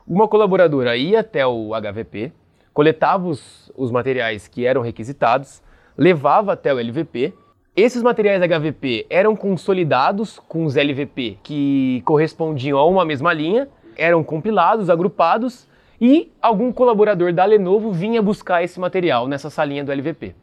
Uma 0.08 0.28
colaboradora 0.28 0.96
ia 0.96 1.22
até 1.22 1.48
o 1.48 1.72
HVP, 1.74 2.32
coletava 2.76 3.26
os, 3.26 3.72
os 3.74 3.90
materiais 3.90 4.50
que 4.50 4.66
eram 4.66 4.82
requisitados, 4.82 5.64
levava 5.98 6.52
até 6.52 6.74
o 6.74 6.78
LVP. 6.78 7.34
Esses 7.74 8.04
materiais 8.04 8.42
HVP 8.42 9.08
eram 9.10 9.34
consolidados 9.34 10.40
com 10.40 10.66
os 10.66 10.76
LVP 10.76 11.40
que 11.42 12.02
correspondiam 12.06 12.78
a 12.78 12.86
uma 12.86 13.06
mesma 13.06 13.32
linha, 13.32 13.70
eram 13.96 14.26
compilados, 14.26 14.90
agrupados 14.90 15.66
e 16.02 16.30
algum 16.42 16.70
colaborador 16.74 17.32
da 17.32 17.46
Lenovo 17.46 17.94
vinha 17.94 18.22
buscar 18.22 18.62
esse 18.62 18.78
material 18.78 19.26
nessa 19.26 19.50
salinha 19.50 19.84
do 19.86 19.94
LVP. 19.94 20.36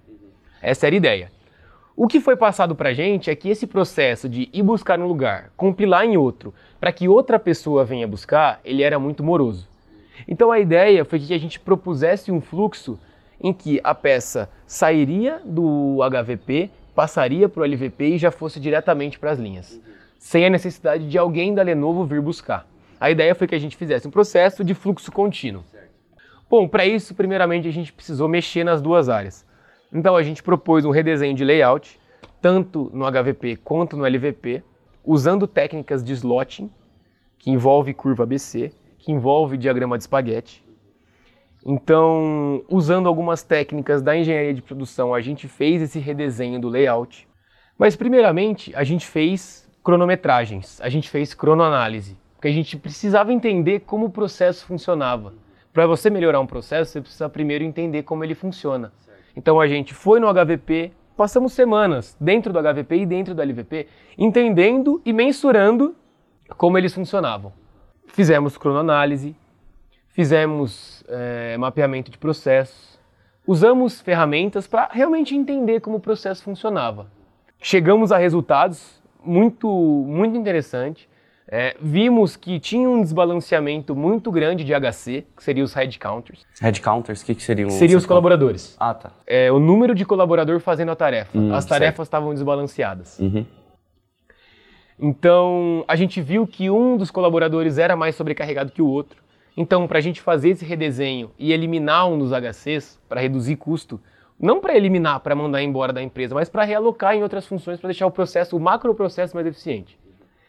Essa 0.62 0.86
era 0.86 0.96
a 0.96 0.96
ideia. 0.96 1.32
O 1.94 2.08
que 2.08 2.18
foi 2.18 2.34
passado 2.34 2.74
para 2.74 2.88
a 2.88 2.94
gente 2.94 3.28
é 3.28 3.36
que 3.36 3.50
esse 3.50 3.66
processo 3.66 4.26
de 4.26 4.48
ir 4.54 4.62
buscar 4.62 4.98
um 4.98 5.06
lugar, 5.06 5.52
compilar 5.54 6.06
em 6.06 6.16
outro, 6.16 6.54
para 6.80 6.92
que 6.92 7.08
outra 7.08 7.38
pessoa 7.38 7.84
venha 7.84 8.08
buscar, 8.08 8.58
ele 8.64 8.82
era 8.82 8.98
muito 8.98 9.22
moroso. 9.22 9.71
Então 10.26 10.50
a 10.50 10.58
ideia 10.58 11.04
foi 11.04 11.18
que 11.18 11.34
a 11.34 11.38
gente 11.38 11.58
propusesse 11.58 12.30
um 12.30 12.40
fluxo 12.40 12.98
em 13.40 13.52
que 13.52 13.80
a 13.82 13.94
peça 13.94 14.48
sairia 14.66 15.40
do 15.44 15.98
HVP, 16.02 16.70
passaria 16.94 17.48
para 17.48 17.62
o 17.62 17.64
LVP 17.64 18.04
e 18.04 18.18
já 18.18 18.30
fosse 18.30 18.60
diretamente 18.60 19.18
para 19.18 19.32
as 19.32 19.38
linhas, 19.38 19.80
sem 20.18 20.46
a 20.46 20.50
necessidade 20.50 21.08
de 21.08 21.18
alguém 21.18 21.54
da 21.54 21.62
Lenovo 21.62 22.04
vir 22.04 22.20
buscar. 22.20 22.66
A 23.00 23.10
ideia 23.10 23.34
foi 23.34 23.48
que 23.48 23.54
a 23.54 23.58
gente 23.58 23.76
fizesse 23.76 24.06
um 24.06 24.12
processo 24.12 24.62
de 24.62 24.74
fluxo 24.74 25.10
contínuo. 25.10 25.64
Bom, 26.48 26.68
para 26.68 26.86
isso, 26.86 27.14
primeiramente, 27.14 27.66
a 27.66 27.72
gente 27.72 27.92
precisou 27.92 28.28
mexer 28.28 28.62
nas 28.62 28.80
duas 28.80 29.08
áreas. 29.08 29.44
Então, 29.92 30.14
a 30.14 30.22
gente 30.22 30.42
propôs 30.42 30.84
um 30.84 30.90
redesenho 30.90 31.34
de 31.34 31.44
layout, 31.44 31.98
tanto 32.40 32.90
no 32.92 33.04
HVP 33.10 33.56
quanto 33.56 33.96
no 33.96 34.06
LVP, 34.06 34.62
usando 35.04 35.46
técnicas 35.48 36.04
de 36.04 36.12
slotting, 36.12 36.70
que 37.38 37.50
envolve 37.50 37.92
curva 37.92 38.22
ABC, 38.22 38.72
que 39.02 39.10
envolve 39.12 39.58
diagrama 39.58 39.98
de 39.98 40.04
espaguete. 40.04 40.64
Então, 41.64 42.64
usando 42.68 43.08
algumas 43.08 43.42
técnicas 43.42 44.00
da 44.00 44.16
engenharia 44.16 44.54
de 44.54 44.62
produção, 44.62 45.12
a 45.14 45.20
gente 45.20 45.46
fez 45.46 45.82
esse 45.82 45.98
redesenho 45.98 46.60
do 46.60 46.68
layout. 46.68 47.28
Mas, 47.78 47.94
primeiramente, 47.96 48.74
a 48.74 48.84
gente 48.84 49.06
fez 49.06 49.68
cronometragens, 49.82 50.80
a 50.80 50.88
gente 50.88 51.10
fez 51.10 51.34
cronoanálise, 51.34 52.16
porque 52.34 52.48
a 52.48 52.52
gente 52.52 52.76
precisava 52.76 53.32
entender 53.32 53.80
como 53.80 54.06
o 54.06 54.10
processo 54.10 54.64
funcionava, 54.64 55.34
Para 55.72 55.86
você 55.86 56.10
melhorar 56.10 56.38
um 56.38 56.46
processo, 56.46 56.92
você 56.92 57.00
precisa 57.00 57.28
primeiro 57.30 57.64
entender 57.64 58.02
como 58.02 58.22
ele 58.22 58.34
funciona. 58.34 58.92
Então 59.34 59.58
a 59.58 59.66
gente 59.66 59.94
foi 59.94 60.20
no 60.20 60.28
HVP, 60.28 60.92
passamos 61.16 61.54
semanas 61.54 62.14
dentro 62.20 62.52
do 62.52 62.58
HVP 62.58 62.96
e 62.96 63.06
dentro 63.06 63.34
do 63.34 63.40
LVP, 63.40 63.86
entendendo 64.18 65.00
e 65.02 65.14
mensurando 65.14 65.96
como 66.58 66.76
eles 66.76 66.92
funcionavam. 66.92 67.54
Fizemos 68.12 68.58
cronoanálise, 68.58 69.34
fizemos 70.10 71.02
é, 71.08 71.56
mapeamento 71.56 72.10
de 72.10 72.18
processos, 72.18 72.98
usamos 73.46 74.00
ferramentas 74.02 74.66
para 74.66 74.88
realmente 74.92 75.34
entender 75.34 75.80
como 75.80 75.96
o 75.96 76.00
processo 76.00 76.42
funcionava. 76.42 77.06
Chegamos 77.58 78.12
a 78.12 78.18
resultados 78.18 79.00
muito, 79.24 79.66
muito 79.66 80.36
interessantes. 80.36 81.08
É, 81.48 81.74
vimos 81.80 82.36
que 82.36 82.60
tinha 82.60 82.88
um 82.88 83.02
desbalanceamento 83.02 83.94
muito 83.96 84.30
grande 84.30 84.62
de 84.62 84.72
HC, 84.74 85.26
que 85.36 85.42
seriam 85.42 85.64
os 85.64 85.72
headcounters. 85.74 86.46
Headcounters, 86.60 87.22
o 87.22 87.26
que, 87.26 87.34
que 87.34 87.42
seriam? 87.42 87.68
Seriam 87.70 87.98
os 87.98 88.06
colaboradores. 88.06 88.76
Ah, 88.78 88.94
tá. 88.94 89.10
É, 89.26 89.50
o 89.50 89.58
número 89.58 89.94
de 89.94 90.04
colaborador 90.04 90.60
fazendo 90.60 90.92
a 90.92 90.96
tarefa. 90.96 91.36
Hum, 91.36 91.52
As 91.54 91.64
tarefas 91.66 92.06
estavam 92.06 92.32
desbalanceadas. 92.32 93.18
Uhum. 93.18 93.44
Então, 95.04 95.84
a 95.88 95.96
gente 95.96 96.22
viu 96.22 96.46
que 96.46 96.70
um 96.70 96.96
dos 96.96 97.10
colaboradores 97.10 97.76
era 97.76 97.96
mais 97.96 98.14
sobrecarregado 98.14 98.70
que 98.70 98.80
o 98.80 98.86
outro. 98.86 99.20
Então, 99.56 99.88
para 99.88 99.98
a 99.98 100.00
gente 100.00 100.20
fazer 100.20 100.50
esse 100.50 100.64
redesenho 100.64 101.32
e 101.36 101.52
eliminar 101.52 102.08
um 102.08 102.16
dos 102.16 102.30
HCs, 102.30 103.00
para 103.08 103.20
reduzir 103.20 103.56
custo, 103.56 104.00
não 104.38 104.60
para 104.60 104.76
eliminar, 104.76 105.18
para 105.18 105.34
mandar 105.34 105.60
embora 105.60 105.92
da 105.92 106.00
empresa, 106.00 106.36
mas 106.36 106.48
para 106.48 106.62
realocar 106.62 107.16
em 107.16 107.22
outras 107.24 107.44
funções 107.44 107.80
para 107.80 107.88
deixar 107.88 108.06
o 108.06 108.12
processo, 108.12 108.56
o 108.56 108.60
macro 108.60 108.94
processo 108.94 109.34
mais 109.34 109.44
eficiente. 109.44 109.98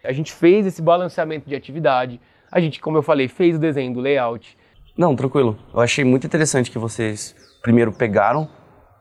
A 0.04 0.12
gente 0.12 0.32
fez 0.32 0.68
esse 0.68 0.84
balanceamento 0.84 1.50
de 1.50 1.56
atividade, 1.56 2.22
a 2.52 2.60
gente, 2.60 2.80
como 2.80 2.96
eu 2.96 3.02
falei, 3.02 3.28
fez 3.28 3.56
o 3.56 3.60
desenho 3.60 3.92
do 3.92 4.02
layout. 4.02 4.56
Não, 4.96 5.16
tranquilo. 5.16 5.58
Eu 5.74 5.80
achei 5.80 6.06
muito 6.06 6.28
interessante 6.28 6.70
que 6.70 6.78
vocês 6.78 7.36
primeiro 7.64 7.92
pegaram 7.92 8.48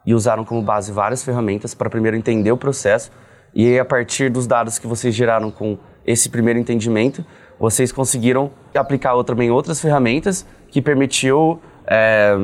e 0.07 0.14
usaram 0.14 0.46
como 0.46 0.62
base 0.62 0.90
várias 0.92 1.22
ferramentas 1.22 1.74
para 1.74 1.90
primeiro 1.90 2.16
entender 2.16 2.50
o 2.50 2.57
processo 2.57 3.12
e 3.55 3.66
aí, 3.66 3.78
a 3.78 3.84
partir 3.84 4.30
dos 4.30 4.46
dados 4.46 4.78
que 4.78 4.86
vocês 4.86 5.14
geraram 5.14 5.50
com 5.50 5.78
esse 6.07 6.28
primeiro 6.28 6.59
entendimento, 6.59 7.24
vocês 7.59 7.92
conseguiram 7.92 8.50
aplicar 8.74 9.22
também 9.24 9.50
outras 9.50 9.80
ferramentas 9.80 10.46
que 10.68 10.80
permitiu 10.80 11.61
é, 11.86 12.34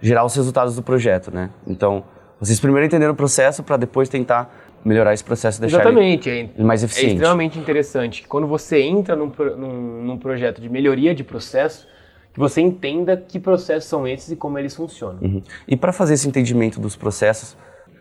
gerar 0.00 0.24
os 0.24 0.34
resultados 0.34 0.76
do 0.76 0.82
projeto, 0.82 1.30
né? 1.32 1.50
Então, 1.66 2.04
vocês 2.38 2.60
primeiro 2.60 2.86
entenderam 2.86 3.12
o 3.12 3.16
processo 3.16 3.62
para 3.62 3.76
depois 3.76 4.08
tentar 4.08 4.54
melhorar 4.84 5.14
esse 5.14 5.24
processo 5.24 5.58
e 5.58 5.60
deixar 5.62 5.80
Exatamente, 5.80 6.28
ele 6.28 6.52
é, 6.56 6.62
mais 6.62 6.82
eficiente. 6.82 7.10
É 7.10 7.14
extremamente 7.14 7.58
interessante 7.58 8.22
que 8.22 8.28
quando 8.28 8.46
você 8.46 8.82
entra 8.82 9.16
num, 9.16 9.32
num, 9.56 10.02
num 10.04 10.18
projeto 10.18 10.60
de 10.60 10.68
melhoria 10.68 11.14
de 11.14 11.24
processo, 11.24 11.88
que 12.32 12.38
você 12.38 12.60
entenda 12.60 13.16
que 13.16 13.40
processos 13.40 13.88
são 13.88 14.06
esses 14.06 14.30
e 14.30 14.36
como 14.36 14.58
eles 14.58 14.76
funcionam. 14.76 15.18
Uhum. 15.22 15.42
E 15.66 15.76
para 15.76 15.92
fazer 15.92 16.14
esse 16.14 16.28
entendimento 16.28 16.78
dos 16.78 16.94
processos, 16.94 17.56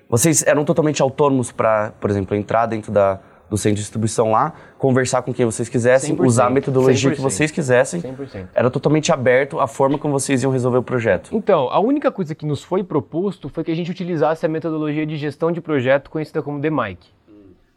vocês 0.10 0.44
eram 0.46 0.64
totalmente 0.64 1.02
autônomos 1.02 1.52
para, 1.52 1.92
por 2.00 2.10
exemplo, 2.10 2.36
entrar 2.36 2.66
dentro 2.68 2.92
da, 2.92 3.20
do 3.50 3.58
centro 3.58 3.76
de 3.76 3.82
distribuição 3.82 4.32
lá, 4.32 4.54
conversar 4.78 5.22
com 5.22 5.34
quem 5.34 5.46
vocês 5.46 5.70
quisessem, 5.70 6.16
usar 6.20 6.48
a 6.48 6.50
metodologia 6.50 7.12
100%, 7.12 7.16
que 7.16 7.22
vocês 7.22 7.52
quisessem. 7.52 8.02
100%. 8.02 8.48
Era 8.54 8.70
totalmente 8.70 9.12
aberto 9.12 9.60
a 9.60 9.68
forma 9.68 9.98
como 9.98 10.14
vocês 10.14 10.44
iam 10.44 10.52
resolver 10.52 10.78
o 10.78 10.84
projeto. 10.84 11.30
Então, 11.34 11.70
a 11.72 11.80
única 11.80 12.12
coisa 12.12 12.36
que 12.36 12.46
nos 12.46 12.64
foi 12.64 12.84
proposto 12.84 13.50
foi 13.50 13.64
que 13.64 13.72
a 13.72 13.76
gente 13.76 13.92
utilizasse 13.92 14.46
a 14.46 14.50
metodologia 14.50 15.06
de 15.06 15.18
gestão 15.18 15.52
de 15.52 15.62
projeto 15.62 16.10
conhecida 16.10 16.42
como 16.42 16.60
DMIC. 16.60 17.16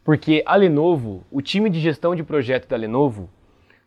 Porque 0.03 0.43
a 0.45 0.55
Lenovo, 0.55 1.23
o 1.29 1.41
time 1.41 1.69
de 1.69 1.79
gestão 1.79 2.15
de 2.15 2.23
projeto 2.23 2.67
da 2.67 2.75
Lenovo, 2.75 3.29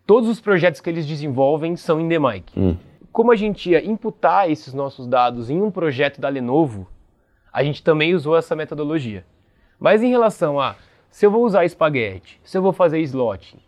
todos 0.07 0.29
os 0.29 0.41
projetos 0.41 0.81
que 0.81 0.89
eles 0.89 1.07
desenvolvem 1.07 1.75
são 1.77 2.01
em 2.01 2.09
DMIC. 2.09 2.53
Hum. 2.57 2.77
Como 3.11 3.33
a 3.33 3.37
gente 3.37 3.71
ia 3.71 3.85
imputar 3.85 4.51
esses 4.51 4.73
nossos 4.73 5.07
dados 5.07 5.51
em 5.51 5.61
um 5.61 5.71
projeto 5.71 6.21
da 6.21 6.29
Lenovo, 6.29 6.87
a 7.53 7.63
gente 7.63 7.83
também 7.83 8.15
usou 8.15 8.37
essa 8.37 8.57
metodologia. 8.57 9.25
Mas 9.79 10.03
em 10.03 10.09
relação 10.09 10.61
a 10.61 10.77
se 11.11 11.27
eu 11.27 11.31
vou 11.31 11.45
usar 11.45 11.65
espaguete, 11.65 12.41
se 12.43 12.57
eu 12.57 12.63
vou 12.63 12.73
fazer 12.73 12.99
slot, 13.01 13.59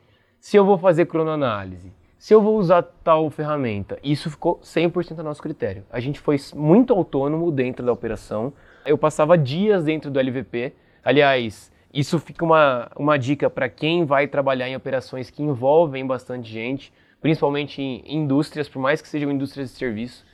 se 0.41 0.57
eu 0.57 0.65
vou 0.65 0.79
fazer 0.79 1.07
cronoanálise, 1.07 1.93
se 2.25 2.33
eu 2.33 2.41
vou 2.41 2.57
usar 2.57 2.83
tal 2.83 3.29
ferramenta, 3.29 3.99
isso 4.03 4.31
ficou 4.31 4.59
100% 4.61 5.19
a 5.19 5.23
nosso 5.23 5.43
critério. 5.43 5.85
A 5.91 6.01
gente 6.01 6.19
foi 6.19 6.39
muito 6.55 6.95
autônomo 6.95 7.53
dentro 7.53 7.85
da 7.85 7.93
operação. 7.93 8.51
Eu 8.87 8.97
passava 8.97 9.37
dias 9.37 9.85
dentro 9.85 10.11
do 10.11 10.19
LVP. 10.19 10.73
Aliás, 11.05 11.71
isso 11.93 12.19
fica 12.19 12.43
uma, 12.43 12.91
uma 12.97 13.19
dica 13.19 13.51
para 13.51 13.69
quem 13.69 14.07
vai 14.07 14.27
trabalhar 14.27 14.67
em 14.67 14.75
operações 14.75 15.29
que 15.29 15.43
envolvem 15.43 16.07
bastante 16.07 16.51
gente, 16.51 16.91
principalmente 17.21 17.83
em 17.83 18.03
indústrias, 18.07 18.71
por 18.71 18.81
mais 18.81 19.03
que 19.03 19.09
sejam 19.09 19.31
indústrias 19.31 19.71
de 19.71 19.77
serviço. 19.77 20.25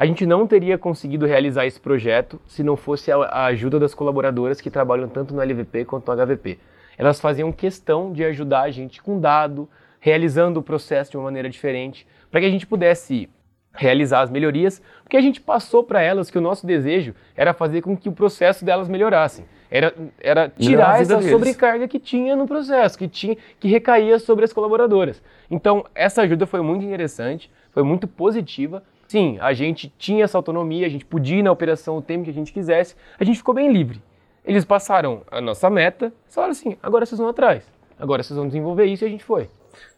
A 0.00 0.06
gente 0.06 0.24
não 0.24 0.46
teria 0.46 0.78
conseguido 0.78 1.26
realizar 1.26 1.66
esse 1.66 1.78
projeto 1.78 2.40
se 2.46 2.62
não 2.62 2.74
fosse 2.74 3.12
a 3.12 3.44
ajuda 3.44 3.78
das 3.78 3.92
colaboradoras 3.92 4.58
que 4.58 4.70
trabalham 4.70 5.06
tanto 5.10 5.34
no 5.34 5.42
LVP 5.42 5.84
quanto 5.84 6.10
no 6.10 6.16
HVP. 6.16 6.58
Elas 6.96 7.20
faziam 7.20 7.52
questão 7.52 8.10
de 8.10 8.24
ajudar 8.24 8.62
a 8.62 8.70
gente 8.70 9.02
com 9.02 9.20
dado, 9.20 9.68
realizando 10.00 10.58
o 10.58 10.62
processo 10.62 11.10
de 11.10 11.18
uma 11.18 11.24
maneira 11.24 11.50
diferente, 11.50 12.06
para 12.30 12.40
que 12.40 12.46
a 12.46 12.50
gente 12.50 12.66
pudesse 12.66 13.28
realizar 13.74 14.22
as 14.22 14.30
melhorias, 14.30 14.80
porque 15.02 15.18
a 15.18 15.20
gente 15.20 15.38
passou 15.38 15.84
para 15.84 16.00
elas 16.00 16.30
que 16.30 16.38
o 16.38 16.40
nosso 16.40 16.66
desejo 16.66 17.14
era 17.36 17.52
fazer 17.52 17.82
com 17.82 17.94
que 17.94 18.08
o 18.08 18.12
processo 18.12 18.64
delas 18.64 18.88
melhorasse. 18.88 19.44
Era, 19.70 19.94
era 20.18 20.48
tirar 20.48 21.02
essa 21.02 21.16
deles. 21.16 21.30
sobrecarga 21.30 21.86
que 21.86 21.98
tinha 21.98 22.34
no 22.34 22.46
processo, 22.46 22.96
que, 22.96 23.06
tinha, 23.06 23.36
que 23.60 23.68
recaía 23.68 24.18
sobre 24.18 24.46
as 24.46 24.52
colaboradoras. 24.54 25.22
Então, 25.50 25.84
essa 25.94 26.22
ajuda 26.22 26.46
foi 26.46 26.62
muito 26.62 26.86
interessante, 26.86 27.50
foi 27.70 27.82
muito 27.82 28.08
positiva 28.08 28.82
Sim, 29.10 29.38
a 29.40 29.52
gente 29.52 29.92
tinha 29.98 30.22
essa 30.22 30.38
autonomia, 30.38 30.86
a 30.86 30.88
gente 30.88 31.04
podia 31.04 31.40
ir 31.40 31.42
na 31.42 31.50
operação 31.50 31.96
o 31.96 32.00
tempo 32.00 32.22
que 32.22 32.30
a 32.30 32.32
gente 32.32 32.52
quisesse, 32.52 32.94
a 33.18 33.24
gente 33.24 33.38
ficou 33.38 33.52
bem 33.52 33.72
livre. 33.72 34.00
Eles 34.44 34.64
passaram 34.64 35.22
a 35.32 35.40
nossa 35.40 35.68
meta, 35.68 36.12
falaram 36.28 36.52
assim, 36.52 36.76
agora 36.80 37.04
vocês 37.04 37.18
vão 37.18 37.26
atrás, 37.26 37.64
agora 37.98 38.22
vocês 38.22 38.36
vão 38.36 38.46
desenvolver 38.46 38.84
isso 38.84 39.02
e 39.02 39.08
a 39.08 39.10
gente 39.10 39.24
foi. 39.24 39.50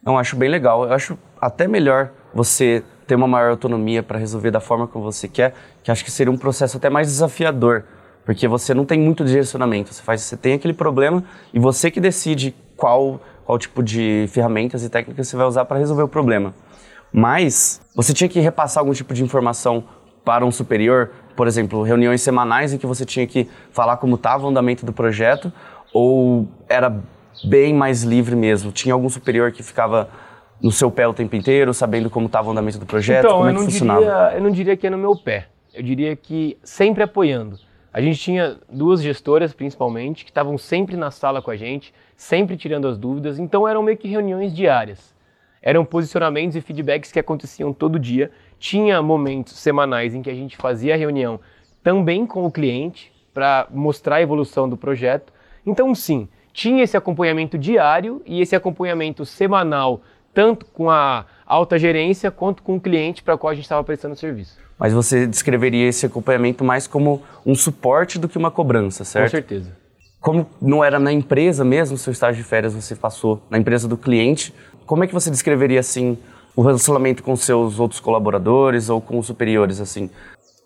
Não, 0.02 0.18
acho 0.18 0.34
bem 0.34 0.48
legal. 0.48 0.84
Eu 0.84 0.94
acho 0.94 1.18
até 1.38 1.68
melhor 1.68 2.10
você 2.32 2.82
ter 3.06 3.14
uma 3.14 3.28
maior 3.28 3.50
autonomia 3.50 4.02
para 4.02 4.18
resolver 4.18 4.50
da 4.50 4.60
forma 4.60 4.88
como 4.88 5.04
você 5.04 5.28
quer, 5.28 5.52
que 5.82 5.90
acho 5.90 6.02
que 6.02 6.10
seria 6.10 6.32
um 6.32 6.38
processo 6.38 6.78
até 6.78 6.88
mais 6.88 7.06
desafiador, 7.08 7.84
porque 8.24 8.48
você 8.48 8.72
não 8.72 8.86
tem 8.86 8.98
muito 8.98 9.26
direcionamento. 9.26 9.92
Você 9.92 10.02
faz, 10.02 10.22
você 10.22 10.38
tem 10.38 10.54
aquele 10.54 10.72
problema 10.72 11.22
e 11.52 11.58
você 11.58 11.90
que 11.90 12.00
decide 12.00 12.54
qual 12.78 13.20
qual 13.44 13.58
tipo 13.58 13.82
de 13.82 14.26
ferramentas 14.28 14.82
e 14.84 14.88
técnicas 14.88 15.28
você 15.28 15.36
vai 15.36 15.46
usar 15.46 15.64
para 15.66 15.76
resolver 15.76 16.04
o 16.04 16.08
problema. 16.08 16.54
Mas 17.12 17.80
você 17.94 18.14
tinha 18.14 18.28
que 18.28 18.40
repassar 18.40 18.80
algum 18.80 18.92
tipo 18.92 19.12
de 19.12 19.22
informação 19.22 19.84
para 20.24 20.46
um 20.46 20.50
superior, 20.50 21.10
por 21.36 21.46
exemplo, 21.46 21.82
reuniões 21.82 22.22
semanais 22.22 22.72
em 22.72 22.78
que 22.78 22.86
você 22.86 23.04
tinha 23.04 23.26
que 23.26 23.48
falar 23.70 23.96
como 23.96 24.14
estava 24.14 24.46
o 24.46 24.48
andamento 24.48 24.86
do 24.86 24.92
projeto, 24.92 25.52
ou 25.92 26.48
era 26.68 27.02
bem 27.44 27.74
mais 27.74 28.02
livre 28.02 28.36
mesmo? 28.36 28.72
Tinha 28.72 28.94
algum 28.94 29.08
superior 29.08 29.52
que 29.52 29.62
ficava 29.62 30.08
no 30.60 30.70
seu 30.70 30.90
pé 30.90 31.06
o 31.08 31.12
tempo 31.12 31.34
inteiro, 31.34 31.74
sabendo 31.74 32.08
como 32.08 32.26
estava 32.26 32.48
o 32.48 32.52
andamento 32.52 32.78
do 32.78 32.86
projeto? 32.86 33.26
Então, 33.26 33.38
como 33.38 33.50
é 33.50 33.54
que 33.54 33.60
funcionava? 33.60 34.00
Diria, 34.00 34.32
eu 34.34 34.42
não 34.42 34.50
diria 34.50 34.76
que 34.76 34.86
é 34.86 34.90
no 34.90 34.98
meu 34.98 35.16
pé. 35.16 35.48
Eu 35.74 35.82
diria 35.82 36.14
que 36.14 36.56
sempre 36.62 37.02
apoiando. 37.02 37.58
A 37.92 38.00
gente 38.00 38.18
tinha 38.18 38.56
duas 38.70 39.02
gestoras, 39.02 39.52
principalmente, 39.52 40.24
que 40.24 40.30
estavam 40.30 40.56
sempre 40.56 40.96
na 40.96 41.10
sala 41.10 41.42
com 41.42 41.50
a 41.50 41.56
gente, 41.56 41.92
sempre 42.16 42.56
tirando 42.56 42.86
as 42.86 42.96
dúvidas, 42.96 43.38
então 43.38 43.66
eram 43.68 43.82
meio 43.82 43.98
que 43.98 44.08
reuniões 44.08 44.54
diárias. 44.54 45.11
Eram 45.62 45.84
posicionamentos 45.84 46.56
e 46.56 46.60
feedbacks 46.60 47.12
que 47.12 47.18
aconteciam 47.20 47.72
todo 47.72 47.98
dia. 47.98 48.30
Tinha 48.58 49.00
momentos 49.00 49.58
semanais 49.58 50.14
em 50.14 50.22
que 50.22 50.30
a 50.30 50.34
gente 50.34 50.56
fazia 50.56 50.94
a 50.94 50.96
reunião 50.96 51.38
também 51.82 52.26
com 52.26 52.44
o 52.44 52.50
cliente 52.50 53.12
para 53.32 53.66
mostrar 53.70 54.16
a 54.16 54.22
evolução 54.22 54.68
do 54.68 54.76
projeto. 54.76 55.32
Então, 55.64 55.94
sim, 55.94 56.28
tinha 56.52 56.82
esse 56.82 56.96
acompanhamento 56.96 57.56
diário 57.56 58.22
e 58.26 58.40
esse 58.40 58.54
acompanhamento 58.54 59.24
semanal, 59.24 60.02
tanto 60.34 60.66
com 60.66 60.90
a 60.90 61.26
alta 61.46 61.78
gerência 61.78 62.30
quanto 62.30 62.62
com 62.62 62.76
o 62.76 62.80
cliente 62.80 63.22
para 63.22 63.36
qual 63.36 63.50
a 63.50 63.54
gente 63.54 63.64
estava 63.64 63.82
prestando 63.82 64.16
serviço. 64.16 64.58
Mas 64.78 64.92
você 64.92 65.26
descreveria 65.26 65.88
esse 65.88 66.04
acompanhamento 66.06 66.64
mais 66.64 66.86
como 66.86 67.22
um 67.46 67.54
suporte 67.54 68.18
do 68.18 68.28
que 68.28 68.36
uma 68.36 68.50
cobrança, 68.50 69.04
certo? 69.04 69.26
Com 69.26 69.30
certeza. 69.30 69.76
Como 70.20 70.46
não 70.60 70.84
era 70.84 70.98
na 70.98 71.12
empresa 71.12 71.64
mesmo, 71.64 71.96
seu 71.96 72.12
estágio 72.12 72.42
de 72.42 72.48
férias 72.48 72.74
você 72.74 72.94
passou 72.94 73.42
na 73.50 73.58
empresa 73.58 73.88
do 73.88 73.96
cliente, 73.96 74.54
como 74.86 75.04
é 75.04 75.06
que 75.06 75.14
você 75.14 75.30
descreveria 75.30 75.80
assim 75.80 76.18
o 76.54 76.62
relacionamento 76.62 77.22
com 77.22 77.34
seus 77.34 77.78
outros 77.78 78.00
colaboradores 78.00 78.88
ou 78.88 79.00
com 79.00 79.18
os 79.18 79.26
superiores 79.26 79.80
assim? 79.80 80.10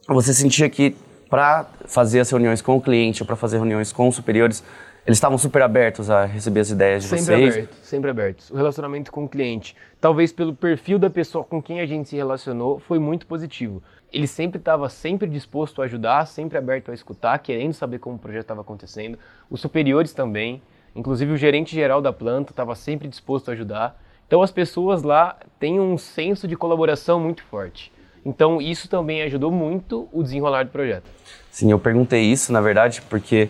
Você 0.09 0.33
sentia 0.33 0.69
que 0.69 0.97
para 1.29 1.67
fazer 1.87 2.21
as 2.21 2.31
reuniões 2.31 2.63
com 2.63 2.77
o 2.77 2.81
cliente 2.81 3.23
ou 3.23 3.27
para 3.27 3.37
fazer 3.37 3.57
reuniões 3.57 3.93
com 3.93 4.09
os 4.09 4.15
superiores, 4.15 4.63
eles 5.07 5.19
estavam 5.19 5.39
super 5.39 5.63
abertos 5.63 6.11
a 6.11 6.25
receber 6.25 6.61
as 6.61 6.71
ideias 6.71 7.05
de 7.05 7.09
sempre 7.09 7.25
vocês? 7.25 7.39
Sempre 7.39 7.61
abertos, 7.61 7.89
sempre 7.89 8.11
abertos. 8.11 8.51
O 8.51 8.57
relacionamento 8.57 9.13
com 9.13 9.25
o 9.25 9.29
cliente, 9.29 9.77
talvez 10.01 10.33
pelo 10.33 10.55
perfil 10.55 10.99
da 10.99 11.09
pessoa 11.09 11.45
com 11.45 11.63
quem 11.63 11.81
a 11.81 11.87
gente 11.87 12.09
se 12.09 12.17
relacionou, 12.17 12.81
foi 12.81 12.99
muito 12.99 13.27
positivo. 13.27 13.83
Ele 14.13 14.27
sempre 14.27 14.59
estava 14.59 14.89
sempre 14.89 15.29
disposto 15.29 15.83
a 15.83 15.85
ajudar, 15.85 16.27
sempre 16.27 16.59
aberto 16.59 16.91
a 16.91 16.95
escutar, 16.95 17.39
querendo 17.39 17.73
saber 17.73 17.99
como 17.99 18.17
o 18.17 18.19
projeto 18.19 18.43
estava 18.43 18.63
acontecendo. 18.63 19.19
Os 19.51 19.61
superiores 19.61 20.13
também, 20.13 20.63
inclusive 20.95 21.33
o 21.33 21.37
gerente 21.37 21.75
geral 21.75 22.01
da 22.01 22.13
planta 22.13 22.51
estava 22.53 22.75
sempre 22.75 23.07
disposto 23.09 23.49
a 23.49 23.53
ajudar. 23.53 24.01
Então 24.27 24.43
as 24.43 24.51
pessoas 24.51 25.03
lá 25.03 25.37
têm 25.59 25.79
um 25.81 25.97
senso 25.97 26.49
de 26.49 26.57
colaboração 26.57 27.21
muito 27.21 27.43
forte. 27.45 27.93
Então, 28.25 28.61
isso 28.61 28.89
também 28.89 29.23
ajudou 29.23 29.53
muito 29.53 30.09
o 30.13 30.21
desenrolar 30.21 30.65
do 30.65 30.71
projeto. 30.71 31.05
Sim, 31.49 31.71
eu 31.71 31.79
perguntei 31.79 32.25
isso, 32.25 32.53
na 32.53 32.61
verdade, 32.61 33.01
porque 33.03 33.49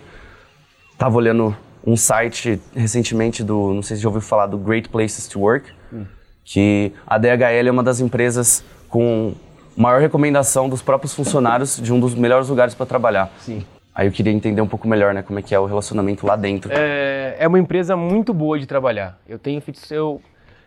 estava 0.92 1.16
olhando 1.16 1.56
um 1.86 1.96
site 1.96 2.60
recentemente 2.74 3.42
do, 3.42 3.72
não 3.72 3.82
sei 3.82 3.96
se 3.96 4.02
já 4.02 4.08
ouviu 4.08 4.20
falar, 4.20 4.46
do 4.46 4.58
Great 4.58 4.90
Places 4.90 5.26
to 5.28 5.40
Work, 5.40 5.70
hum. 5.90 6.04
que 6.44 6.92
a 7.06 7.16
DHL 7.16 7.68
é 7.68 7.70
uma 7.70 7.82
das 7.82 8.00
empresas 8.00 8.62
com 8.88 9.32
maior 9.74 9.98
recomendação 9.98 10.68
dos 10.68 10.82
próprios 10.82 11.14
funcionários 11.14 11.80
de 11.80 11.90
um 11.90 11.98
dos 11.98 12.14
melhores 12.14 12.50
lugares 12.50 12.74
para 12.74 12.84
trabalhar. 12.84 13.32
Sim. 13.38 13.64
Aí 13.94 14.06
eu 14.06 14.12
queria 14.12 14.32
entender 14.32 14.60
um 14.60 14.68
pouco 14.68 14.86
melhor, 14.86 15.14
né, 15.14 15.22
como 15.22 15.38
é 15.38 15.42
que 15.42 15.54
é 15.54 15.58
o 15.58 15.64
relacionamento 15.64 16.26
lá 16.26 16.36
dentro. 16.36 16.70
É, 16.70 17.36
é 17.38 17.48
uma 17.48 17.58
empresa 17.58 17.96
muito 17.96 18.34
boa 18.34 18.58
de 18.58 18.66
trabalhar. 18.66 19.18
Eu 19.26 19.38
tenho, 19.38 19.62
eu, 19.90 20.20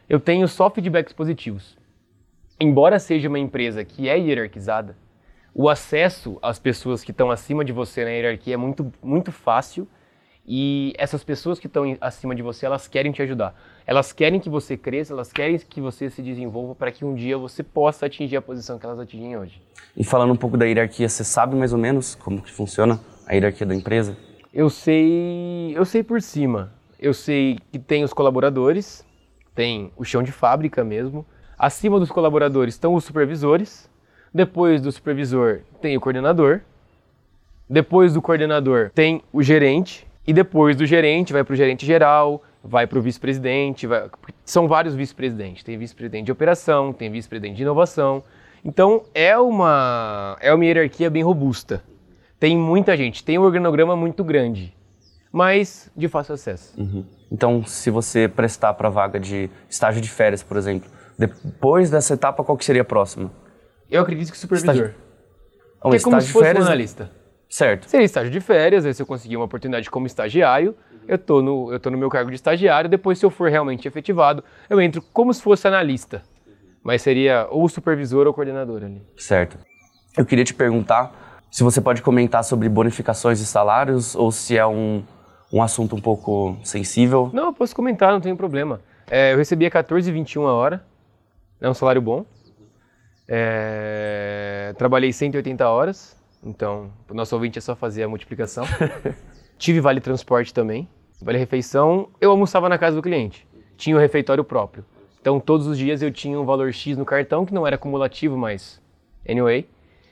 eu 0.09 0.19
tenho 0.19 0.47
só 0.47 0.69
feedbacks 0.69 1.13
positivos. 1.13 1.77
Embora 2.59 2.99
seja 2.99 3.29
uma 3.29 3.39
empresa 3.39 3.85
que 3.85 4.09
é 4.09 4.17
hierarquizada, 4.17 4.97
o 5.53 5.69
acesso 5.69 6.37
às 6.41 6.59
pessoas 6.59 7.03
que 7.03 7.11
estão 7.11 7.31
acima 7.31 7.63
de 7.63 7.71
você 7.71 8.03
na 8.03 8.09
hierarquia 8.09 8.55
é 8.55 8.57
muito, 8.57 8.91
muito 9.01 9.31
fácil 9.31 9.87
e 10.45 10.93
essas 10.97 11.23
pessoas 11.23 11.59
que 11.59 11.67
estão 11.67 11.95
acima 12.01 12.33
de 12.33 12.41
você, 12.41 12.65
elas 12.65 12.87
querem 12.87 13.11
te 13.11 13.21
ajudar. 13.21 13.55
Elas 13.85 14.11
querem 14.11 14.39
que 14.39 14.49
você 14.49 14.75
cresça, 14.75 15.13
elas 15.13 15.31
querem 15.31 15.57
que 15.59 15.79
você 15.79 16.09
se 16.09 16.21
desenvolva 16.21 16.73
para 16.73 16.91
que 16.91 17.05
um 17.05 17.13
dia 17.13 17.37
você 17.37 17.61
possa 17.61 18.07
atingir 18.07 18.35
a 18.35 18.41
posição 18.41 18.79
que 18.79 18.85
elas 18.85 18.99
atingem 18.99 19.37
hoje. 19.37 19.61
E 19.95 20.03
falando 20.03 20.33
um 20.33 20.35
pouco 20.35 20.57
da 20.57 20.65
hierarquia, 20.65 21.07
você 21.07 21.23
sabe 21.23 21.55
mais 21.55 21.71
ou 21.71 21.79
menos 21.79 22.15
como 22.15 22.41
que 22.41 22.51
funciona? 22.51 22.99
a 23.29 23.35
hierarquia 23.35 23.67
da 23.67 23.75
empresa? 23.75 24.17
Eu 24.51 24.71
sei, 24.71 25.71
eu 25.77 25.85
sei 25.85 26.01
por 26.01 26.19
cima. 26.19 26.73
Eu 26.99 27.13
sei 27.13 27.59
que 27.71 27.77
tem 27.77 28.03
os 28.03 28.11
colaboradores, 28.11 29.05
tem 29.59 29.91
o 29.97 30.05
chão 30.05 30.23
de 30.23 30.31
fábrica 30.31 30.85
mesmo. 30.85 31.25
Acima 31.57 31.99
dos 31.99 32.09
colaboradores 32.09 32.75
estão 32.75 32.93
os 32.93 33.03
supervisores. 33.03 33.89
Depois 34.33 34.81
do 34.81 34.89
supervisor 34.89 35.59
tem 35.81 35.97
o 35.97 35.99
coordenador. 35.99 36.61
Depois 37.69 38.13
do 38.13 38.21
coordenador 38.21 38.89
tem 38.95 39.21
o 39.33 39.43
gerente. 39.43 40.07
E 40.25 40.31
depois 40.31 40.77
do 40.77 40.85
gerente 40.85 41.33
vai 41.33 41.43
para 41.43 41.51
o 41.51 41.57
gerente 41.57 41.85
geral, 41.85 42.41
vai 42.63 42.87
para 42.87 42.99
o 42.99 43.01
vice-presidente. 43.01 43.85
São 44.45 44.65
vários 44.65 44.95
vice-presidentes. 44.95 45.61
Tem 45.61 45.77
vice-presidente 45.77 46.27
de 46.27 46.31
operação, 46.31 46.93
tem 46.93 47.11
vice-presidente 47.11 47.57
de 47.57 47.63
inovação. 47.63 48.23
Então 48.63 49.03
é 49.13 49.37
uma, 49.37 50.37
é 50.39 50.53
uma 50.53 50.63
hierarquia 50.63 51.09
bem 51.09 51.21
robusta. 51.21 51.83
Tem 52.39 52.57
muita 52.57 52.95
gente, 52.95 53.25
tem 53.25 53.37
um 53.37 53.41
organograma 53.41 53.93
muito 53.93 54.23
grande, 54.23 54.73
mas 55.31 55.91
de 55.95 56.07
fácil 56.07 56.33
acesso. 56.33 56.79
Uhum. 56.79 57.05
Então, 57.31 57.63
se 57.65 57.89
você 57.89 58.27
prestar 58.27 58.73
para 58.73 58.89
vaga 58.89 59.19
de 59.19 59.49
estágio 59.69 60.01
de 60.01 60.09
férias, 60.09 60.41
por 60.41 60.57
exemplo, 60.57 60.89
depois 61.17 61.89
dessa 61.89 62.13
etapa, 62.13 62.43
qual 62.43 62.57
que 62.57 62.65
seria 62.65 62.81
a 62.81 62.85
próxima? 62.85 63.31
Eu 63.89 64.01
acredito 64.01 64.31
que 64.31 64.37
supervisor. 64.37 64.75
Estágio... 64.75 64.95
Um 65.83 65.89
que 65.91 65.97
é 65.97 65.99
como 65.99 66.21
se 66.21 66.31
fosse 66.31 66.45
férias... 66.45 66.63
um 66.63 66.67
analista. 66.67 67.11
Certo. 67.49 67.89
Seria 67.89 68.05
estágio 68.05 68.31
de 68.31 68.39
férias, 68.39 68.85
aí 68.85 68.93
se 68.93 69.01
eu 69.01 69.05
conseguir 69.05 69.35
uma 69.35 69.45
oportunidade 69.45 69.89
como 69.89 70.05
estagiário, 70.05 70.75
eu 71.07 71.17
tô, 71.17 71.41
no, 71.41 71.73
eu 71.73 71.79
tô 71.79 71.89
no 71.89 71.97
meu 71.97 72.09
cargo 72.09 72.29
de 72.29 72.35
estagiário, 72.35 72.89
depois 72.89 73.17
se 73.17 73.25
eu 73.25 73.31
for 73.31 73.49
realmente 73.49 73.87
efetivado, 73.87 74.43
eu 74.69 74.79
entro 74.79 75.01
como 75.13 75.33
se 75.33 75.41
fosse 75.41 75.67
analista. 75.67 76.21
Mas 76.83 77.01
seria 77.01 77.47
ou 77.49 77.67
supervisor 77.67 78.27
ou 78.27 78.33
coordenador 78.33 78.83
ali. 78.83 79.01
Certo. 79.17 79.57
Eu 80.15 80.25
queria 80.25 80.45
te 80.45 80.53
perguntar 80.53 81.47
se 81.49 81.63
você 81.63 81.81
pode 81.81 82.01
comentar 82.01 82.43
sobre 82.43 82.69
bonificações 82.69 83.39
de 83.39 83.45
salários 83.45 84.15
ou 84.15 84.31
se 84.31 84.55
é 84.55 84.65
um, 84.65 85.03
um 85.51 85.61
assunto 85.61 85.95
um 85.95 86.01
pouco 86.01 86.57
sensível. 86.63 87.29
Não, 87.33 87.47
eu 87.47 87.53
posso 87.53 87.75
comentar, 87.75 88.11
não 88.11 88.21
tem 88.21 88.35
problema. 88.35 88.81
É, 89.09 89.33
eu 89.33 89.37
recebia 89.37 89.69
14,21 89.69 90.47
a 90.47 90.53
hora, 90.53 90.85
é 91.59 91.69
um 91.69 91.73
salário 91.73 92.01
bom. 92.01 92.25
É, 93.27 94.73
trabalhei 94.77 95.11
180 95.13 95.67
horas, 95.67 96.15
então 96.43 96.91
o 97.09 97.13
nosso 97.13 97.35
ouvinte 97.35 97.57
é 97.57 97.61
só 97.61 97.75
fazer 97.75 98.03
a 98.03 98.07
multiplicação. 98.07 98.65
Tive 99.57 99.81
vale 99.81 99.99
transporte 99.99 100.53
também, 100.53 100.87
vale 101.21 101.37
refeição. 101.37 102.09
Eu 102.21 102.31
almoçava 102.31 102.69
na 102.69 102.77
casa 102.77 102.95
do 102.95 103.01
cliente, 103.01 103.47
tinha 103.77 103.95
o 103.95 103.99
um 103.99 104.01
refeitório 104.01 104.43
próprio. 104.43 104.85
Então 105.21 105.39
todos 105.39 105.67
os 105.67 105.77
dias 105.77 106.01
eu 106.01 106.11
tinha 106.11 106.39
um 106.39 106.45
valor 106.45 106.71
X 106.71 106.97
no 106.97 107.05
cartão, 107.05 107.45
que 107.45 107.53
não 107.53 107.67
era 107.67 107.77
cumulativo, 107.77 108.37
mas 108.37 108.81
anyway. 109.27 109.67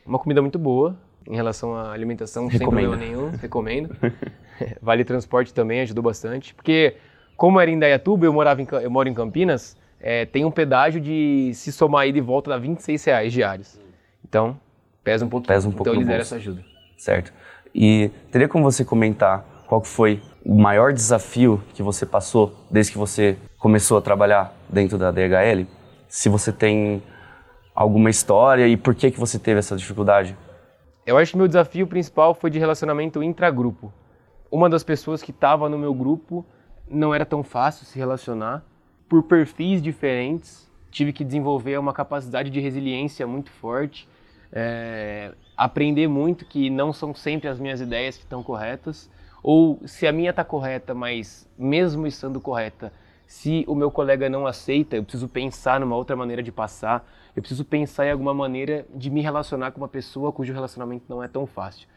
Uma 0.05 0.17
comida 0.17 0.41
muito 0.41 0.57
boa, 0.57 0.95
em 1.27 1.35
relação 1.35 1.75
à 1.75 1.91
alimentação, 1.91 2.47
Recomendo. 2.47 2.59
sem 2.59 2.67
problema 2.67 2.95
nenhum, 2.95 3.29
recomendo. 3.37 3.95
vale 4.81 5.03
transporte 5.03 5.53
também 5.53 5.81
ajudou 5.81 6.03
bastante, 6.03 6.53
porque 6.53 6.95
como 7.35 7.59
era 7.59 7.69
em 7.69 7.77
Dayatuba, 7.77 8.25
eu, 8.25 8.33
morava 8.33 8.61
em, 8.61 8.67
eu 8.81 8.89
moro 8.89 9.07
em 9.07 9.13
Campinas, 9.13 9.77
é, 9.99 10.25
tem 10.25 10.45
um 10.45 10.51
pedágio 10.51 10.99
de 10.99 11.51
se 11.53 11.71
somar 11.71 12.01
aí 12.01 12.11
de 12.11 12.21
volta 12.21 12.49
dá 12.49 12.57
26 12.57 13.03
reais 13.05 13.33
diários. 13.33 13.79
Então, 14.27 14.59
pesa 15.03 15.25
um 15.25 15.29
pouquinho. 15.29 15.47
Pesa 15.47 15.67
um 15.67 15.71
pouco 15.71 15.89
então 15.89 15.93
eles 15.93 16.07
deram 16.07 16.21
essa 16.21 16.35
ajuda. 16.35 16.63
Certo. 16.97 17.33
E 17.73 18.09
teria 18.31 18.47
como 18.47 18.63
você 18.63 18.83
comentar 18.83 19.45
qual 19.67 19.83
foi 19.83 20.21
o 20.43 20.55
maior 20.55 20.93
desafio 20.93 21.61
que 21.73 21.83
você 21.83 22.05
passou 22.05 22.53
desde 22.71 22.91
que 22.91 22.97
você 22.97 23.37
começou 23.59 23.97
a 23.97 24.01
trabalhar 24.01 24.55
dentro 24.69 24.97
da 24.97 25.11
DHL? 25.11 25.65
Se 26.07 26.29
você 26.29 26.51
tem 26.51 27.03
alguma 27.75 28.09
história 28.09 28.67
e 28.67 28.75
por 28.77 28.95
que 28.95 29.11
que 29.11 29.19
você 29.19 29.37
teve 29.37 29.59
essa 29.59 29.75
dificuldade? 29.75 30.35
Eu 31.05 31.17
acho 31.17 31.31
que 31.31 31.37
meu 31.37 31.47
desafio 31.47 31.85
principal 31.85 32.33
foi 32.33 32.49
de 32.49 32.57
relacionamento 32.57 33.21
intragrupo. 33.21 33.93
Uma 34.49 34.69
das 34.69 34.83
pessoas 34.83 35.21
que 35.21 35.31
estava 35.31 35.67
no 35.67 35.77
meu 35.77 35.93
grupo 35.93 36.45
não 36.89 37.13
era 37.13 37.25
tão 37.25 37.43
fácil 37.43 37.85
se 37.85 37.97
relacionar. 37.97 38.63
Por 39.09 39.23
perfis 39.23 39.81
diferentes, 39.81 40.69
tive 40.89 41.11
que 41.13 41.23
desenvolver 41.23 41.77
uma 41.77 41.93
capacidade 41.93 42.49
de 42.49 42.59
resiliência 42.59 43.25
muito 43.27 43.51
forte, 43.51 44.07
é, 44.51 45.33
aprender 45.55 46.07
muito 46.07 46.45
que 46.45 46.69
não 46.69 46.93
são 46.93 47.13
sempre 47.13 47.47
as 47.47 47.59
minhas 47.59 47.81
ideias 47.81 48.17
que 48.17 48.23
estão 48.23 48.41
corretas, 48.41 49.09
ou 49.43 49.79
se 49.85 50.07
a 50.07 50.11
minha 50.11 50.29
está 50.29 50.43
correta, 50.43 50.93
mas 50.93 51.49
mesmo 51.57 52.07
estando 52.07 52.39
correta, 52.39 52.91
se 53.27 53.65
o 53.67 53.75
meu 53.75 53.91
colega 53.91 54.29
não 54.29 54.47
aceita, 54.47 54.95
eu 54.95 55.03
preciso 55.03 55.27
pensar 55.27 55.81
numa 55.81 55.95
outra 55.95 56.15
maneira 56.15 56.41
de 56.41 56.51
passar. 56.51 57.05
Eu 57.35 57.41
preciso 57.41 57.65
pensar 57.65 58.07
em 58.07 58.11
alguma 58.11 58.33
maneira 58.33 58.85
de 58.95 59.09
me 59.09 59.21
relacionar 59.21 59.71
com 59.71 59.81
uma 59.81 59.87
pessoa 59.87 60.31
cujo 60.31 60.53
relacionamento 60.53 61.05
não 61.09 61.21
é 61.21 61.27
tão 61.27 61.45
fácil. 61.45 61.87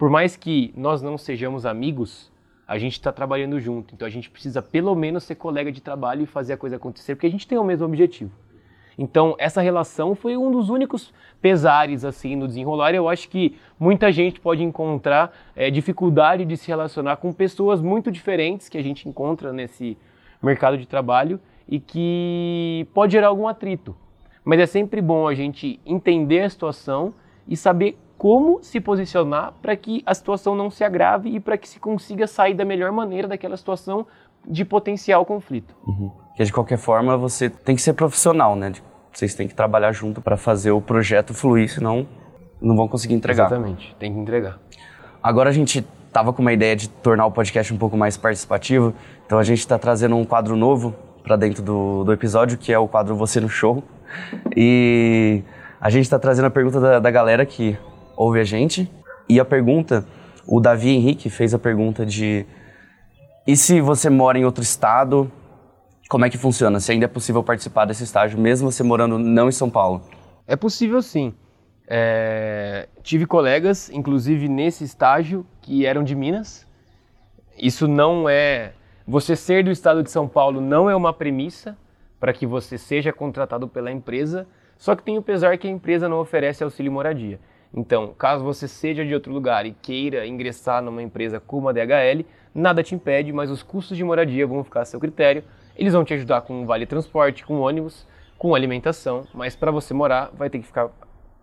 Por 0.00 0.08
mais 0.08 0.34
que 0.34 0.72
nós 0.74 1.02
não 1.02 1.18
sejamos 1.18 1.66
amigos, 1.66 2.32
a 2.66 2.78
gente 2.78 2.94
está 2.94 3.12
trabalhando 3.12 3.60
junto. 3.60 3.94
Então 3.94 4.08
a 4.08 4.10
gente 4.10 4.30
precisa 4.30 4.62
pelo 4.62 4.94
menos 4.94 5.24
ser 5.24 5.34
colega 5.34 5.70
de 5.70 5.82
trabalho 5.82 6.22
e 6.22 6.26
fazer 6.26 6.54
a 6.54 6.56
coisa 6.56 6.76
acontecer, 6.76 7.14
porque 7.14 7.26
a 7.26 7.30
gente 7.30 7.46
tem 7.46 7.58
o 7.58 7.64
mesmo 7.64 7.84
objetivo. 7.84 8.30
Então 8.96 9.36
essa 9.38 9.60
relação 9.60 10.14
foi 10.14 10.38
um 10.38 10.50
dos 10.50 10.70
únicos 10.70 11.12
pesares 11.42 12.02
assim 12.02 12.34
no 12.34 12.48
desenrolar. 12.48 12.94
Eu 12.94 13.10
acho 13.10 13.28
que 13.28 13.58
muita 13.78 14.10
gente 14.10 14.40
pode 14.40 14.62
encontrar 14.62 15.36
é, 15.54 15.70
dificuldade 15.70 16.46
de 16.46 16.56
se 16.56 16.68
relacionar 16.68 17.16
com 17.16 17.30
pessoas 17.30 17.82
muito 17.82 18.10
diferentes 18.10 18.70
que 18.70 18.78
a 18.78 18.82
gente 18.82 19.06
encontra 19.06 19.52
nesse 19.52 19.98
mercado 20.42 20.78
de 20.78 20.86
trabalho 20.86 21.38
e 21.68 21.78
que 21.78 22.88
pode 22.94 23.12
gerar 23.12 23.28
algum 23.28 23.46
atrito. 23.46 23.94
Mas 24.42 24.60
é 24.60 24.66
sempre 24.66 25.02
bom 25.02 25.28
a 25.28 25.34
gente 25.34 25.78
entender 25.84 26.40
a 26.40 26.48
situação 26.48 27.12
e 27.46 27.54
saber 27.54 27.98
como 28.20 28.62
se 28.62 28.78
posicionar 28.82 29.54
para 29.62 29.74
que 29.74 30.02
a 30.04 30.14
situação 30.14 30.54
não 30.54 30.70
se 30.70 30.84
agrave 30.84 31.30
e 31.30 31.40
para 31.40 31.56
que 31.56 31.66
se 31.66 31.80
consiga 31.80 32.26
sair 32.26 32.52
da 32.52 32.66
melhor 32.66 32.92
maneira 32.92 33.26
daquela 33.26 33.56
situação 33.56 34.06
de 34.46 34.62
potencial 34.62 35.24
conflito. 35.24 35.74
Uhum. 35.86 36.10
Porque 36.26 36.44
de 36.44 36.52
qualquer 36.52 36.76
forma 36.76 37.16
você 37.16 37.48
tem 37.48 37.74
que 37.74 37.80
ser 37.80 37.94
profissional, 37.94 38.54
né? 38.54 38.74
Vocês 39.10 39.34
têm 39.34 39.48
que 39.48 39.54
trabalhar 39.54 39.92
junto 39.92 40.20
para 40.20 40.36
fazer 40.36 40.70
o 40.70 40.82
projeto 40.82 41.32
fluir, 41.32 41.72
senão 41.72 42.06
não 42.60 42.76
vão 42.76 42.86
conseguir 42.86 43.14
entregar. 43.14 43.46
Exatamente, 43.46 43.96
tem 43.98 44.12
que 44.12 44.18
entregar. 44.18 44.58
Agora 45.22 45.48
a 45.48 45.52
gente 45.52 45.80
tava 46.12 46.30
com 46.30 46.42
uma 46.42 46.52
ideia 46.52 46.76
de 46.76 46.90
tornar 46.90 47.24
o 47.24 47.30
podcast 47.30 47.72
um 47.72 47.78
pouco 47.78 47.96
mais 47.96 48.18
participativo, 48.18 48.92
então 49.24 49.38
a 49.38 49.44
gente 49.44 49.60
está 49.60 49.78
trazendo 49.78 50.14
um 50.14 50.26
quadro 50.26 50.56
novo 50.56 50.94
para 51.22 51.36
dentro 51.36 51.62
do, 51.62 52.04
do 52.04 52.12
episódio, 52.12 52.58
que 52.58 52.70
é 52.70 52.78
o 52.78 52.86
quadro 52.86 53.16
Você 53.16 53.40
no 53.40 53.48
Show. 53.48 53.82
E 54.54 55.42
a 55.80 55.88
gente 55.88 56.02
está 56.02 56.18
trazendo 56.18 56.48
a 56.48 56.50
pergunta 56.50 56.78
da, 56.78 56.98
da 56.98 57.10
galera 57.10 57.46
que 57.46 57.78
ouve 58.20 58.38
a 58.38 58.44
gente. 58.44 58.90
E 59.28 59.40
a 59.40 59.44
pergunta, 59.44 60.06
o 60.46 60.60
Davi 60.60 60.90
Henrique 60.90 61.30
fez 61.30 61.54
a 61.54 61.58
pergunta 61.58 62.04
de: 62.04 62.44
e 63.46 63.56
se 63.56 63.80
você 63.80 64.10
mora 64.10 64.38
em 64.38 64.44
outro 64.44 64.62
estado, 64.62 65.30
como 66.08 66.26
é 66.26 66.30
que 66.30 66.36
funciona? 66.36 66.78
Se 66.80 66.92
ainda 66.92 67.06
é 67.06 67.08
possível 67.08 67.42
participar 67.42 67.86
desse 67.86 68.04
estágio, 68.04 68.38
mesmo 68.38 68.70
você 68.70 68.82
morando 68.82 69.18
não 69.18 69.48
em 69.48 69.52
São 69.52 69.70
Paulo? 69.70 70.02
É 70.46 70.54
possível 70.54 71.00
sim. 71.00 71.34
É, 71.88 72.88
tive 73.02 73.26
colegas, 73.26 73.90
inclusive 73.90 74.48
nesse 74.48 74.84
estágio, 74.84 75.46
que 75.62 75.86
eram 75.86 76.04
de 76.04 76.14
Minas. 76.14 76.66
Isso 77.58 77.88
não 77.88 78.28
é. 78.28 78.72
Você 79.06 79.34
ser 79.34 79.64
do 79.64 79.70
estado 79.70 80.02
de 80.02 80.10
São 80.10 80.28
Paulo 80.28 80.60
não 80.60 80.90
é 80.90 80.94
uma 80.94 81.12
premissa 81.12 81.76
para 82.20 82.32
que 82.32 82.46
você 82.46 82.76
seja 82.76 83.12
contratado 83.12 83.66
pela 83.66 83.90
empresa, 83.90 84.46
só 84.76 84.94
que 84.94 85.02
tem 85.02 85.16
o 85.16 85.22
pesar 85.22 85.56
que 85.58 85.66
a 85.66 85.70
empresa 85.70 86.08
não 86.08 86.20
oferece 86.20 86.62
auxílio 86.62 86.92
moradia. 86.92 87.40
Então, 87.72 88.12
caso 88.18 88.44
você 88.44 88.66
seja 88.66 89.04
de 89.04 89.14
outro 89.14 89.32
lugar 89.32 89.64
e 89.64 89.72
queira 89.72 90.26
ingressar 90.26 90.82
numa 90.82 91.02
empresa 91.02 91.38
como 91.38 91.68
a 91.68 91.72
DHL, 91.72 92.24
nada 92.54 92.82
te 92.82 92.94
impede, 92.94 93.32
mas 93.32 93.50
os 93.50 93.62
custos 93.62 93.96
de 93.96 94.02
moradia 94.02 94.46
vão 94.46 94.64
ficar 94.64 94.82
a 94.82 94.84
seu 94.84 94.98
critério. 94.98 95.44
Eles 95.76 95.92
vão 95.92 96.04
te 96.04 96.12
ajudar 96.14 96.42
com 96.42 96.66
vale 96.66 96.84
transporte, 96.84 97.44
com 97.44 97.60
ônibus, 97.60 98.06
com 98.36 98.54
alimentação, 98.54 99.24
mas 99.32 99.54
para 99.54 99.70
você 99.70 99.94
morar 99.94 100.30
vai 100.34 100.50
ter 100.50 100.58
que 100.58 100.66
ficar 100.66 100.88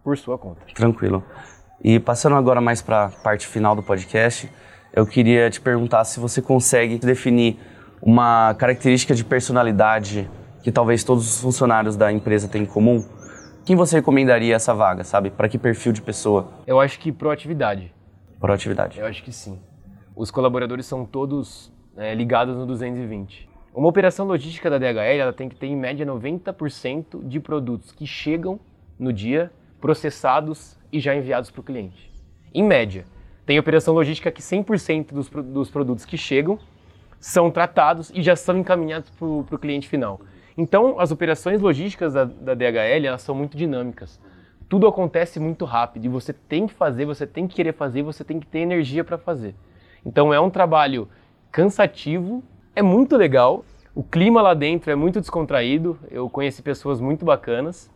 por 0.04 0.18
sua 0.18 0.38
conta. 0.38 0.62
Tranquilo. 0.74 1.24
E 1.84 2.00
passando 2.00 2.36
agora 2.36 2.60
mais 2.60 2.82
para 2.82 3.06
a 3.06 3.10
parte 3.10 3.48
final 3.48 3.76
do 3.76 3.84
podcast, 3.84 4.50
eu 4.94 5.06
queria 5.06 5.50
te 5.50 5.62
perguntar 5.62 6.04
se 6.06 6.20
você 6.20 6.42
consegue 6.42 6.98
definir 6.98 7.60
uma 8.02 8.54
característica 8.56 9.14
de 9.14 9.24
personalidade 9.24 10.30
que 10.64 10.72
talvez 10.72 11.04
todos 11.04 11.28
os 11.28 11.42
funcionários 11.42 11.96
da 11.96 12.12
empresa 12.12 12.48
têm 12.48 12.64
em 12.64 12.66
comum. 12.66 13.06
Quem 13.68 13.76
você 13.76 13.98
recomendaria 13.98 14.56
essa 14.56 14.74
vaga, 14.74 15.04
sabe? 15.04 15.30
Para 15.30 15.50
que 15.50 15.58
perfil 15.58 15.92
de 15.92 16.02
pessoa? 16.02 16.54
Eu 16.66 16.80
acho 16.80 16.98
que 16.98 17.12
proatividade. 17.12 17.94
Proatividade. 18.40 18.98
Eu 18.98 19.06
acho 19.06 19.22
que 19.22 19.30
sim. 19.30 19.60
Os 20.16 20.32
colaboradores 20.32 20.86
são 20.86 21.04
todos 21.06 21.70
é, 21.98 22.16
ligados 22.16 22.56
no 22.56 22.66
220. 22.66 23.50
Uma 23.76 23.90
operação 23.90 24.26
logística 24.26 24.70
da 24.70 24.78
DHL 24.78 25.20
ela 25.20 25.34
tem 25.34 25.50
que 25.50 25.56
ter 25.58 25.68
em 25.68 25.76
média 25.76 26.06
90% 26.06 27.28
de 27.28 27.42
produtos 27.42 27.92
que 27.92 28.08
chegam 28.08 28.58
no 28.98 29.12
dia, 29.12 29.52
processados 29.82 30.80
e 30.90 31.02
já 31.02 31.14
enviados 31.14 31.52
para 31.52 31.60
o 31.60 31.64
cliente. 31.64 32.10
Em 32.54 32.64
média. 32.64 33.04
Tem 33.46 33.60
operação 33.60 33.94
logística 33.94 34.32
que 34.32 34.42
100% 34.42 35.12
dos, 35.12 35.30
dos 35.30 35.70
produtos 35.70 36.06
que 36.06 36.18
chegam 36.18 36.58
são 37.20 37.52
tratados 37.52 38.14
e 38.16 38.22
já 38.22 38.34
são 38.34 38.58
encaminhados 38.58 39.10
para 39.10 39.28
o 39.28 39.60
cliente 39.60 39.90
final. 39.90 40.22
Então, 40.58 41.00
as 41.00 41.12
operações 41.12 41.62
logísticas 41.62 42.14
da, 42.14 42.24
da 42.24 42.56
DHL 42.56 43.06
elas 43.06 43.22
são 43.22 43.36
muito 43.36 43.56
dinâmicas. 43.56 44.20
Tudo 44.68 44.88
acontece 44.88 45.40
muito 45.40 45.64
rápido 45.64 46.06
e 46.06 46.10
você 46.10 46.34
tem 46.34 46.66
que 46.66 46.74
fazer, 46.74 47.06
você 47.06 47.28
tem 47.28 47.48
que 47.48 47.56
querer 47.56 47.74
fazer, 47.74 48.02
você 48.02 48.24
tem 48.24 48.40
que 48.40 48.48
ter 48.48 48.60
energia 48.60 49.04
para 49.04 49.18
fazer. 49.18 49.56
Então, 50.04 50.34
é 50.34 50.40
um 50.40 50.50
trabalho 50.50 51.08
cansativo, 51.52 52.44
é 52.76 52.82
muito 52.82 53.16
legal. 53.16 53.64
O 53.94 54.04
clima 54.04 54.42
lá 54.42 54.54
dentro 54.54 54.92
é 54.92 54.96
muito 54.96 55.20
descontraído. 55.20 55.98
Eu 56.10 56.30
conheci 56.30 56.62
pessoas 56.62 57.00
muito 57.00 57.24
bacanas. 57.24 57.90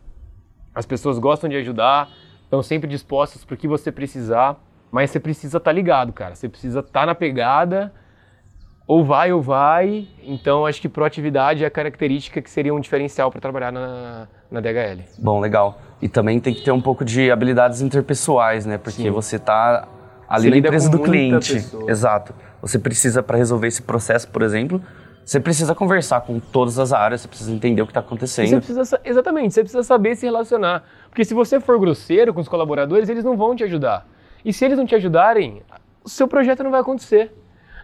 As 0.74 0.86
pessoas 0.86 1.18
gostam 1.18 1.50
de 1.50 1.56
ajudar, 1.56 2.10
estão 2.44 2.62
sempre 2.62 2.88
dispostas 2.88 3.44
para 3.44 3.54
o 3.54 3.56
que 3.56 3.68
você 3.68 3.92
precisar, 3.92 4.58
mas 4.90 5.10
você 5.10 5.20
precisa 5.20 5.58
estar 5.58 5.70
tá 5.70 5.72
ligado, 5.72 6.12
cara. 6.12 6.34
Você 6.34 6.48
precisa 6.48 6.80
estar 6.80 7.00
tá 7.00 7.06
na 7.06 7.14
pegada 7.14 7.92
ou 8.86 9.04
vai 9.04 9.32
ou 9.32 9.40
vai. 9.40 10.08
Então 10.22 10.66
acho 10.66 10.80
que 10.80 10.88
proatividade 10.88 11.64
é 11.64 11.66
a 11.66 11.70
característica 11.70 12.40
que 12.40 12.50
seria 12.50 12.74
um 12.74 12.80
diferencial 12.80 13.30
para 13.30 13.40
trabalhar 13.40 13.72
na, 13.72 14.28
na 14.50 14.60
DHL. 14.60 15.02
Bom, 15.18 15.40
legal. 15.40 15.78
E 16.00 16.08
também 16.08 16.40
tem 16.40 16.54
que 16.54 16.62
ter 16.62 16.72
um 16.72 16.80
pouco 16.80 17.04
de 17.04 17.30
habilidades 17.30 17.80
interpessoais, 17.80 18.66
né? 18.66 18.78
Porque 18.78 19.02
Sim. 19.02 19.10
você 19.10 19.36
está 19.36 19.88
ali 20.28 20.50
na 20.50 20.56
empresa 20.56 20.90
do 20.90 20.98
cliente. 20.98 21.54
Pessoa. 21.54 21.90
Exato. 21.90 22.34
Você 22.60 22.78
precisa 22.78 23.22
para 23.22 23.36
resolver 23.36 23.66
esse 23.66 23.82
processo, 23.82 24.28
por 24.28 24.42
exemplo, 24.42 24.80
você 25.24 25.38
precisa 25.38 25.74
conversar 25.74 26.22
com 26.22 26.40
todas 26.40 26.78
as 26.78 26.92
áreas, 26.92 27.20
você 27.20 27.28
precisa 27.28 27.52
entender 27.52 27.80
o 27.80 27.86
que 27.86 27.90
está 27.90 28.00
acontecendo. 28.00 28.48
Você 28.48 28.56
precisa, 28.56 29.00
exatamente, 29.04 29.54
você 29.54 29.60
precisa 29.60 29.82
saber 29.82 30.16
se 30.16 30.26
relacionar. 30.26 30.84
Porque 31.08 31.24
se 31.24 31.32
você 31.32 31.60
for 31.60 31.78
grosseiro 31.78 32.34
com 32.34 32.40
os 32.40 32.48
colaboradores, 32.48 33.08
eles 33.08 33.22
não 33.24 33.36
vão 33.36 33.54
te 33.54 33.62
ajudar. 33.62 34.06
E 34.44 34.52
se 34.52 34.64
eles 34.64 34.76
não 34.76 34.84
te 34.84 34.94
ajudarem, 34.96 35.62
o 36.02 36.08
seu 36.08 36.26
projeto 36.26 36.64
não 36.64 36.70
vai 36.70 36.80
acontecer. 36.80 37.32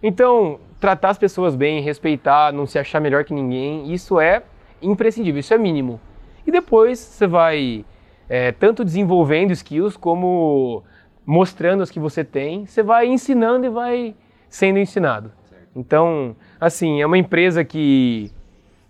Então, 0.03 0.61
tratar 0.81 1.11
as 1.11 1.19
pessoas 1.19 1.57
bem, 1.57 1.81
respeitar, 1.81 2.53
não 2.53 2.67
se 2.67 2.79
achar 2.79 3.01
melhor 3.01 3.25
que 3.25 3.35
ninguém, 3.35 3.93
isso 3.93 4.21
é 4.21 4.43
imprescindível, 4.81 5.41
isso 5.41 5.53
é 5.53 5.59
mínimo. 5.59 6.01
E 6.47 6.51
depois 6.51 6.99
você 6.99 7.27
vai 7.27 7.85
é, 8.29 8.53
tanto 8.53 8.85
desenvolvendo 8.85 9.53
skills 9.53 9.97
como 9.97 10.83
mostrando 11.27 11.83
as 11.83 11.91
que 11.91 12.01
você 12.01 12.25
tem, 12.25 12.65
você 12.65 12.83
vai 12.83 13.07
ensinando 13.07 13.67
e 13.67 13.69
vai 13.69 14.15
sendo 14.49 14.79
ensinado. 14.79 15.33
Então, 15.75 16.35
assim, 16.61 17.01
é 17.01 17.07
uma 17.07 17.19
empresa 17.19 17.65
que 17.65 18.31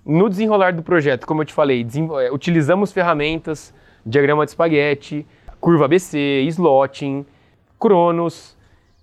no 0.05 0.29
desenrolar 0.29 0.73
do 0.73 0.83
projeto, 0.83 1.27
como 1.27 1.43
eu 1.43 1.47
te 1.47 1.53
falei, 1.53 1.87
é, 2.23 2.33
utilizamos 2.33 2.93
ferramentas, 2.93 3.75
diagrama 4.05 4.45
de 4.45 4.51
espaguete, 4.51 5.27
curva 5.61 5.85
ABC, 5.87 6.19
slotting, 6.49 7.27
Cronos, 7.79 8.57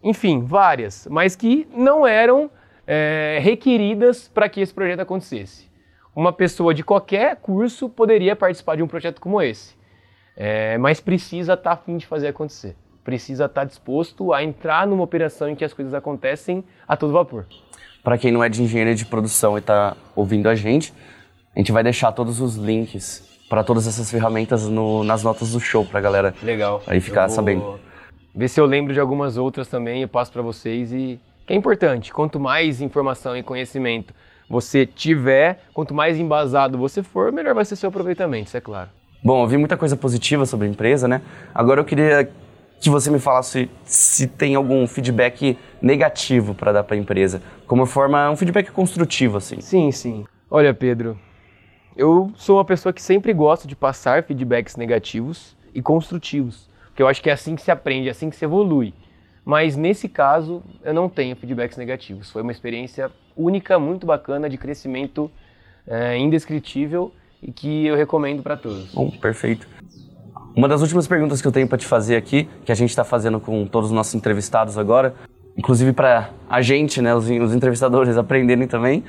enfim, 0.06 0.46
várias, 0.46 1.08
mas 1.10 1.36
que 1.36 1.68
não 1.76 2.06
eram 2.06 2.52
é, 2.86 3.40
requeridas 3.42 4.28
para 4.28 4.48
que 4.48 4.62
esse 4.62 4.72
projeto 4.72 5.00
acontecesse. 5.00 5.66
Uma 6.16 6.32
pessoa 6.32 6.76
de 6.76 6.84
qualquer 6.84 7.38
curso 7.38 7.90
poderia 7.90 8.36
participar 8.36 8.76
de 8.76 8.84
um 8.84 8.88
projeto 8.88 9.20
como 9.20 9.42
esse, 9.42 9.74
é, 10.38 10.78
mas 10.78 11.02
precisa 11.02 11.54
estar 11.54 11.72
tá 11.76 11.82
afim 11.82 11.98
de 11.98 12.06
fazer 12.06 12.28
acontecer. 12.28 12.76
Precisa 13.04 13.46
estar 13.46 13.62
tá 13.62 13.66
disposto 13.66 14.32
a 14.32 14.44
entrar 14.44 14.86
numa 14.86 15.04
operação 15.04 15.50
em 15.50 15.56
que 15.56 15.66
as 15.66 15.74
coisas 15.74 15.94
acontecem 15.96 16.64
a 16.88 16.96
todo 16.96 17.12
vapor. 17.12 17.48
Para 18.04 18.16
quem 18.20 18.32
não 18.32 18.44
é 18.44 18.48
de 18.48 18.62
engenharia 18.62 18.94
de 18.94 19.08
produção 19.08 19.58
e 19.58 19.60
está 19.60 19.98
ouvindo 20.16 20.48
a 20.48 20.54
gente, 20.54 20.94
a 21.56 21.60
gente 21.60 21.72
vai 21.72 21.82
deixar 21.82 22.12
todos 22.12 22.40
os 22.40 22.56
links 22.56 23.24
para 23.50 23.64
todas 23.64 23.88
essas 23.88 24.12
ferramentas 24.12 24.68
no, 24.68 25.04
nas 25.04 25.24
notas 25.24 25.54
do 25.54 25.60
show 25.60 25.84
para 25.84 26.00
galera 26.00 26.36
Legal. 26.44 26.84
aí 26.86 27.02
ficar 27.02 27.26
vou 27.26 27.36
sabendo. 27.36 27.80
Ver 28.36 28.50
se 28.50 28.60
eu 28.60 28.66
lembro 28.66 28.94
de 28.94 29.00
algumas 29.00 29.38
outras 29.38 29.70
também, 29.70 30.02
eu 30.02 30.10
passo 30.10 30.32
para 30.32 30.42
vocês 30.42 30.92
e 30.92 31.20
que 31.48 31.54
é 31.54 31.56
importante. 31.56 32.12
Quanto 32.12 32.38
mais 32.38 32.82
informação 32.82 33.38
e 33.38 33.42
conhecimento 33.42 34.14
você 34.50 34.86
tiver, 34.86 35.64
quanto 35.74 35.94
mais 35.94 36.20
embasado 36.20 36.78
você 36.78 37.02
for, 37.02 37.32
melhor 37.32 37.56
vai 37.56 37.64
ser 37.64 37.78
seu 37.78 37.88
aproveitamento, 37.88 38.48
isso 38.48 38.58
é 38.58 38.62
claro. 38.62 38.90
Bom, 39.24 39.42
eu 39.44 39.48
vi 39.48 39.58
muita 39.58 39.78
coisa 39.78 39.96
positiva 39.96 40.46
sobre 40.46 40.68
a 40.68 40.70
empresa, 40.70 41.08
né? 41.08 41.22
Agora 41.54 41.80
eu 41.80 41.86
queria 41.86 42.30
que 42.80 42.90
você 42.90 43.10
me 43.10 43.20
falasse 43.20 43.72
se 43.86 44.28
tem 44.28 44.54
algum 44.54 44.86
feedback 44.86 45.58
negativo 45.82 46.54
para 46.54 46.74
dar 46.74 46.84
para 46.84 46.96
a 46.96 47.00
empresa, 47.00 47.42
como 47.66 47.86
forma 47.86 48.30
um 48.30 48.36
feedback 48.36 48.70
construtivo 48.70 49.38
assim. 49.38 49.62
Sim, 49.62 49.92
sim. 49.92 50.26
Olha, 50.52 50.74
Pedro, 50.74 51.18
eu 51.96 52.32
sou 52.36 52.58
uma 52.58 52.66
pessoa 52.66 52.92
que 52.92 53.02
sempre 53.02 53.34
gosta 53.34 53.66
de 53.66 53.76
passar 53.76 54.24
feedbacks 54.24 54.76
negativos 54.76 55.56
e 55.74 55.82
construtivos, 55.82 56.70
porque 56.96 57.04
eu 57.04 57.10
acho 57.10 57.22
que 57.22 57.30
é 57.30 57.34
assim 57.34 57.58
que 57.58 57.62
se 57.62 57.70
aprende, 57.70 58.08
é 58.08 58.12
assim 58.12 58.30
que 58.30 58.38
se 58.38 58.46
evolui. 58.46 58.94
Mas 59.44 59.76
nesse 59.76 60.08
caso, 60.08 60.64
eu 60.82 60.94
não 60.94 61.10
tenho 61.10 61.36
feedbacks 61.36 61.78
negativos. 61.78 62.32
Foi 62.32 62.42
uma 62.42 62.54
experiência 62.54 63.12
única, 63.36 63.78
muito 63.78 64.08
bacana, 64.08 64.50
de 64.50 64.58
crescimento 64.58 65.30
é, 65.86 66.18
indescritível 66.18 67.12
e 67.44 67.52
que 67.52 67.86
eu 67.86 67.98
recomendo 67.98 68.42
para 68.42 68.56
todos. 68.56 68.94
Bom, 68.94 69.12
perfeito. 69.12 69.68
Uma 70.56 70.70
das 70.70 70.82
últimas 70.82 71.06
perguntas 71.06 71.42
que 71.42 71.48
eu 71.50 71.52
tenho 71.52 71.68
para 71.68 71.78
te 71.78 71.86
fazer 71.86 72.16
aqui, 72.16 72.48
que 72.64 72.72
a 72.72 72.76
gente 72.76 72.92
está 72.92 73.04
fazendo 73.04 73.42
com 73.42 73.68
todos 73.68 73.90
os 73.90 73.94
nossos 73.94 74.16
entrevistados 74.16 74.78
agora, 74.78 75.14
inclusive 75.58 75.92
para 75.92 76.30
a 76.50 76.62
gente, 76.62 77.02
né, 77.02 77.14
os, 77.14 77.30
os 77.30 77.54
entrevistadores 77.54 78.18
aprenderem 78.18 78.70
também, 78.70 79.04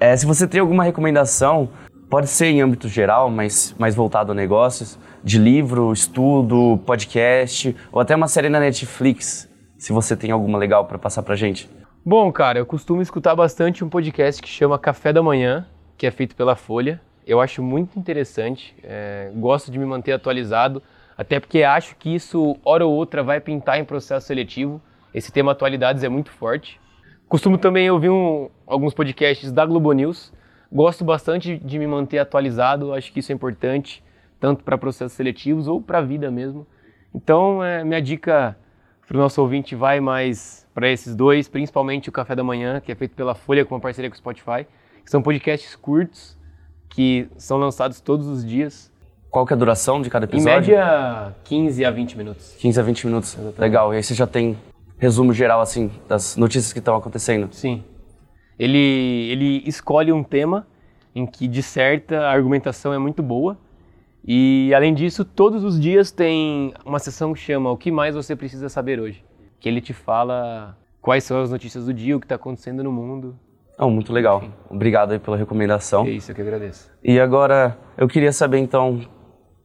é 0.00 0.16
se 0.16 0.24
você 0.24 0.48
tem 0.48 0.62
alguma 0.62 0.82
recomendação, 0.82 1.68
pode 2.08 2.28
ser 2.28 2.46
em 2.46 2.60
âmbito 2.62 2.88
geral, 2.88 3.30
mas 3.30 3.74
mais 3.78 3.94
voltado 3.94 4.32
a 4.32 4.34
negócios, 4.34 4.98
de 5.22 5.38
livro, 5.38 5.92
estudo, 5.92 6.80
podcast 6.86 7.74
ou 7.92 8.00
até 8.00 8.16
uma 8.16 8.28
série 8.28 8.48
na 8.48 8.60
Netflix 8.60 9.48
se 9.76 9.92
você 9.92 10.16
tem 10.16 10.30
alguma 10.30 10.58
legal 10.58 10.84
para 10.86 10.98
passar 10.98 11.22
pra 11.22 11.36
gente. 11.36 11.70
Bom, 12.04 12.32
cara, 12.32 12.58
eu 12.58 12.66
costumo 12.66 13.00
escutar 13.00 13.36
bastante 13.36 13.84
um 13.84 13.88
podcast 13.88 14.42
que 14.42 14.48
chama 14.48 14.78
Café 14.78 15.12
da 15.12 15.22
Manhã, 15.22 15.66
que 15.96 16.06
é 16.06 16.10
feito 16.10 16.34
pela 16.34 16.56
Folha. 16.56 17.00
Eu 17.26 17.40
acho 17.40 17.62
muito 17.62 17.98
interessante, 17.98 18.74
é, 18.82 19.30
gosto 19.34 19.70
de 19.70 19.78
me 19.78 19.84
manter 19.84 20.12
atualizado, 20.12 20.82
até 21.16 21.38
porque 21.38 21.62
acho 21.62 21.94
que 21.96 22.14
isso, 22.14 22.56
hora 22.64 22.86
ou 22.86 22.94
outra, 22.94 23.22
vai 23.22 23.40
pintar 23.40 23.78
em 23.78 23.84
processo 23.84 24.26
seletivo. 24.26 24.80
Esse 25.12 25.30
tema 25.30 25.52
atualidades 25.52 26.02
é 26.02 26.08
muito 26.08 26.30
forte. 26.30 26.80
Costumo 27.28 27.58
também 27.58 27.90
ouvir 27.90 28.08
um, 28.08 28.48
alguns 28.66 28.94
podcasts 28.94 29.52
da 29.52 29.66
Globo 29.66 29.92
News. 29.92 30.32
Gosto 30.70 31.04
bastante 31.04 31.56
de 31.58 31.78
me 31.78 31.86
manter 31.86 32.18
atualizado, 32.18 32.92
acho 32.92 33.12
que 33.12 33.20
isso 33.20 33.32
é 33.32 33.34
importante, 33.34 34.02
tanto 34.38 34.62
para 34.62 34.76
processos 34.76 35.12
seletivos 35.12 35.66
ou 35.66 35.80
para 35.80 35.98
a 35.98 36.02
vida 36.02 36.30
mesmo. 36.30 36.66
Então, 37.14 37.64
é, 37.64 37.82
minha 37.82 38.02
dica 38.02 38.56
para 39.06 39.16
o 39.16 39.20
nosso 39.20 39.40
ouvinte 39.40 39.74
vai 39.74 40.00
mais 40.00 40.66
para 40.74 40.88
esses 40.90 41.16
dois, 41.16 41.48
principalmente 41.48 42.10
o 42.10 42.12
Café 42.12 42.36
da 42.36 42.44
Manhã, 42.44 42.80
que 42.80 42.92
é 42.92 42.94
feito 42.94 43.14
pela 43.14 43.34
Folha 43.34 43.64
com 43.64 43.74
uma 43.74 43.80
parceria 43.80 44.10
com 44.10 44.14
o 44.14 44.18
Spotify, 44.18 44.66
que 45.02 45.10
são 45.10 45.22
podcasts 45.22 45.74
curtos 45.74 46.36
que 46.88 47.28
são 47.36 47.58
lançados 47.58 48.00
todos 48.00 48.26
os 48.26 48.44
dias. 48.44 48.90
Qual 49.30 49.46
que 49.46 49.52
é 49.52 49.56
a 49.56 49.58
duração 49.58 50.00
de 50.00 50.08
cada 50.08 50.24
episódio? 50.24 50.72
Em 50.72 50.76
média, 50.76 51.34
15 51.44 51.84
a 51.84 51.90
20 51.90 52.18
minutos. 52.18 52.54
15 52.58 52.80
a 52.80 52.82
20 52.82 53.06
minutos. 53.06 53.34
Exatamente. 53.34 53.60
Legal. 53.60 53.92
E 53.92 53.96
aí 53.96 54.02
você 54.02 54.14
já 54.14 54.26
tem 54.26 54.56
resumo 54.98 55.32
geral 55.32 55.60
assim 55.60 55.90
das 56.08 56.36
notícias 56.36 56.72
que 56.72 56.78
estão 56.78 56.96
acontecendo? 56.96 57.48
Sim. 57.52 57.84
Ele 58.58 59.30
ele 59.30 59.62
escolhe 59.66 60.12
um 60.12 60.22
tema 60.22 60.66
em 61.14 61.26
que 61.26 61.46
disserta, 61.48 62.20
a 62.20 62.32
argumentação 62.32 62.92
é 62.92 62.98
muito 62.98 63.22
boa 63.22 63.56
e 64.30 64.74
além 64.74 64.92
disso, 64.92 65.24
todos 65.24 65.64
os 65.64 65.80
dias 65.80 66.10
tem 66.10 66.74
uma 66.84 66.98
sessão 66.98 67.32
que 67.32 67.40
chama 67.40 67.70
O 67.70 67.78
que 67.78 67.90
mais 67.90 68.14
você 68.14 68.36
precisa 68.36 68.68
saber 68.68 69.00
hoje? 69.00 69.24
Que 69.58 69.68
ele 69.68 69.80
te 69.80 69.94
fala 69.94 70.76
quais 71.00 71.24
são 71.24 71.40
as 71.40 71.50
notícias 71.50 71.86
do 71.86 71.94
dia, 71.94 72.14
o 72.14 72.20
que 72.20 72.26
está 72.26 72.34
acontecendo 72.34 72.84
no 72.84 72.92
mundo. 72.92 73.34
Oh, 73.78 73.88
muito 73.88 74.12
legal. 74.12 74.38
Enfim. 74.38 74.52
Obrigado 74.68 75.12
aí 75.12 75.18
pela 75.18 75.34
recomendação. 75.34 76.04
É 76.04 76.10
isso, 76.10 76.30
eu 76.30 76.34
que 76.34 76.42
agradeço. 76.42 76.90
E 77.02 77.18
agora, 77.18 77.78
eu 77.96 78.06
queria 78.06 78.30
saber 78.30 78.58
então, 78.58 79.00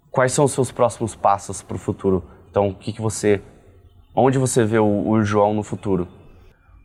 quais 0.09 0.31
são 0.31 0.45
os 0.45 0.53
seus 0.53 0.71
próximos 0.71 1.13
passos 1.13 1.61
para 1.61 1.75
o 1.75 1.79
futuro? 1.79 2.23
Então, 2.49 2.69
o 2.69 2.75
que, 2.75 2.93
que 2.93 3.01
você, 3.01 3.41
onde 4.15 4.37
você 4.37 4.63
vê 4.63 4.79
o, 4.79 5.09
o 5.09 5.21
João 5.23 5.53
no 5.53 5.63
futuro? 5.63 6.07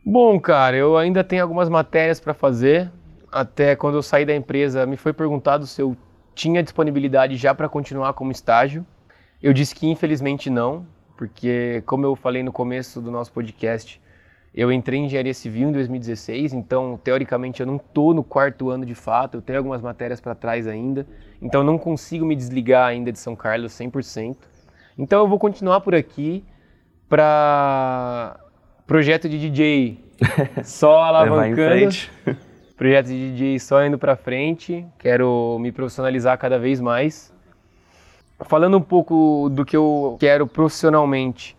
Bom, 0.05 0.39
cara, 0.39 0.75
eu 0.75 0.97
ainda 0.97 1.23
tenho 1.23 1.41
algumas 1.41 1.69
matérias 1.69 2.19
para 2.19 2.33
fazer. 2.33 2.91
Até 3.31 3.75
quando 3.75 3.95
eu 3.95 4.01
saí 4.01 4.25
da 4.25 4.35
empresa, 4.35 4.85
me 4.85 4.97
foi 4.97 5.13
perguntado 5.13 5.67
se 5.67 5.81
eu 5.81 5.95
tinha 6.33 6.63
disponibilidade 6.63 7.35
já 7.35 7.53
para 7.53 7.67
continuar 7.67 8.13
como 8.13 8.31
estágio. 8.31 8.85
Eu 9.41 9.53
disse 9.53 9.75
que 9.75 9.87
infelizmente 9.87 10.49
não, 10.49 10.85
porque 11.17 11.83
como 11.85 12.05
eu 12.05 12.15
falei 12.15 12.41
no 12.41 12.51
começo 12.51 13.01
do 13.01 13.11
nosso 13.11 13.31
podcast, 13.31 14.01
eu 14.53 14.71
entrei 14.71 14.99
em 14.99 15.05
engenharia 15.05 15.33
civil 15.33 15.69
em 15.69 15.71
2016, 15.71 16.53
então 16.53 16.99
teoricamente 17.03 17.59
eu 17.59 17.67
não 17.67 17.75
estou 17.75 18.13
no 18.13 18.23
quarto 18.23 18.69
ano 18.69 18.85
de 18.85 18.95
fato, 18.95 19.35
eu 19.35 19.41
tenho 19.41 19.59
algumas 19.59 19.81
matérias 19.81 20.19
para 20.19 20.33
trás 20.33 20.65
ainda, 20.65 21.05
então 21.41 21.63
não 21.63 21.77
consigo 21.77 22.25
me 22.25 22.35
desligar 22.35 22.87
ainda 22.87 23.11
de 23.11 23.19
São 23.19 23.35
Carlos 23.35 23.73
100%. 23.73 24.37
Então 24.97 25.19
eu 25.19 25.27
vou 25.27 25.37
continuar 25.37 25.81
por 25.81 25.93
aqui 25.93 26.43
para 27.07 28.39
projeto 28.89 29.29
de 29.29 29.37
DJ 29.37 29.99
só 30.65 31.03
alavancando. 31.03 31.95
projeto 32.75 33.05
de 33.05 33.31
DJ 33.31 33.59
só 33.59 33.85
indo 33.85 33.99
para 33.99 34.15
frente, 34.15 34.83
quero 34.97 35.57
me 35.59 35.71
profissionalizar 35.71 36.35
cada 36.39 36.57
vez 36.57 36.81
mais. 36.81 37.31
Falando 38.47 38.77
um 38.77 38.81
pouco 38.81 39.47
do 39.51 39.63
que 39.63 39.77
eu 39.77 40.17
quero 40.19 40.47
profissionalmente, 40.47 41.55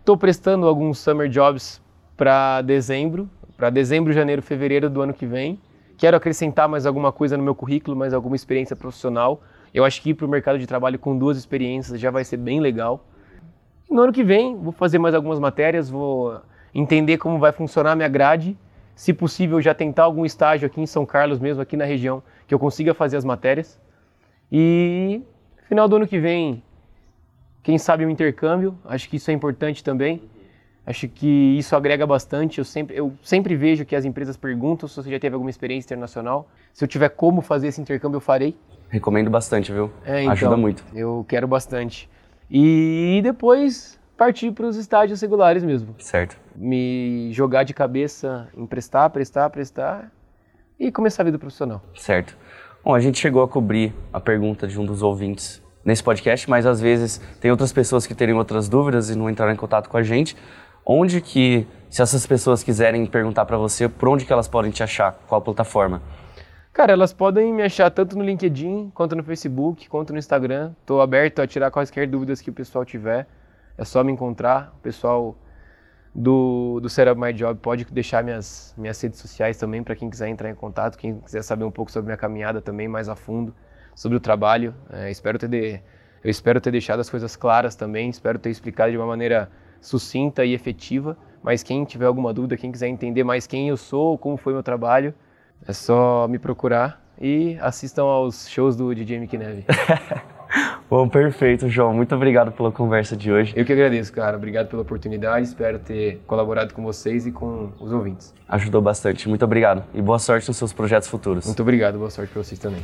Estou 0.00 0.16
é, 0.16 0.18
prestando 0.18 0.66
alguns 0.66 0.98
summer 0.98 1.28
jobs 1.28 1.82
para 2.16 2.62
dezembro, 2.62 3.28
para 3.56 3.68
dezembro, 3.68 4.10
janeiro, 4.10 4.40
fevereiro 4.40 4.88
do 4.88 5.02
ano 5.02 5.12
que 5.12 5.26
vem. 5.26 5.60
Quero 5.98 6.16
acrescentar 6.16 6.66
mais 6.66 6.86
alguma 6.86 7.12
coisa 7.12 7.36
no 7.36 7.44
meu 7.44 7.54
currículo, 7.54 7.94
mais 7.94 8.14
alguma 8.14 8.34
experiência 8.34 8.74
profissional. 8.74 9.42
Eu 9.72 9.84
acho 9.84 10.00
que 10.00 10.10
ir 10.10 10.14
para 10.14 10.24
o 10.26 10.28
mercado 10.28 10.58
de 10.58 10.66
trabalho 10.66 10.98
com 10.98 11.16
duas 11.16 11.36
experiências 11.36 12.00
já 12.00 12.10
vai 12.10 12.24
ser 12.24 12.38
bem 12.38 12.58
legal. 12.58 13.04
No 13.90 14.02
ano 14.02 14.12
que 14.12 14.22
vem, 14.22 14.56
vou 14.56 14.72
fazer 14.72 14.98
mais 14.98 15.14
algumas 15.14 15.40
matérias, 15.40 15.90
vou 15.90 16.40
entender 16.72 17.18
como 17.18 17.38
vai 17.38 17.50
funcionar 17.50 17.92
a 17.92 17.96
minha 17.96 18.08
grade. 18.08 18.56
Se 18.94 19.12
possível, 19.12 19.60
já 19.60 19.74
tentar 19.74 20.04
algum 20.04 20.24
estágio 20.24 20.66
aqui 20.66 20.80
em 20.80 20.86
São 20.86 21.04
Carlos, 21.04 21.40
mesmo 21.40 21.60
aqui 21.60 21.76
na 21.76 21.84
região, 21.84 22.22
que 22.46 22.54
eu 22.54 22.58
consiga 22.58 22.94
fazer 22.94 23.16
as 23.16 23.24
matérias. 23.24 23.80
E 24.52 25.22
final 25.68 25.88
do 25.88 25.96
ano 25.96 26.06
que 26.06 26.20
vem, 26.20 26.62
quem 27.62 27.78
sabe 27.78 28.06
um 28.06 28.10
intercâmbio, 28.10 28.78
acho 28.84 29.08
que 29.08 29.16
isso 29.16 29.30
é 29.30 29.34
importante 29.34 29.82
também. 29.82 30.22
Acho 30.86 31.08
que 31.08 31.58
isso 31.58 31.74
agrega 31.74 32.06
bastante. 32.06 32.58
Eu 32.58 32.64
sempre, 32.64 32.96
eu 32.96 33.12
sempre 33.22 33.54
vejo 33.54 33.84
que 33.84 33.94
as 33.94 34.04
empresas 34.04 34.36
perguntam 34.36 34.88
se 34.88 34.96
você 34.96 35.10
já 35.10 35.18
teve 35.18 35.34
alguma 35.34 35.50
experiência 35.50 35.88
internacional. 35.88 36.48
Se 36.72 36.84
eu 36.84 36.88
tiver 36.88 37.08
como 37.10 37.42
fazer 37.42 37.68
esse 37.68 37.80
intercâmbio, 37.80 38.16
eu 38.16 38.20
farei. 38.20 38.56
Recomendo 38.88 39.30
bastante, 39.30 39.72
viu? 39.72 39.90
É, 40.04 40.22
então, 40.22 40.32
Ajuda 40.32 40.56
muito. 40.56 40.84
Eu 40.94 41.24
quero 41.28 41.46
bastante. 41.46 42.08
E 42.50 43.20
depois 43.22 43.98
partir 44.16 44.50
para 44.50 44.66
os 44.66 44.76
estágios 44.76 45.20
regulares 45.20 45.62
mesmo. 45.62 45.94
Certo. 45.98 46.36
Me 46.54 47.30
jogar 47.32 47.64
de 47.64 47.72
cabeça, 47.72 48.48
emprestar, 48.56 49.08
prestar, 49.10 49.48
prestar 49.50 50.10
e 50.78 50.90
começar 50.90 51.22
a 51.22 51.24
vida 51.24 51.38
profissional. 51.38 51.80
Certo. 51.94 52.36
Bom, 52.84 52.94
a 52.94 53.00
gente 53.00 53.18
chegou 53.18 53.42
a 53.42 53.48
cobrir 53.48 53.94
a 54.12 54.20
pergunta 54.20 54.66
de 54.66 54.78
um 54.78 54.84
dos 54.84 55.02
ouvintes 55.02 55.62
nesse 55.84 56.02
podcast, 56.02 56.48
mas 56.50 56.66
às 56.66 56.80
vezes 56.80 57.20
tem 57.40 57.50
outras 57.50 57.72
pessoas 57.72 58.06
que 58.06 58.14
teriam 58.14 58.38
outras 58.38 58.68
dúvidas 58.68 59.10
e 59.10 59.16
não 59.16 59.30
entraram 59.30 59.52
em 59.52 59.56
contato 59.56 59.88
com 59.88 59.96
a 59.96 60.02
gente. 60.02 60.36
Onde 60.84 61.20
que, 61.20 61.66
se 61.88 62.02
essas 62.02 62.26
pessoas 62.26 62.62
quiserem 62.62 63.06
perguntar 63.06 63.44
para 63.44 63.56
você, 63.56 63.88
por 63.88 64.08
onde 64.08 64.24
que 64.24 64.32
elas 64.32 64.48
podem 64.48 64.70
te 64.70 64.82
achar? 64.82 65.12
Qual 65.28 65.40
plataforma? 65.40 66.02
Cara, 66.72 66.92
elas 66.92 67.12
podem 67.12 67.52
me 67.52 67.62
achar 67.62 67.90
tanto 67.90 68.16
no 68.16 68.24
LinkedIn, 68.24 68.90
quanto 68.94 69.16
no 69.16 69.24
Facebook, 69.24 69.88
quanto 69.88 70.12
no 70.12 70.18
Instagram. 70.18 70.72
Estou 70.80 71.00
aberto 71.00 71.42
a 71.42 71.46
tirar 71.46 71.70
quaisquer 71.70 72.06
dúvidas 72.06 72.40
que 72.40 72.48
o 72.48 72.52
pessoal 72.52 72.84
tiver. 72.84 73.26
É 73.76 73.84
só 73.84 74.04
me 74.04 74.12
encontrar. 74.12 74.72
O 74.78 74.80
pessoal 74.80 75.36
do, 76.14 76.78
do 76.80 76.88
Setup 76.88 77.20
My 77.20 77.32
Job 77.32 77.58
pode 77.60 77.84
deixar 77.86 78.22
minhas, 78.22 78.72
minhas 78.78 79.00
redes 79.00 79.18
sociais 79.18 79.58
também 79.58 79.82
para 79.82 79.96
quem 79.96 80.08
quiser 80.08 80.28
entrar 80.28 80.48
em 80.48 80.54
contato, 80.54 80.96
quem 80.96 81.20
quiser 81.20 81.42
saber 81.42 81.64
um 81.64 81.70
pouco 81.70 81.90
sobre 81.90 82.06
minha 82.06 82.16
caminhada 82.16 82.60
também 82.60 82.88
mais 82.88 83.08
a 83.08 83.16
fundo 83.16 83.54
sobre 83.94 84.16
o 84.16 84.20
trabalho. 84.20 84.72
É, 84.90 85.10
espero 85.10 85.38
ter 85.38 85.48
de, 85.48 85.80
eu 86.22 86.30
espero 86.30 86.60
ter 86.60 86.70
deixado 86.70 87.00
as 87.00 87.10
coisas 87.10 87.34
claras 87.34 87.74
também, 87.74 88.08
espero 88.08 88.38
ter 88.38 88.50
explicado 88.50 88.92
de 88.92 88.96
uma 88.96 89.06
maneira 89.06 89.50
sucinta 89.80 90.44
e 90.44 90.54
efetiva. 90.54 91.16
Mas 91.42 91.64
quem 91.64 91.84
tiver 91.84 92.06
alguma 92.06 92.32
dúvida, 92.32 92.56
quem 92.56 92.70
quiser 92.70 92.88
entender 92.88 93.24
mais 93.24 93.46
quem 93.46 93.68
eu 93.68 93.76
sou, 93.76 94.16
como 94.16 94.36
foi 94.36 94.52
meu 94.52 94.62
trabalho, 94.62 95.14
é 95.66 95.72
só 95.72 96.26
me 96.28 96.38
procurar 96.38 97.02
e 97.20 97.58
assistam 97.60 98.04
aos 98.04 98.48
shows 98.48 98.76
do 98.76 98.94
DJ 98.94 99.18
Mickey 99.18 99.38
Neve. 99.38 99.64
Bom, 100.90 101.08
perfeito, 101.08 101.68
João. 101.68 101.94
Muito 101.94 102.12
obrigado 102.14 102.50
pela 102.50 102.72
conversa 102.72 103.16
de 103.16 103.30
hoje. 103.30 103.52
Eu 103.54 103.64
que 103.64 103.72
agradeço, 103.72 104.12
cara. 104.12 104.36
Obrigado 104.36 104.68
pela 104.68 104.82
oportunidade. 104.82 105.46
Espero 105.46 105.78
ter 105.78 106.20
colaborado 106.26 106.74
com 106.74 106.82
vocês 106.82 107.26
e 107.26 107.30
com 107.30 107.70
os 107.78 107.92
ouvintes. 107.92 108.34
Ajudou 108.48 108.82
bastante. 108.82 109.28
Muito 109.28 109.44
obrigado. 109.44 109.84
E 109.94 110.02
boa 110.02 110.18
sorte 110.18 110.48
nos 110.48 110.56
seus 110.56 110.72
projetos 110.72 111.08
futuros. 111.08 111.46
Muito 111.46 111.62
obrigado. 111.62 111.96
Boa 111.96 112.10
sorte 112.10 112.32
para 112.32 112.42
vocês 112.42 112.58
também. 112.58 112.82